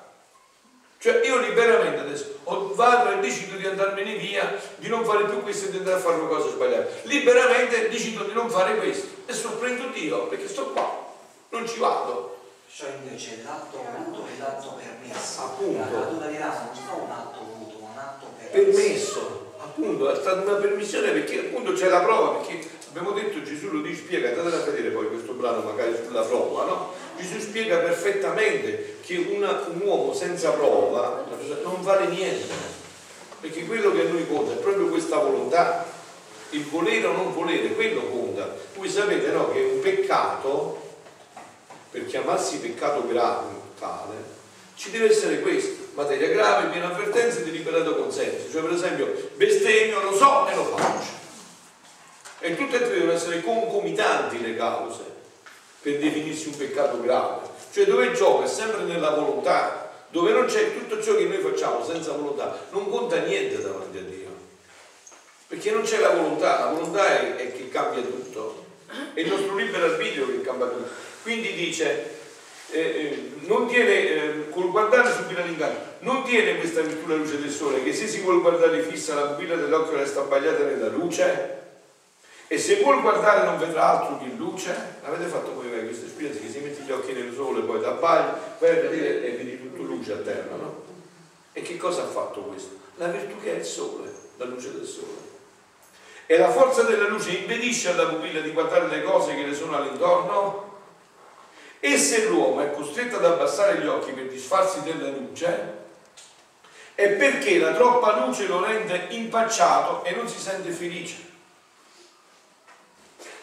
Cioè 1.05 1.23
io 1.23 1.37
liberamente 1.37 1.99
adesso 1.99 2.39
vado 2.73 3.11
e 3.11 3.19
decido 3.19 3.57
di 3.57 3.67
andarmene 3.67 4.15
via, 4.15 4.59
di 4.77 4.87
non 4.87 5.05
fare 5.05 5.25
più 5.25 5.39
questo 5.43 5.67
e 5.67 5.69
di 5.69 5.77
andare 5.77 5.97
a 5.97 5.99
fare 5.99 6.15
una 6.15 6.27
cosa 6.27 6.49
sbagliata. 6.49 6.87
Liberamente 7.03 7.89
decido 7.89 8.23
di 8.23 8.33
non 8.33 8.49
fare 8.49 8.75
questo 8.77 9.09
e 9.27 9.33
sorprendo 9.33 9.89
Dio 9.89 10.25
perché 10.25 10.47
sto 10.47 10.71
qua, 10.71 11.13
non 11.49 11.67
ci 11.67 11.77
vado. 11.77 12.39
Cioè 12.75 12.89
invece 13.03 13.41
l'atto 13.43 13.85
voluto 13.95 14.25
e 14.25 14.39
l'atto 14.39 14.79
permesso. 14.79 15.41
Appunto. 15.43 15.77
La 15.77 15.99
natura 15.99 16.25
di 16.25 16.35
Adamo 16.37 16.71
non 16.73 16.83
fa 16.83 16.93
un 16.95 17.11
atto 17.11 17.39
voluto, 17.53 17.77
ma 17.81 17.89
un 17.91 17.97
atto 17.99 18.25
permesso. 18.39 18.71
permesso, 18.71 19.53
appunto, 19.59 20.09
è 20.09 20.15
stata 20.15 20.41
una 20.41 20.55
permissione 20.55 21.11
perché 21.11 21.37
appunto 21.37 21.73
c'è 21.73 21.87
la 21.87 21.99
prova, 21.99 22.39
perché 22.39 22.67
abbiamo 22.95 23.11
detto 23.11 23.43
Gesù 23.43 23.71
lo 23.71 23.81
dice, 23.81 24.03
spiega, 24.03 24.29
andate 24.29 24.55
a 24.55 24.71
vedere 24.71 24.89
poi 24.89 25.09
questo 25.09 25.33
brano 25.33 25.63
magari 25.63 25.93
sulla 26.07 26.21
prova, 26.21 26.63
no? 26.63 26.93
Gesù 27.17 27.39
spiega 27.39 27.79
perfettamente 27.79 28.99
che 29.01 29.17
una- 29.17 29.65
un 29.67 29.81
uomo 29.83 30.13
senza 30.13 30.51
prova 30.51 31.25
non 31.63 31.81
vale 31.81 32.07
niente, 32.07 32.53
perché 33.41 33.65
quello 33.65 33.91
che 33.91 33.99
a 33.99 34.09
noi 34.09 34.25
conta 34.25 34.53
è 34.53 34.55
proprio 34.55 34.87
questa 34.87 35.17
volontà, 35.17 35.85
il 36.51 36.63
volere 36.63 37.05
o 37.07 37.11
non 37.11 37.33
volere, 37.33 37.73
quello 37.73 38.01
conta. 38.03 38.55
Voi 38.75 38.89
sapete 38.89 39.27
no, 39.27 39.51
che 39.51 39.71
un 39.73 39.81
peccato, 39.81 40.81
per 41.91 42.05
chiamarsi 42.05 42.59
peccato 42.59 43.05
grave 43.07 43.47
tale, 43.77 44.33
ci 44.75 44.91
deve 44.91 45.09
essere 45.09 45.41
questo, 45.41 45.83
materia 45.95 46.29
grave, 46.29 46.69
piena 46.69 46.93
avvertenza 46.93 47.39
e 47.39 47.43
deliberato 47.43 47.97
consenso. 47.97 48.49
Cioè 48.49 48.61
per 48.61 48.71
esempio 48.71 49.31
bestemmio, 49.35 50.01
lo 50.01 50.15
so 50.15 50.47
e 50.47 50.55
lo 50.55 50.63
faccio. 50.77 51.24
E 52.39 52.55
tutte 52.55 52.75
e 52.75 52.79
tre 52.79 52.93
devono 52.93 53.13
essere 53.13 53.41
concomitanti 53.41 54.41
le 54.41 54.55
cause 54.55 55.03
per 55.81 55.99
definirsi 55.99 56.47
un 56.47 56.57
peccato 56.57 57.01
grave. 57.01 57.47
Cioè 57.71 57.85
dove 57.85 58.11
gioca 58.13 58.45
è 58.45 58.47
sempre 58.47 58.83
nella 58.83 59.11
volontà, 59.11 59.91
dove 60.09 60.31
non 60.31 60.45
c'è 60.45 60.73
tutto 60.73 61.01
ciò 61.01 61.15
che 61.15 61.25
noi 61.25 61.37
facciamo 61.37 61.83
senza 61.85 62.11
volontà, 62.13 62.57
non 62.71 62.89
conta 62.89 63.17
niente 63.17 63.61
davanti 63.61 63.97
a 63.97 64.01
Dio. 64.01 64.33
Perché 65.47 65.71
non 65.71 65.83
c'è 65.83 65.99
la 65.99 66.09
volontà, 66.09 66.59
la 66.59 66.71
volontà 66.71 67.07
è, 67.07 67.35
è 67.35 67.53
che 67.53 67.69
cambia 67.69 68.01
tutto. 68.01 68.63
È 69.13 69.19
il 69.19 69.27
nostro 69.27 69.55
libero 69.55 69.85
arbitrio 69.85 70.27
che 70.27 70.41
cambia 70.41 70.67
tutto. 70.67 70.89
Quindi 71.21 71.53
dice, 71.53 72.15
eh, 72.71 72.79
eh, 72.79 73.31
non 73.41 73.67
tiene, 73.67 73.91
eh, 73.91 74.49
col 74.49 74.71
guardare 74.71 75.11
subito 75.11 75.41
l'inganno, 75.41 75.77
non 75.99 76.23
tiene 76.23 76.57
questa 76.57 76.81
virtù 76.81 77.07
la 77.07 77.15
luce 77.15 77.39
del 77.39 77.51
sole, 77.51 77.83
che 77.83 77.93
se 77.93 78.07
si 78.07 78.21
vuole 78.21 78.41
guardare 78.41 78.81
fissa 78.81 79.15
la 79.15 79.27
pupilla 79.27 79.55
dell'occhio 79.55 79.97
resta 79.97 80.21
abbagliata 80.21 80.63
nella 80.63 80.87
luce, 80.87 81.63
e 82.47 82.59
se 82.59 82.81
vuol 82.81 83.01
guardare 83.01 83.45
non 83.45 83.57
vedrà 83.57 83.99
altro 83.99 84.19
che 84.19 84.25
luce. 84.35 84.75
L'avete 85.01 85.29
fatto 85.29 85.53
voi 85.53 85.67
mai 85.67 85.85
questa 85.85 86.05
esperienza 86.05 86.39
che 86.39 86.49
se 86.49 86.59
metti 86.59 86.83
gli 86.83 86.91
occhi 86.91 87.13
nel 87.13 87.33
sole, 87.33 87.61
poi 87.61 87.79
ti 87.79 87.85
abbagli, 87.85 88.33
vai 88.59 88.69
a 88.69 88.81
vedere 88.81 89.23
e 89.23 89.31
vedi 89.31 89.59
tutto 89.59 89.81
luce 89.81 90.13
a 90.13 90.17
terra, 90.17 90.55
no? 90.55 90.83
E 91.53 91.61
che 91.61 91.77
cosa 91.77 92.03
ha 92.03 92.07
fatto 92.07 92.41
questo? 92.41 92.75
La 92.95 93.07
virtù 93.07 93.41
che 93.41 93.55
è 93.55 93.59
il 93.59 93.65
sole, 93.65 94.11
la 94.37 94.45
luce 94.45 94.71
del 94.73 94.85
sole. 94.85 95.33
E 96.27 96.37
la 96.37 96.49
forza 96.49 96.83
della 96.83 97.07
luce 97.07 97.31
impedisce 97.31 97.91
alla 97.91 98.07
pupilla 98.07 98.41
di 98.41 98.51
guardare 98.51 98.87
le 98.87 99.03
cose 99.03 99.35
che 99.35 99.45
le 99.45 99.53
sono 99.53 99.75
all'intorno? 99.75 100.73
E 101.79 101.97
se 101.97 102.27
l'uomo 102.27 102.61
è 102.61 102.71
costretto 102.71 103.17
ad 103.17 103.25
abbassare 103.25 103.79
gli 103.79 103.85
occhi 103.85 104.11
per 104.11 104.27
disfarsi 104.27 104.81
della 104.81 105.09
luce, 105.09 105.83
è 106.95 107.09
perché 107.09 107.59
la 107.59 107.73
troppa 107.73 108.25
luce 108.25 108.47
lo 108.47 108.63
rende 108.63 109.07
impacciato 109.09 110.03
e 110.03 110.15
non 110.15 110.27
si 110.27 110.39
sente 110.39 110.71
felice. 110.71 111.24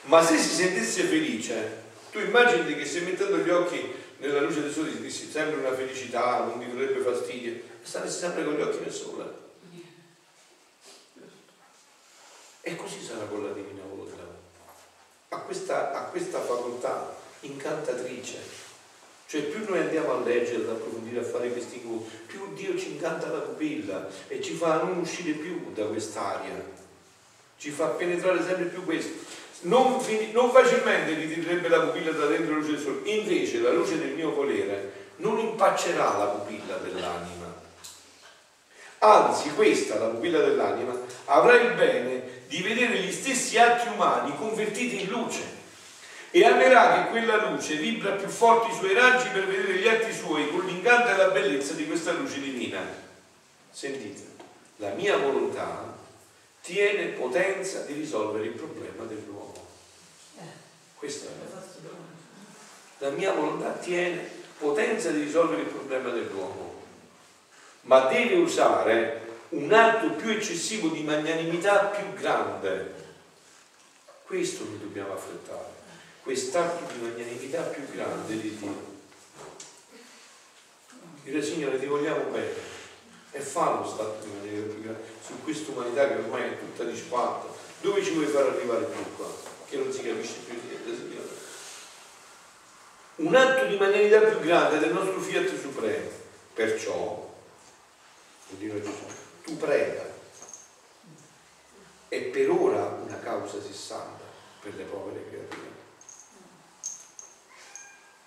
Ma 0.02 0.24
se 0.24 0.36
si 0.36 0.54
sentisse 0.54 1.04
felice, 1.04 1.80
tu 2.10 2.18
immagini 2.18 2.74
che 2.74 2.84
se 2.84 3.00
mettendo 3.00 3.38
gli 3.38 3.50
occhi 3.50 3.94
nella 4.18 4.40
luce 4.40 4.62
del 4.62 4.72
sole 4.72 5.00
dissi 5.00 5.30
sempre 5.30 5.60
una 5.60 5.74
felicità, 5.74 6.44
non 6.44 6.58
ti 6.58 6.72
darebbe 6.72 7.00
fastidio, 7.00 7.60
staresti 7.82 8.20
sempre 8.20 8.44
con 8.44 8.54
gli 8.54 8.60
occhi 8.60 8.80
nel 8.80 8.92
sole. 8.92 9.40
E 12.60 12.76
così 12.76 13.02
sarà 13.02 13.24
con 13.24 13.44
la 13.44 13.52
divina 13.52 13.82
volontà. 13.88 14.22
Ha 15.30 15.38
questa, 15.38 15.92
ha 15.92 16.04
questa 16.04 16.40
facoltà 16.40 17.16
incantatrice. 17.40 18.38
Cioè 19.26 19.42
più 19.42 19.64
noi 19.66 19.80
andiamo 19.80 20.12
a 20.12 20.20
leggere, 20.20 20.62
ad 20.62 20.68
approfondire, 20.68 21.20
a 21.20 21.24
fare 21.24 21.50
questi 21.50 21.76
incontri, 21.76 22.18
più 22.26 22.52
Dio 22.54 22.78
ci 22.78 22.92
incanta 22.92 23.28
la 23.28 23.38
pupilla 23.38 24.06
e 24.28 24.42
ci 24.42 24.54
fa 24.54 24.82
non 24.82 24.98
uscire 24.98 25.32
più 25.32 25.72
da 25.72 25.86
quest'aria, 25.86 26.62
ci 27.56 27.70
fa 27.70 27.86
penetrare 27.86 28.44
sempre 28.44 28.66
più 28.66 28.84
questo. 28.84 29.41
Non, 29.64 30.04
non 30.32 30.50
facilmente 30.50 31.14
ritirerebbe 31.14 31.68
la 31.68 31.80
pupilla 31.80 32.10
da 32.10 32.26
dentro 32.26 32.54
la 32.54 32.60
luce 32.60 32.72
del 32.72 32.80
sole, 32.80 33.10
invece 33.10 33.60
la 33.60 33.70
luce 33.70 33.98
del 33.98 34.10
mio 34.10 34.32
volere 34.32 34.92
non 35.16 35.38
impaccerà 35.38 36.16
la 36.16 36.24
pupilla 36.26 36.76
dell'anima. 36.76 37.60
Anzi, 38.98 39.50
questa, 39.54 39.98
la 39.98 40.06
pupilla 40.06 40.40
dell'anima, 40.40 40.96
avrà 41.26 41.60
il 41.60 41.74
bene 41.74 42.44
di 42.48 42.60
vedere 42.62 42.98
gli 42.98 43.12
stessi 43.12 43.58
atti 43.58 43.88
umani 43.88 44.36
convertiti 44.36 45.02
in 45.02 45.08
luce 45.08 45.60
e 46.30 46.44
amerà 46.44 46.94
che 47.04 47.10
quella 47.10 47.50
luce 47.50 47.76
vibra 47.76 48.12
più 48.12 48.28
forti 48.28 48.70
i 48.70 48.74
suoi 48.74 48.94
raggi 48.94 49.28
per 49.28 49.46
vedere 49.46 49.78
gli 49.78 49.88
atti 49.88 50.12
suoi 50.12 50.50
con 50.50 50.64
l'incanto 50.64 51.10
e 51.10 51.16
la 51.16 51.28
bellezza 51.28 51.74
di 51.74 51.86
questa 51.86 52.12
luce 52.12 52.40
divina. 52.40 52.80
Sentite, 53.70 54.22
la 54.76 54.90
mia 54.90 55.16
volontà 55.18 55.94
tiene 56.62 57.06
potenza 57.06 57.80
di 57.80 57.94
risolvere 57.94 58.46
il 58.46 58.52
problema 58.52 59.04
dell'uomo. 59.04 59.51
Questa 61.02 61.26
è 61.26 63.04
la 63.04 63.10
mia 63.10 63.32
volontà 63.32 63.72
tiene 63.72 64.24
potenza 64.56 65.10
di 65.10 65.24
risolvere 65.24 65.62
il 65.62 65.66
problema 65.66 66.10
dell'uomo, 66.10 66.84
ma 67.80 68.06
deve 68.06 68.36
usare 68.36 69.20
un 69.48 69.72
atto 69.72 70.10
più 70.10 70.30
eccessivo 70.30 70.90
di 70.90 71.02
magnanimità 71.02 71.86
più 71.86 72.12
grande. 72.14 72.94
Questo 74.22 74.62
noi 74.62 74.78
dobbiamo 74.78 75.14
affrettare, 75.14 75.70
quest'atto 76.22 76.92
di 76.92 77.00
magnanimità 77.00 77.62
più 77.62 77.84
grande 77.92 78.40
di 78.40 78.56
Dio. 78.56 78.90
Dire 81.24 81.42
Signore 81.42 81.80
ti 81.80 81.86
vogliamo 81.86 82.30
bene 82.30 82.54
e 83.32 83.40
fa 83.40 83.80
lo 83.80 83.88
stato 83.88 84.18
di 84.24 84.30
magnanimità 84.30 84.72
più 84.72 84.82
grande 84.82 85.02
su 85.26 85.42
questa 85.42 85.72
umanità 85.72 86.06
che 86.06 86.14
ormai 86.14 86.42
è 86.42 86.58
tutta 86.60 86.84
disfatta. 86.84 87.48
Dove 87.80 88.04
ci 88.04 88.12
vuoi 88.12 88.26
far 88.26 88.46
arrivare 88.46 88.84
più 88.84 89.16
qua? 89.16 89.51
Che 89.72 89.78
non 89.78 89.90
si 89.90 90.02
capisce 90.02 90.34
più 90.44 90.52
niente, 90.52 90.94
Signore. 90.94 91.28
Un 93.16 93.34
atto 93.34 93.66
di 93.68 93.78
magnanimità 93.78 94.20
più 94.20 94.40
grande 94.40 94.78
del 94.78 94.92
nostro 94.92 95.18
Fiat 95.18 95.58
Supremo. 95.58 96.10
Perciò, 96.52 97.34
continua 98.48 98.78
Gesù, 98.82 99.06
tu 99.42 99.56
prega 99.56 100.04
e 102.10 102.20
per 102.20 102.50
ora 102.50 102.84
una 103.02 103.18
causa 103.20 103.62
si 103.62 103.72
salva 103.72 104.20
per 104.60 104.74
le 104.74 104.84
povere 104.84 105.26
creature. 105.26 105.70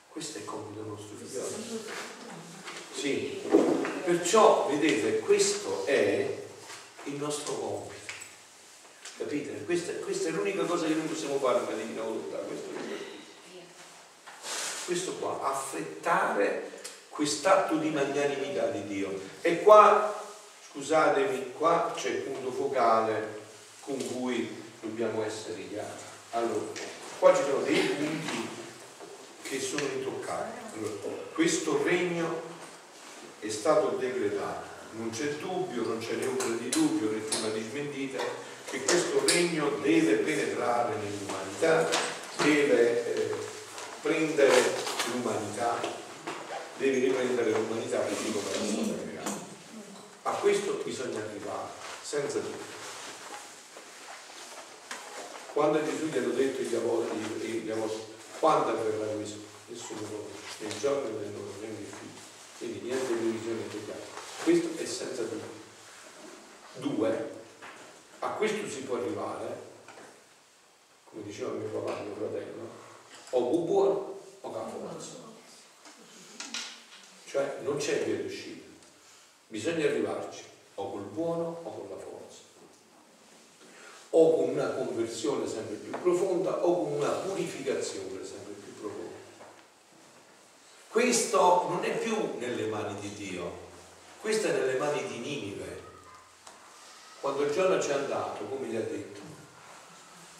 Questo 0.10 0.40
è 0.40 0.42
il 0.42 0.48
compito 0.48 0.82
nostro 0.82 1.16
figlio. 1.16 1.46
Sì, 2.92 3.44
perciò 4.04 4.68
vedete, 4.68 5.20
questo 5.20 5.86
è 5.86 6.44
il 7.04 7.14
nostro 7.14 7.54
compito. 7.54 8.05
Capite? 9.18 9.64
Questa, 9.64 9.94
questa 9.94 10.28
è 10.28 10.32
l'unica 10.32 10.64
cosa 10.64 10.86
che 10.86 10.94
noi 10.94 11.08
possiamo 11.08 11.38
fare 11.40 11.62
nella 11.62 11.82
divina 11.82 12.02
volontà. 12.02 12.38
Questo, 12.38 12.70
questo 14.86 15.14
qua, 15.14 15.40
affrettare 15.42 16.72
quest'atto 17.10 17.78
di 17.78 17.90
magnanimità 17.92 18.68
di 18.68 18.86
Dio. 18.88 19.18
E 19.42 19.62
qua, 19.64 20.14
scusatemi, 20.70 21.54
qua 21.58 21.94
c'è 21.96 22.10
il 22.10 22.22
punto 22.24 22.52
focale 22.52 23.40
con 23.80 23.98
cui 24.14 24.64
dobbiamo 24.82 25.24
essere 25.24 25.66
chiari. 25.70 25.88
Allora, 26.32 26.66
qua 27.18 27.34
ci 27.34 27.44
sono 27.44 27.64
dei 27.64 27.80
punti 27.80 28.48
che 29.44 29.60
sono 29.62 29.84
intoccabili. 29.84 30.58
Allora, 30.76 31.22
questo 31.34 31.82
regno 31.84 32.42
è 33.40 33.50
stato 33.50 33.96
decretato, 33.98 34.68
non 34.98 35.10
c'è 35.12 35.36
dubbio, 35.36 35.84
non 35.84 36.00
c'è 36.00 36.16
ombra 36.28 36.48
di 36.48 36.68
dubbio 36.68 37.12
né 37.12 37.20
prima 37.20 37.48
di 37.50 37.62
smentita, 37.62 38.24
che 38.70 38.84
questo 38.84 39.24
regno 39.26 39.70
deve 39.82 40.16
penetrare 40.16 40.96
nell'umanità, 40.96 41.90
deve 42.38 43.16
eh, 43.16 43.36
prendere 44.02 44.64
l'umanità, 45.12 45.80
deve 46.78 47.00
riprendere 47.00 47.52
l'umanità 47.52 48.00
così 48.00 48.32
come 48.32 48.50
era 48.50 48.66
stata 48.66 49.02
creata. 49.08 49.44
A 50.24 50.32
questo 50.32 50.82
bisogna 50.84 51.20
arrivare, 51.20 51.70
senza 52.02 52.40
dubbio. 52.40 52.74
Quando 55.54 55.86
Gesù 55.86 56.08
gli 56.08 56.18
hanno 56.18 56.34
detto 56.34 56.62
gli 56.64 56.76
apostoli, 56.76 57.20
gli 57.20 57.72
quando 58.40 58.70
avverrà 58.70 59.06
questo? 59.16 59.38
Nessuno 59.68 60.02
conosce, 60.02 60.58
nel 60.60 60.78
giorno 60.80 61.18
del 61.18 61.32
loro 61.34 61.54
regno 61.62 61.78
di 61.78 61.86
figlio. 61.86 62.22
Quindi 62.58 62.80
niente 62.82 63.18
di 63.18 63.30
visione 63.30 63.62
chiaro. 63.70 64.02
Questo 64.44 64.84
è 64.84 64.86
senza 64.86 65.24
dubbio. 65.24 65.64
Due, 66.76 67.35
a 68.26 68.30
questo 68.38 68.68
si 68.68 68.82
può 68.82 68.98
arrivare, 68.98 69.64
come 71.10 71.24
diceva 71.24 71.52
mio 71.52 71.68
papà, 71.68 72.02
mio 72.02 72.16
fratello, 72.16 72.68
o 73.30 73.60
buono 73.64 74.20
o 74.42 74.52
forza. 74.52 75.24
Cioè 77.26 77.60
non 77.64 77.78
c'è 77.78 78.04
via 78.04 78.18
d'uscita, 78.18 78.68
bisogna 79.48 79.86
arrivarci 79.86 80.44
o 80.76 80.92
col 80.92 81.04
buono 81.04 81.60
o 81.64 81.72
con 81.72 81.90
la 81.90 81.98
forza 81.98 82.44
o 84.18 84.36
con 84.36 84.50
una 84.50 84.70
conversione 84.70 85.46
sempre 85.46 85.76
più 85.76 85.92
profonda 86.00 86.66
o 86.66 86.84
con 86.84 86.94
una 86.94 87.10
purificazione 87.10 88.24
sempre 88.24 88.54
più 88.54 88.80
profonda. 88.80 89.16
questo 90.88 91.68
non 91.68 91.84
è 91.84 91.98
più 91.98 92.16
nelle 92.38 92.68
mani 92.68 92.98
di 93.02 93.14
Dio, 93.14 93.52
questo 94.22 94.48
è 94.48 94.52
nelle 94.52 94.78
mani 94.78 95.06
di 95.08 95.18
Ninive. 95.18 95.75
Quando 97.26 97.50
Giona 97.50 97.82
ci 97.82 97.90
è 97.90 97.94
andato, 97.94 98.44
come 98.44 98.68
gli 98.68 98.76
ha 98.76 98.82
detto, 98.82 99.20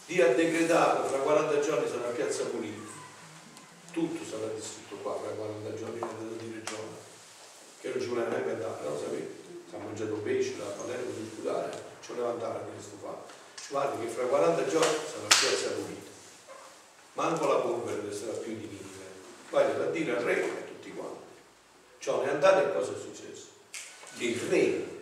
Dio 0.06 0.24
ha 0.24 0.32
decretato 0.34 1.08
fra 1.08 1.18
40 1.18 1.58
giorni 1.58 1.88
sarà 1.88 2.10
piazza 2.10 2.44
pulita. 2.44 2.80
Tutto 3.90 4.24
sarà 4.24 4.46
distrutto 4.54 4.94
qua 5.02 5.18
fra 5.18 5.30
40 5.30 5.74
giorni, 5.74 5.98
ha 6.00 6.06
detto 6.06 6.44
dire 6.44 6.62
Giona. 6.62 6.94
Che 7.80 7.88
non 7.88 8.00
ci 8.00 8.06
voleva 8.06 8.28
neanche 8.28 8.50
andare, 8.50 8.84
no? 8.84 8.96
Sapete? 9.00 9.34
Si 9.68 9.74
è 9.74 9.78
mangiato 9.78 10.14
pesce, 10.22 10.58
la 10.58 10.64
Palermo 10.78 11.10
di 11.10 11.28
sputare, 11.28 11.82
ci 12.02 12.12
voleva 12.12 12.30
andare 12.30 12.58
a 12.58 12.62
questo 12.62 12.96
fatto. 13.02 13.32
Ci 13.56 13.66
guarda 13.70 13.98
che 13.98 14.06
fra 14.06 14.24
40 14.26 14.66
giorni 14.68 14.96
sarà 15.10 15.26
piazza 15.26 15.68
pulita. 15.74 16.10
Manco 17.14 17.46
la 17.48 17.58
polvere 17.66 18.14
sarà 18.14 18.38
più 18.38 18.54
di 18.54 18.62
Ninive. 18.62 19.10
Vai 19.50 19.64
a 19.64 19.90
dire 19.90 20.16
al 20.16 20.22
re 20.22 20.40
a 20.40 20.62
tutti 20.70 20.92
quanti. 20.92 21.34
Ciò 21.98 22.22
è 22.22 22.28
andato 22.28 22.64
e 22.64 22.72
cosa 22.72 22.92
è 22.92 22.96
successo? 22.96 23.46
Il 24.18 24.38
re, 24.48 24.95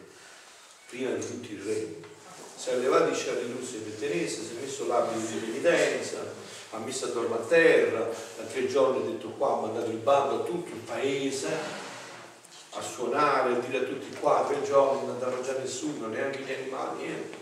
prima 0.94 1.10
di 1.10 1.26
tutti 1.26 1.54
il 1.54 1.60
re, 1.60 1.94
si 2.56 2.68
è 2.68 2.76
levato 2.76 3.10
i 3.10 3.14
sciarri 3.16 3.52
russi 3.58 3.78
per 3.78 3.94
tenersi, 3.94 4.46
si 4.46 4.56
è 4.56 4.64
messo 4.64 4.86
l'abito 4.86 5.26
di 5.26 5.38
penitenza, 5.38 6.18
ha 6.70 6.78
messo 6.78 7.06
a 7.06 7.08
dormire 7.08 7.42
a 7.42 7.46
terra, 7.46 7.98
da 8.36 8.44
tre 8.44 8.68
giorni 8.68 9.02
ha 9.02 9.10
detto 9.10 9.30
qua, 9.30 9.54
ha 9.54 9.60
mandato 9.62 9.90
il 9.90 9.96
bando 9.96 10.42
a 10.42 10.44
tutto 10.44 10.68
il 10.68 10.80
paese 10.86 11.48
a 12.76 12.80
suonare, 12.80 13.54
a 13.54 13.58
dire 13.58 13.78
a 13.78 13.88
tutti 13.88 14.16
qua, 14.20 14.44
tre 14.46 14.62
giorni 14.62 15.06
non 15.06 15.18
da 15.18 15.26
mangiare 15.26 15.58
nessuno, 15.58 16.06
neanche 16.06 16.38
gli 16.42 16.52
animali, 16.52 17.02
niente, 17.02 17.36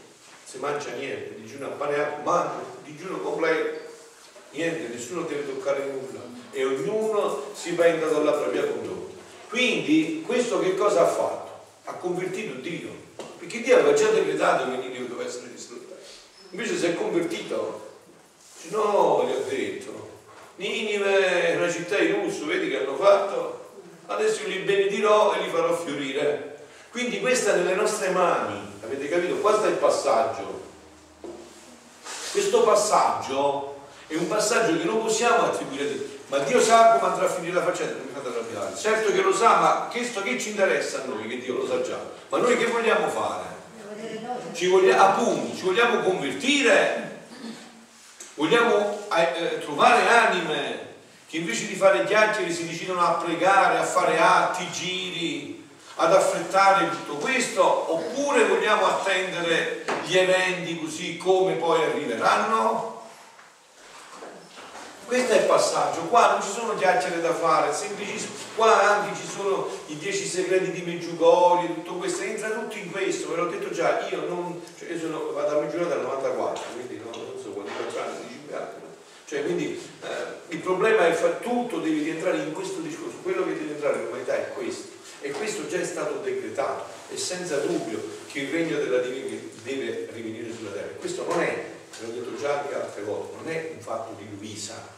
si 0.45 0.57
mangia 0.57 0.93
niente, 0.93 1.35
digiuno 1.35 1.67
appare, 1.67 2.21
ma 2.25 2.59
digiuno 2.85 3.19
completo, 3.19 3.81
niente, 4.53 4.89
nessuno 4.89 5.23
deve 5.23 5.47
toccare 5.47 5.91
nulla 5.91 6.21
e 6.53 6.65
ognuno 6.65 7.51
si 7.53 7.75
prenda 7.75 8.07
dalla 8.07 8.33
propria 8.33 8.65
condotta. 8.65 9.15
Quindi 9.51 10.23
questo 10.25 10.59
che 10.59 10.75
cosa 10.75 11.03
ha 11.03 11.07
fatto? 11.07 11.51
Ha 11.85 11.95
convertito 11.95 12.55
Dio, 12.61 13.02
perché 13.43 13.61
Dio 13.61 13.77
aveva 13.77 13.93
già 13.93 14.09
decretato 14.11 14.71
che 14.71 14.77
Ninive 14.77 15.09
doveva 15.09 15.29
essere 15.29 15.51
distrutta. 15.51 15.97
Invece 16.51 16.79
si 16.79 16.87
è 16.87 16.95
convertito. 16.95 17.91
No, 18.69 19.27
gli 19.27 19.33
ha 19.33 19.49
detto, 19.49 20.11
Ninive 20.57 21.49
è 21.49 21.57
una 21.57 21.69
città 21.69 21.99
in 21.99 22.23
russo, 22.23 22.47
vedi 22.47 22.71
che 22.71 22.79
hanno 22.79 22.95
fatto? 22.95 23.71
Adesso 24.07 24.47
li 24.47 24.59
benedirò 24.59 25.35
e 25.35 25.41
li 25.41 25.51
farò 25.51 25.75
fiorire. 25.75 26.67
Quindi 26.93 27.19
questa 27.19 27.55
è 27.55 27.57
nelle 27.57 27.75
nostre 27.75 28.11
mani, 28.11 28.61
avete 28.85 29.09
capito? 29.09 29.35
Questo 29.35 29.65
è 29.65 29.71
il 29.71 29.77
passaggio. 29.77 30.63
Questo 32.31 32.63
passaggio 32.63 33.77
è 34.07 34.15
un 34.15 34.29
passaggio 34.29 34.79
che 34.79 34.85
non 34.85 35.03
possiamo 35.03 35.47
attribuire 35.47 35.83
a 35.83 35.87
Dio, 35.89 36.07
ma 36.29 36.39
Dio 36.39 36.61
sa 36.61 36.97
come 36.97 37.11
andrà 37.11 37.27
a 37.27 37.31
finire 37.31 37.55
la 37.55 37.65
faccenda, 37.65 38.12
arrabbiare. 38.29 38.77
Certo 38.77 39.13
che 39.13 39.21
lo 39.21 39.35
sa, 39.35 39.57
ma 39.57 39.89
questo 39.91 40.23
che 40.23 40.39
ci 40.39 40.51
interessa 40.51 41.03
a 41.03 41.07
noi, 41.07 41.27
che 41.27 41.39
Dio 41.39 41.57
lo 41.57 41.67
sa 41.67 41.83
già. 41.83 41.99
Ma 42.29 42.39
noi 42.39 42.57
che 42.57 42.67
vogliamo 42.67 43.09
fare? 43.09 43.61
Ci 44.53 44.67
vogliamo, 44.67 45.03
appunto, 45.03 45.57
ci 45.57 45.63
vogliamo 45.63 46.01
convertire, 46.01 47.27
vogliamo 48.35 49.07
eh, 49.17 49.59
trovare 49.61 50.09
anime 50.09 50.91
che 51.29 51.39
invece 51.39 51.67
di 51.67 51.75
fare 51.75 52.05
chiacchiere 52.05 52.53
si 52.53 52.67
decidono 52.67 53.01
a 53.01 53.13
pregare, 53.13 53.79
a 53.79 53.85
fare 53.85 54.19
atti, 54.19 54.71
giri, 54.71 55.67
ad 55.97 56.13
affrettare 56.13 56.91
tutto 56.91 57.15
questo, 57.15 57.93
oppure 57.93 58.47
vogliamo 58.47 58.87
attendere 58.87 59.85
gli 60.05 60.17
eventi 60.17 60.79
così 60.79 61.17
come 61.17 61.55
poi 61.55 61.83
arriveranno? 61.85 62.92
Questo 65.13 65.33
è 65.35 65.41
il 65.41 65.45
passaggio, 65.45 66.01
qua 66.05 66.31
non 66.31 66.41
ci 66.41 66.49
sono 66.49 66.75
chiacchiere 66.75 67.21
da 67.21 67.35
fare, 67.35 67.69
è 67.69 67.75
semplicissimo, 67.75 68.33
qua 68.57 68.97
anche 68.97 69.15
ci 69.21 69.29
sono 69.29 69.69
i 69.89 69.99
dieci 69.99 70.25
segreti 70.25 70.71
di 70.71 70.91
Meggiugorio, 70.91 71.75
tutto 71.75 71.97
questo, 71.97 72.23
entra 72.23 72.49
tutto 72.49 72.79
in 72.79 72.91
questo, 72.91 73.29
ve 73.29 73.37
l'ho 73.37 73.51
detto 73.51 73.69
già, 73.69 74.09
io 74.09 74.27
non, 74.27 74.63
cioè 74.79 74.89
io 74.89 74.99
sono, 74.99 75.33
vado 75.33 75.59
a 75.59 75.61
Meggiugorio 75.61 75.89
dal 75.89 76.01
94, 76.01 76.63
quindi 76.73 76.97
no, 77.05 77.11
non 77.11 77.39
so 77.43 77.51
quanti 77.51 77.73
anni, 77.73 78.27
5 78.27 78.57
anni, 78.57 78.73
no? 78.81 78.89
cioè 79.27 79.45
quindi 79.45 79.79
eh, 80.01 80.09
il 80.49 80.61
problema 80.61 81.07
è 81.07 81.13
fare 81.13 81.41
tutto, 81.41 81.81
devi 81.81 82.05
rientrare 82.05 82.39
in 82.39 82.53
questo 82.55 82.81
discorso, 82.81 83.17
quello 83.21 83.45
che 83.45 83.53
deve 83.53 83.73
entrare 83.73 83.99
in 83.99 84.07
umanità 84.07 84.35
è 84.35 84.53
questo, 84.55 84.93
e 85.21 85.31
questo 85.33 85.69
già 85.69 85.77
è 85.77 85.85
stato 85.85 86.21
decretato, 86.25 86.85
e 87.11 87.19
senza 87.19 87.59
dubbio 87.59 88.03
che 88.29 88.39
il 88.39 88.51
regno 88.51 88.79
della 88.79 89.01
divinità 89.01 89.61
deve 89.63 90.09
rivenire 90.11 90.51
sulla 90.57 90.71
terra, 90.71 90.89
questo 90.99 91.27
non 91.29 91.43
è, 91.43 91.65
ve 92.01 92.07
l'ho 92.07 92.13
detto 92.13 92.41
già 92.41 92.61
anche 92.61 92.75
altre 92.75 93.03
volte, 93.03 93.37
non 93.37 93.53
è 93.53 93.73
un 93.75 93.83
fatto 93.83 94.15
di 94.17 94.27
Luisa, 94.39 94.92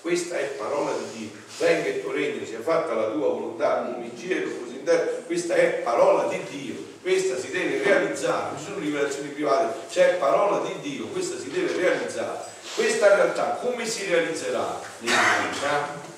questa 0.00 0.38
è 0.38 0.44
parola 0.56 0.92
di 0.92 1.18
Dio. 1.18 1.28
Venga 1.58 1.88
il 1.88 2.00
tuo 2.00 2.12
regno, 2.12 2.44
sia 2.46 2.60
fatta 2.60 2.94
la 2.94 3.10
tua 3.10 3.28
volontà, 3.28 3.84
come 3.84 4.06
in 4.06 4.18
cielo, 4.18 4.50
così 4.62 4.76
in 4.76 4.84
terra. 4.84 5.10
Questa 5.26 5.54
è 5.54 5.66
parola 5.84 6.28
di 6.28 6.40
Dio. 6.48 6.74
Questa 7.02 7.36
si 7.38 7.50
deve 7.50 7.82
realizzare. 7.82 8.52
Non 8.52 8.62
sono 8.62 8.78
rivelazioni 8.78 9.28
private, 9.28 9.86
c'è 9.90 10.14
parola 10.14 10.66
di 10.66 10.74
Dio. 10.80 11.06
Questa 11.06 11.38
si 11.38 11.50
deve 11.50 11.74
realizzare. 11.76 12.48
Questa 12.74 13.14
realtà 13.14 13.58
come 13.62 13.86
si 13.86 14.06
realizzerà? 14.06 14.80
Nell'umanità. 15.00 16.08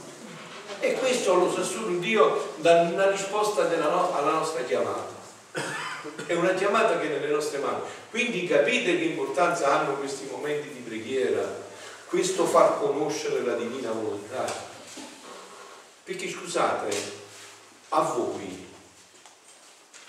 E 0.78 0.95
questo 0.95 1.35
lo 1.35 1.53
sa 1.53 1.62
solo 1.62 1.99
Dio 1.99 2.55
una 2.57 3.11
risposta 3.11 3.68
no 3.89 4.14
alla 4.14 4.33
nostra 4.33 4.62
chiamata. 4.62 5.20
È 6.26 6.35
una 6.35 6.55
chiamata 6.55 6.99
che 6.99 7.07
è 7.07 7.18
nelle 7.18 7.33
nostre 7.33 7.59
mani. 7.59 7.80
Quindi 8.11 8.47
capite 8.47 8.99
che 8.99 9.05
importanza 9.05 9.72
hanno 9.72 9.95
questi 9.95 10.28
momenti 10.30 10.68
di 10.68 10.80
preghiera 10.80 11.61
questo 12.12 12.44
far 12.44 12.78
conoscere 12.78 13.42
la 13.42 13.54
divina 13.54 13.90
volontà. 13.90 14.44
Perché 16.04 16.28
scusate, 16.28 16.94
a 17.88 18.02
voi, 18.02 18.66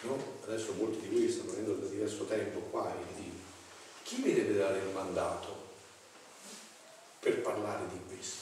no? 0.01 0.17
adesso 0.43 0.73
molti 0.73 1.07
di 1.07 1.15
voi 1.15 1.31
stanno 1.31 1.51
venendo 1.51 1.75
da 1.75 1.87
diverso 1.87 2.25
tempo 2.25 2.59
qua 2.59 2.93
e 2.93 3.15
dico, 3.15 3.37
chi 4.03 4.17
mi 4.17 4.33
deve 4.33 4.57
dare 4.57 4.79
il 4.79 4.93
mandato 4.93 5.55
per 7.21 7.39
parlare 7.39 7.87
di 7.87 7.99
questo? 8.05 8.41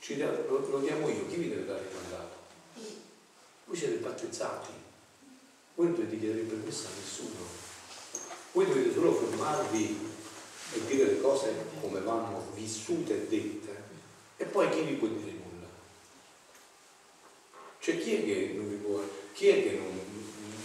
Ci, 0.00 0.18
lo, 0.18 0.68
lo 0.68 0.80
diamo 0.80 1.08
io, 1.08 1.28
chi 1.28 1.36
mi 1.36 1.50
deve 1.50 1.66
dare 1.66 1.82
il 1.82 1.94
mandato? 1.94 2.34
Voi 3.66 3.76
siete 3.76 3.98
battezzati, 3.98 4.72
voi 5.76 5.86
non 5.86 5.94
dovete 5.94 6.18
chiedere 6.18 6.40
il 6.40 6.46
permesso 6.46 6.88
a 6.88 6.90
nessuno, 6.98 7.46
voi 8.50 8.66
dovete 8.66 8.92
solo 8.92 9.12
fermarvi 9.12 10.14
e 10.72 10.86
dire 10.86 11.04
le 11.04 11.20
cose 11.20 11.52
come 11.80 12.00
vanno 12.00 12.50
vissute 12.54 13.14
e 13.14 13.26
dette 13.28 13.84
e 14.36 14.44
poi 14.44 14.68
chi 14.70 14.82
vi 14.82 14.94
può 14.94 15.08
dire 15.08 15.30
nulla? 15.30 15.66
Cioè 17.78 17.98
chi 17.98 18.14
è 18.14 18.24
che 18.24 18.52
non 18.56 18.68
vi 18.68 18.76
può, 18.76 19.00
chi 19.32 19.48
è 19.48 19.62
che 19.62 19.72
non, 19.72 19.98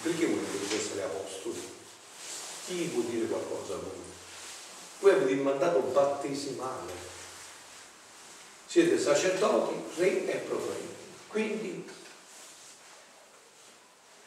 perché 0.01 0.25
voi 0.25 0.39
dovete 0.39 0.75
essere 0.75 1.03
apostoli? 1.03 1.61
Chi 2.65 2.73
vi 2.73 2.85
può 2.85 3.01
dire 3.03 3.27
qualcosa 3.27 3.75
a 3.75 3.77
voi? 3.77 3.99
Voi 4.99 5.11
avete 5.11 5.31
il 5.31 5.39
mandato 5.39 5.79
battesimale, 5.79 6.91
siete 8.65 8.99
sacerdoti, 8.99 9.73
re 9.97 10.31
e 10.31 10.37
profeti, 10.37 10.87
quindi 11.27 11.89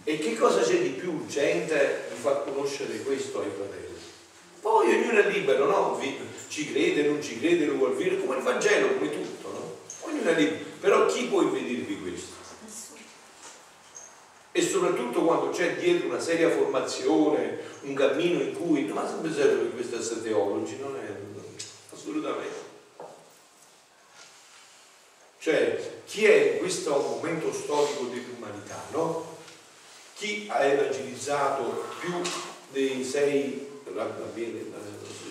e 0.06 0.18
che 0.18 0.36
cosa 0.36 0.60
c'è 0.60 0.82
di 0.82 0.90
più 0.90 1.12
urgente 1.12 2.10
di 2.12 2.20
far 2.20 2.44
conoscere 2.44 2.98
questo 2.98 3.40
ai 3.40 3.50
fratelli? 3.50 3.93
Poi 4.64 4.94
ognuno 4.94 5.20
è 5.20 5.28
libero, 5.28 5.66
no? 5.66 6.00
Ci 6.48 6.72
crede, 6.72 7.02
non 7.02 7.22
ci 7.22 7.38
crede, 7.38 7.66
lo 7.66 7.74
vuol 7.74 7.96
dire, 7.96 8.18
come 8.18 8.38
il 8.38 8.42
Vangelo, 8.42 8.94
come 8.94 9.10
tutto, 9.10 9.48
no? 9.52 9.76
Ognuno 10.08 10.30
è 10.30 10.34
libero. 10.34 10.64
Però 10.80 11.04
chi 11.04 11.24
può 11.24 11.42
impedirvi 11.42 12.00
questo? 12.00 12.32
E 14.52 14.62
soprattutto 14.62 15.22
quando 15.22 15.50
c'è 15.50 15.76
dietro 15.76 16.08
una 16.08 16.18
seria 16.18 16.48
formazione, 16.48 17.58
un 17.82 17.92
cammino 17.92 18.40
in 18.40 18.54
cui, 18.54 18.90
ha 18.90 19.06
sempre 19.06 19.34
serve 19.34 19.64
che 19.64 19.74
questo 19.74 19.98
essere 19.98 20.22
teologi, 20.22 20.78
non 20.78 20.96
è 20.96 21.14
assolutamente. 21.92 22.72
Cioè, 25.40 26.00
chi 26.06 26.24
è 26.24 26.52
in 26.52 26.58
questo 26.60 26.90
momento 26.96 27.52
storico 27.52 28.04
dell'umanità, 28.04 28.82
no? 28.92 29.36
Chi 30.14 30.46
ha 30.50 30.64
evangelizzato 30.64 31.84
più 32.00 32.14
dei 32.72 33.04
sei 33.04 33.72
avviene 34.00 34.62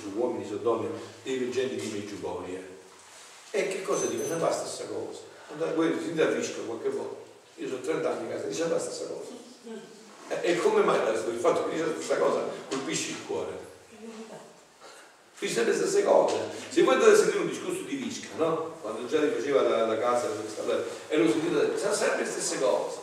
su 0.02 0.18
uomini, 0.18 0.46
su 0.46 0.62
donne, 0.62 0.90
dei 1.24 1.38
veggenti 1.38 1.76
di 1.76 1.88
Meggiugorie. 1.88 2.72
E 3.52 3.68
che 3.68 3.82
cosa 3.84 4.06
dice? 4.06 4.26
Ne 4.28 4.36
basta 4.36 4.66
sta 4.66 4.86
cosa. 4.86 5.20
Voi 5.76 5.96
si 6.02 6.10
indarisca 6.10 6.62
qualche 6.66 6.90
volta. 6.90 7.22
Io 7.56 7.68
sono 7.68 7.82
30 7.82 8.10
anni 8.10 8.32
a 8.32 8.36
casa, 8.36 8.48
dice 8.48 8.66
basta 8.66 8.92
sta 8.92 9.06
cosa. 9.06 10.42
E, 10.42 10.58
come 10.58 10.82
mai 10.82 10.98
il 10.98 11.40
fatto 11.40 11.66
che 11.66 11.76
dice 11.76 11.94
questa 11.94 12.18
cosa 12.18 12.42
colpisce 12.70 13.12
il 13.12 13.26
cuore? 13.28 13.72
Dice 15.38 15.64
le 15.66 15.74
stesse 15.74 16.04
cose. 16.04 16.38
Se 16.70 16.84
voi 16.84 16.94
andate 16.94 17.12
a 17.12 17.16
sentire 17.16 17.40
un 17.40 17.50
discorso 17.50 17.82
di 17.82 17.96
Visca, 17.96 18.30
no? 18.38 18.76
Quando 18.82 19.06
già 19.08 19.20
ti 19.20 19.28
faceva 19.28 19.62
la, 19.62 19.86
la 19.86 19.98
casa, 19.98 20.30
e 21.10 21.18
lo 21.18 21.30
sentite, 21.30 21.78
sono 21.78 21.94
sempre 21.94 22.24
le 22.24 22.30
stesse 22.30 22.60
cose 22.60 23.03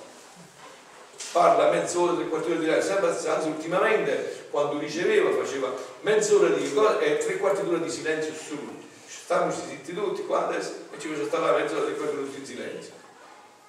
parla 1.33 1.71
mezz'ora, 1.71 2.15
tre 2.15 2.29
quarti 2.29 2.49
d'ora 2.49 2.61
di 2.61 2.67
là, 2.67 2.81
sempre, 2.81 3.09
anzi 3.09 3.49
ultimamente 3.49 4.47
quando 4.51 4.79
riceveva 4.79 5.31
faceva 5.31 5.73
mezz'ora 6.01 6.49
di 6.49 6.73
e 7.01 7.19
tre 7.19 7.37
quarti 7.39 7.65
d'ora 7.65 7.79
di 7.79 7.91
silenzio 7.91 8.33
assoluto. 8.33 8.89
Stavamo 9.07 9.53
zitti 9.53 9.95
tutti 9.95 10.25
qua 10.25 10.49
adesso 10.49 10.87
e 10.93 10.99
ci 10.99 11.09
faceva 11.09 11.27
stare 11.27 11.63
mezz'ora, 11.63 11.85
tre 11.85 11.95
quarti 11.95 12.15
d'ora 12.17 12.29
in 12.37 12.45
silenzio. 12.45 12.93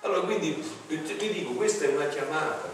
Allora 0.01 0.22
quindi 0.22 0.64
vi 0.88 1.32
dico, 1.32 1.51
questa 1.51 1.86
è 1.86 1.89
una 1.89 2.07
chiamata, 2.07 2.70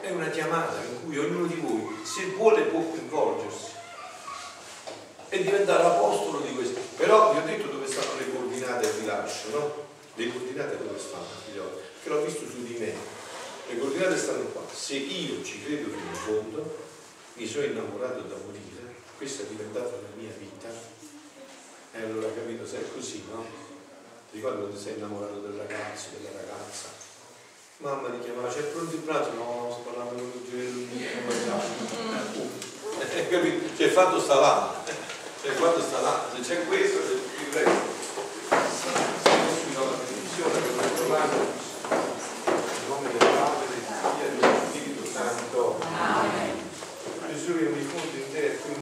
è 0.00 0.10
una 0.10 0.28
chiamata 0.28 0.76
in 0.82 1.04
cui 1.04 1.18
ognuno 1.18 1.46
di 1.46 1.54
voi, 1.54 1.96
se 2.02 2.24
vuole, 2.36 2.62
può 2.62 2.80
coinvolgersi 2.80 3.78
e 5.28 5.42
diventare 5.42 5.84
apostolo 5.84 6.40
di 6.40 6.52
questo. 6.52 6.80
Però 6.96 7.32
vi 7.32 7.38
ho 7.38 7.42
detto 7.44 7.68
dove 7.68 7.86
stanno 7.86 8.18
le 8.18 8.32
coordinate 8.32 8.86
al 8.86 8.92
rilascio, 8.94 9.48
no? 9.50 9.89
Le 10.20 10.28
coordinate 10.30 10.76
dove 10.76 10.98
stanno, 10.98 11.24
figlioli? 11.46 11.80
Che 12.02 12.08
l'ho 12.10 12.22
visto 12.22 12.44
su 12.44 12.62
di 12.62 12.76
me. 12.78 12.92
Le 13.72 13.78
coordinate 13.78 14.18
stanno 14.18 14.44
qua. 14.52 14.60
Se 14.70 14.96
io 14.96 15.42
ci 15.42 15.64
credo 15.64 15.88
fino 15.88 16.10
in 16.10 16.14
fondo, 16.14 16.76
mi 17.32 17.46
sono 17.46 17.64
innamorato 17.64 18.20
da 18.28 18.36
morire, 18.36 19.00
questa 19.16 19.44
è 19.44 19.46
diventata 19.46 19.88
la 19.88 20.12
mia 20.16 20.28
vita. 20.36 20.68
E 21.92 22.02
allora 22.02 22.28
capito, 22.34 22.66
se 22.66 22.80
è 22.80 22.92
così, 22.92 23.24
no? 23.32 23.46
Ti 24.30 24.36
ricordi 24.36 24.58
quando 24.58 24.78
sei 24.78 24.96
innamorato 24.96 25.40
del 25.40 25.52
ragazzo, 25.52 26.08
della 26.18 26.36
ragazza? 26.36 26.88
Mamma 27.78 28.10
ti 28.10 28.20
chiamava, 28.20 28.52
c'è 28.52 28.60
pronto 28.60 28.94
il 28.94 29.00
prato? 29.00 29.32
No, 29.32 29.70
sto 29.72 29.90
parlando 29.90 30.20
con 30.20 30.32
il 30.34 30.50
giro, 30.50 30.84
capito? 33.30 33.74
C'è 33.74 33.88
fatto 33.88 34.20
sta 34.20 34.38
là, 34.38 34.84
cioè 35.42 35.54
quando 35.54 35.80
sta 35.80 36.00
là, 36.02 36.28
se 36.34 36.40
c'è 36.42 36.66
questo, 36.66 36.98
se 37.06 37.99
salvarnos. 41.10 41.58
in 41.90 42.88
nome 42.88 43.08
del 43.10 43.18
Padre, 43.18 43.66
del 43.66 43.82
Figlio 43.82 44.24
e 44.26 44.38
dello 44.38 44.54
Spirito 44.70 45.04
Santo. 45.10 45.78
Gesù 47.26 47.52
è 47.58 47.66
unifunto 47.66 48.16
in 48.16 48.32
te. 48.32 48.58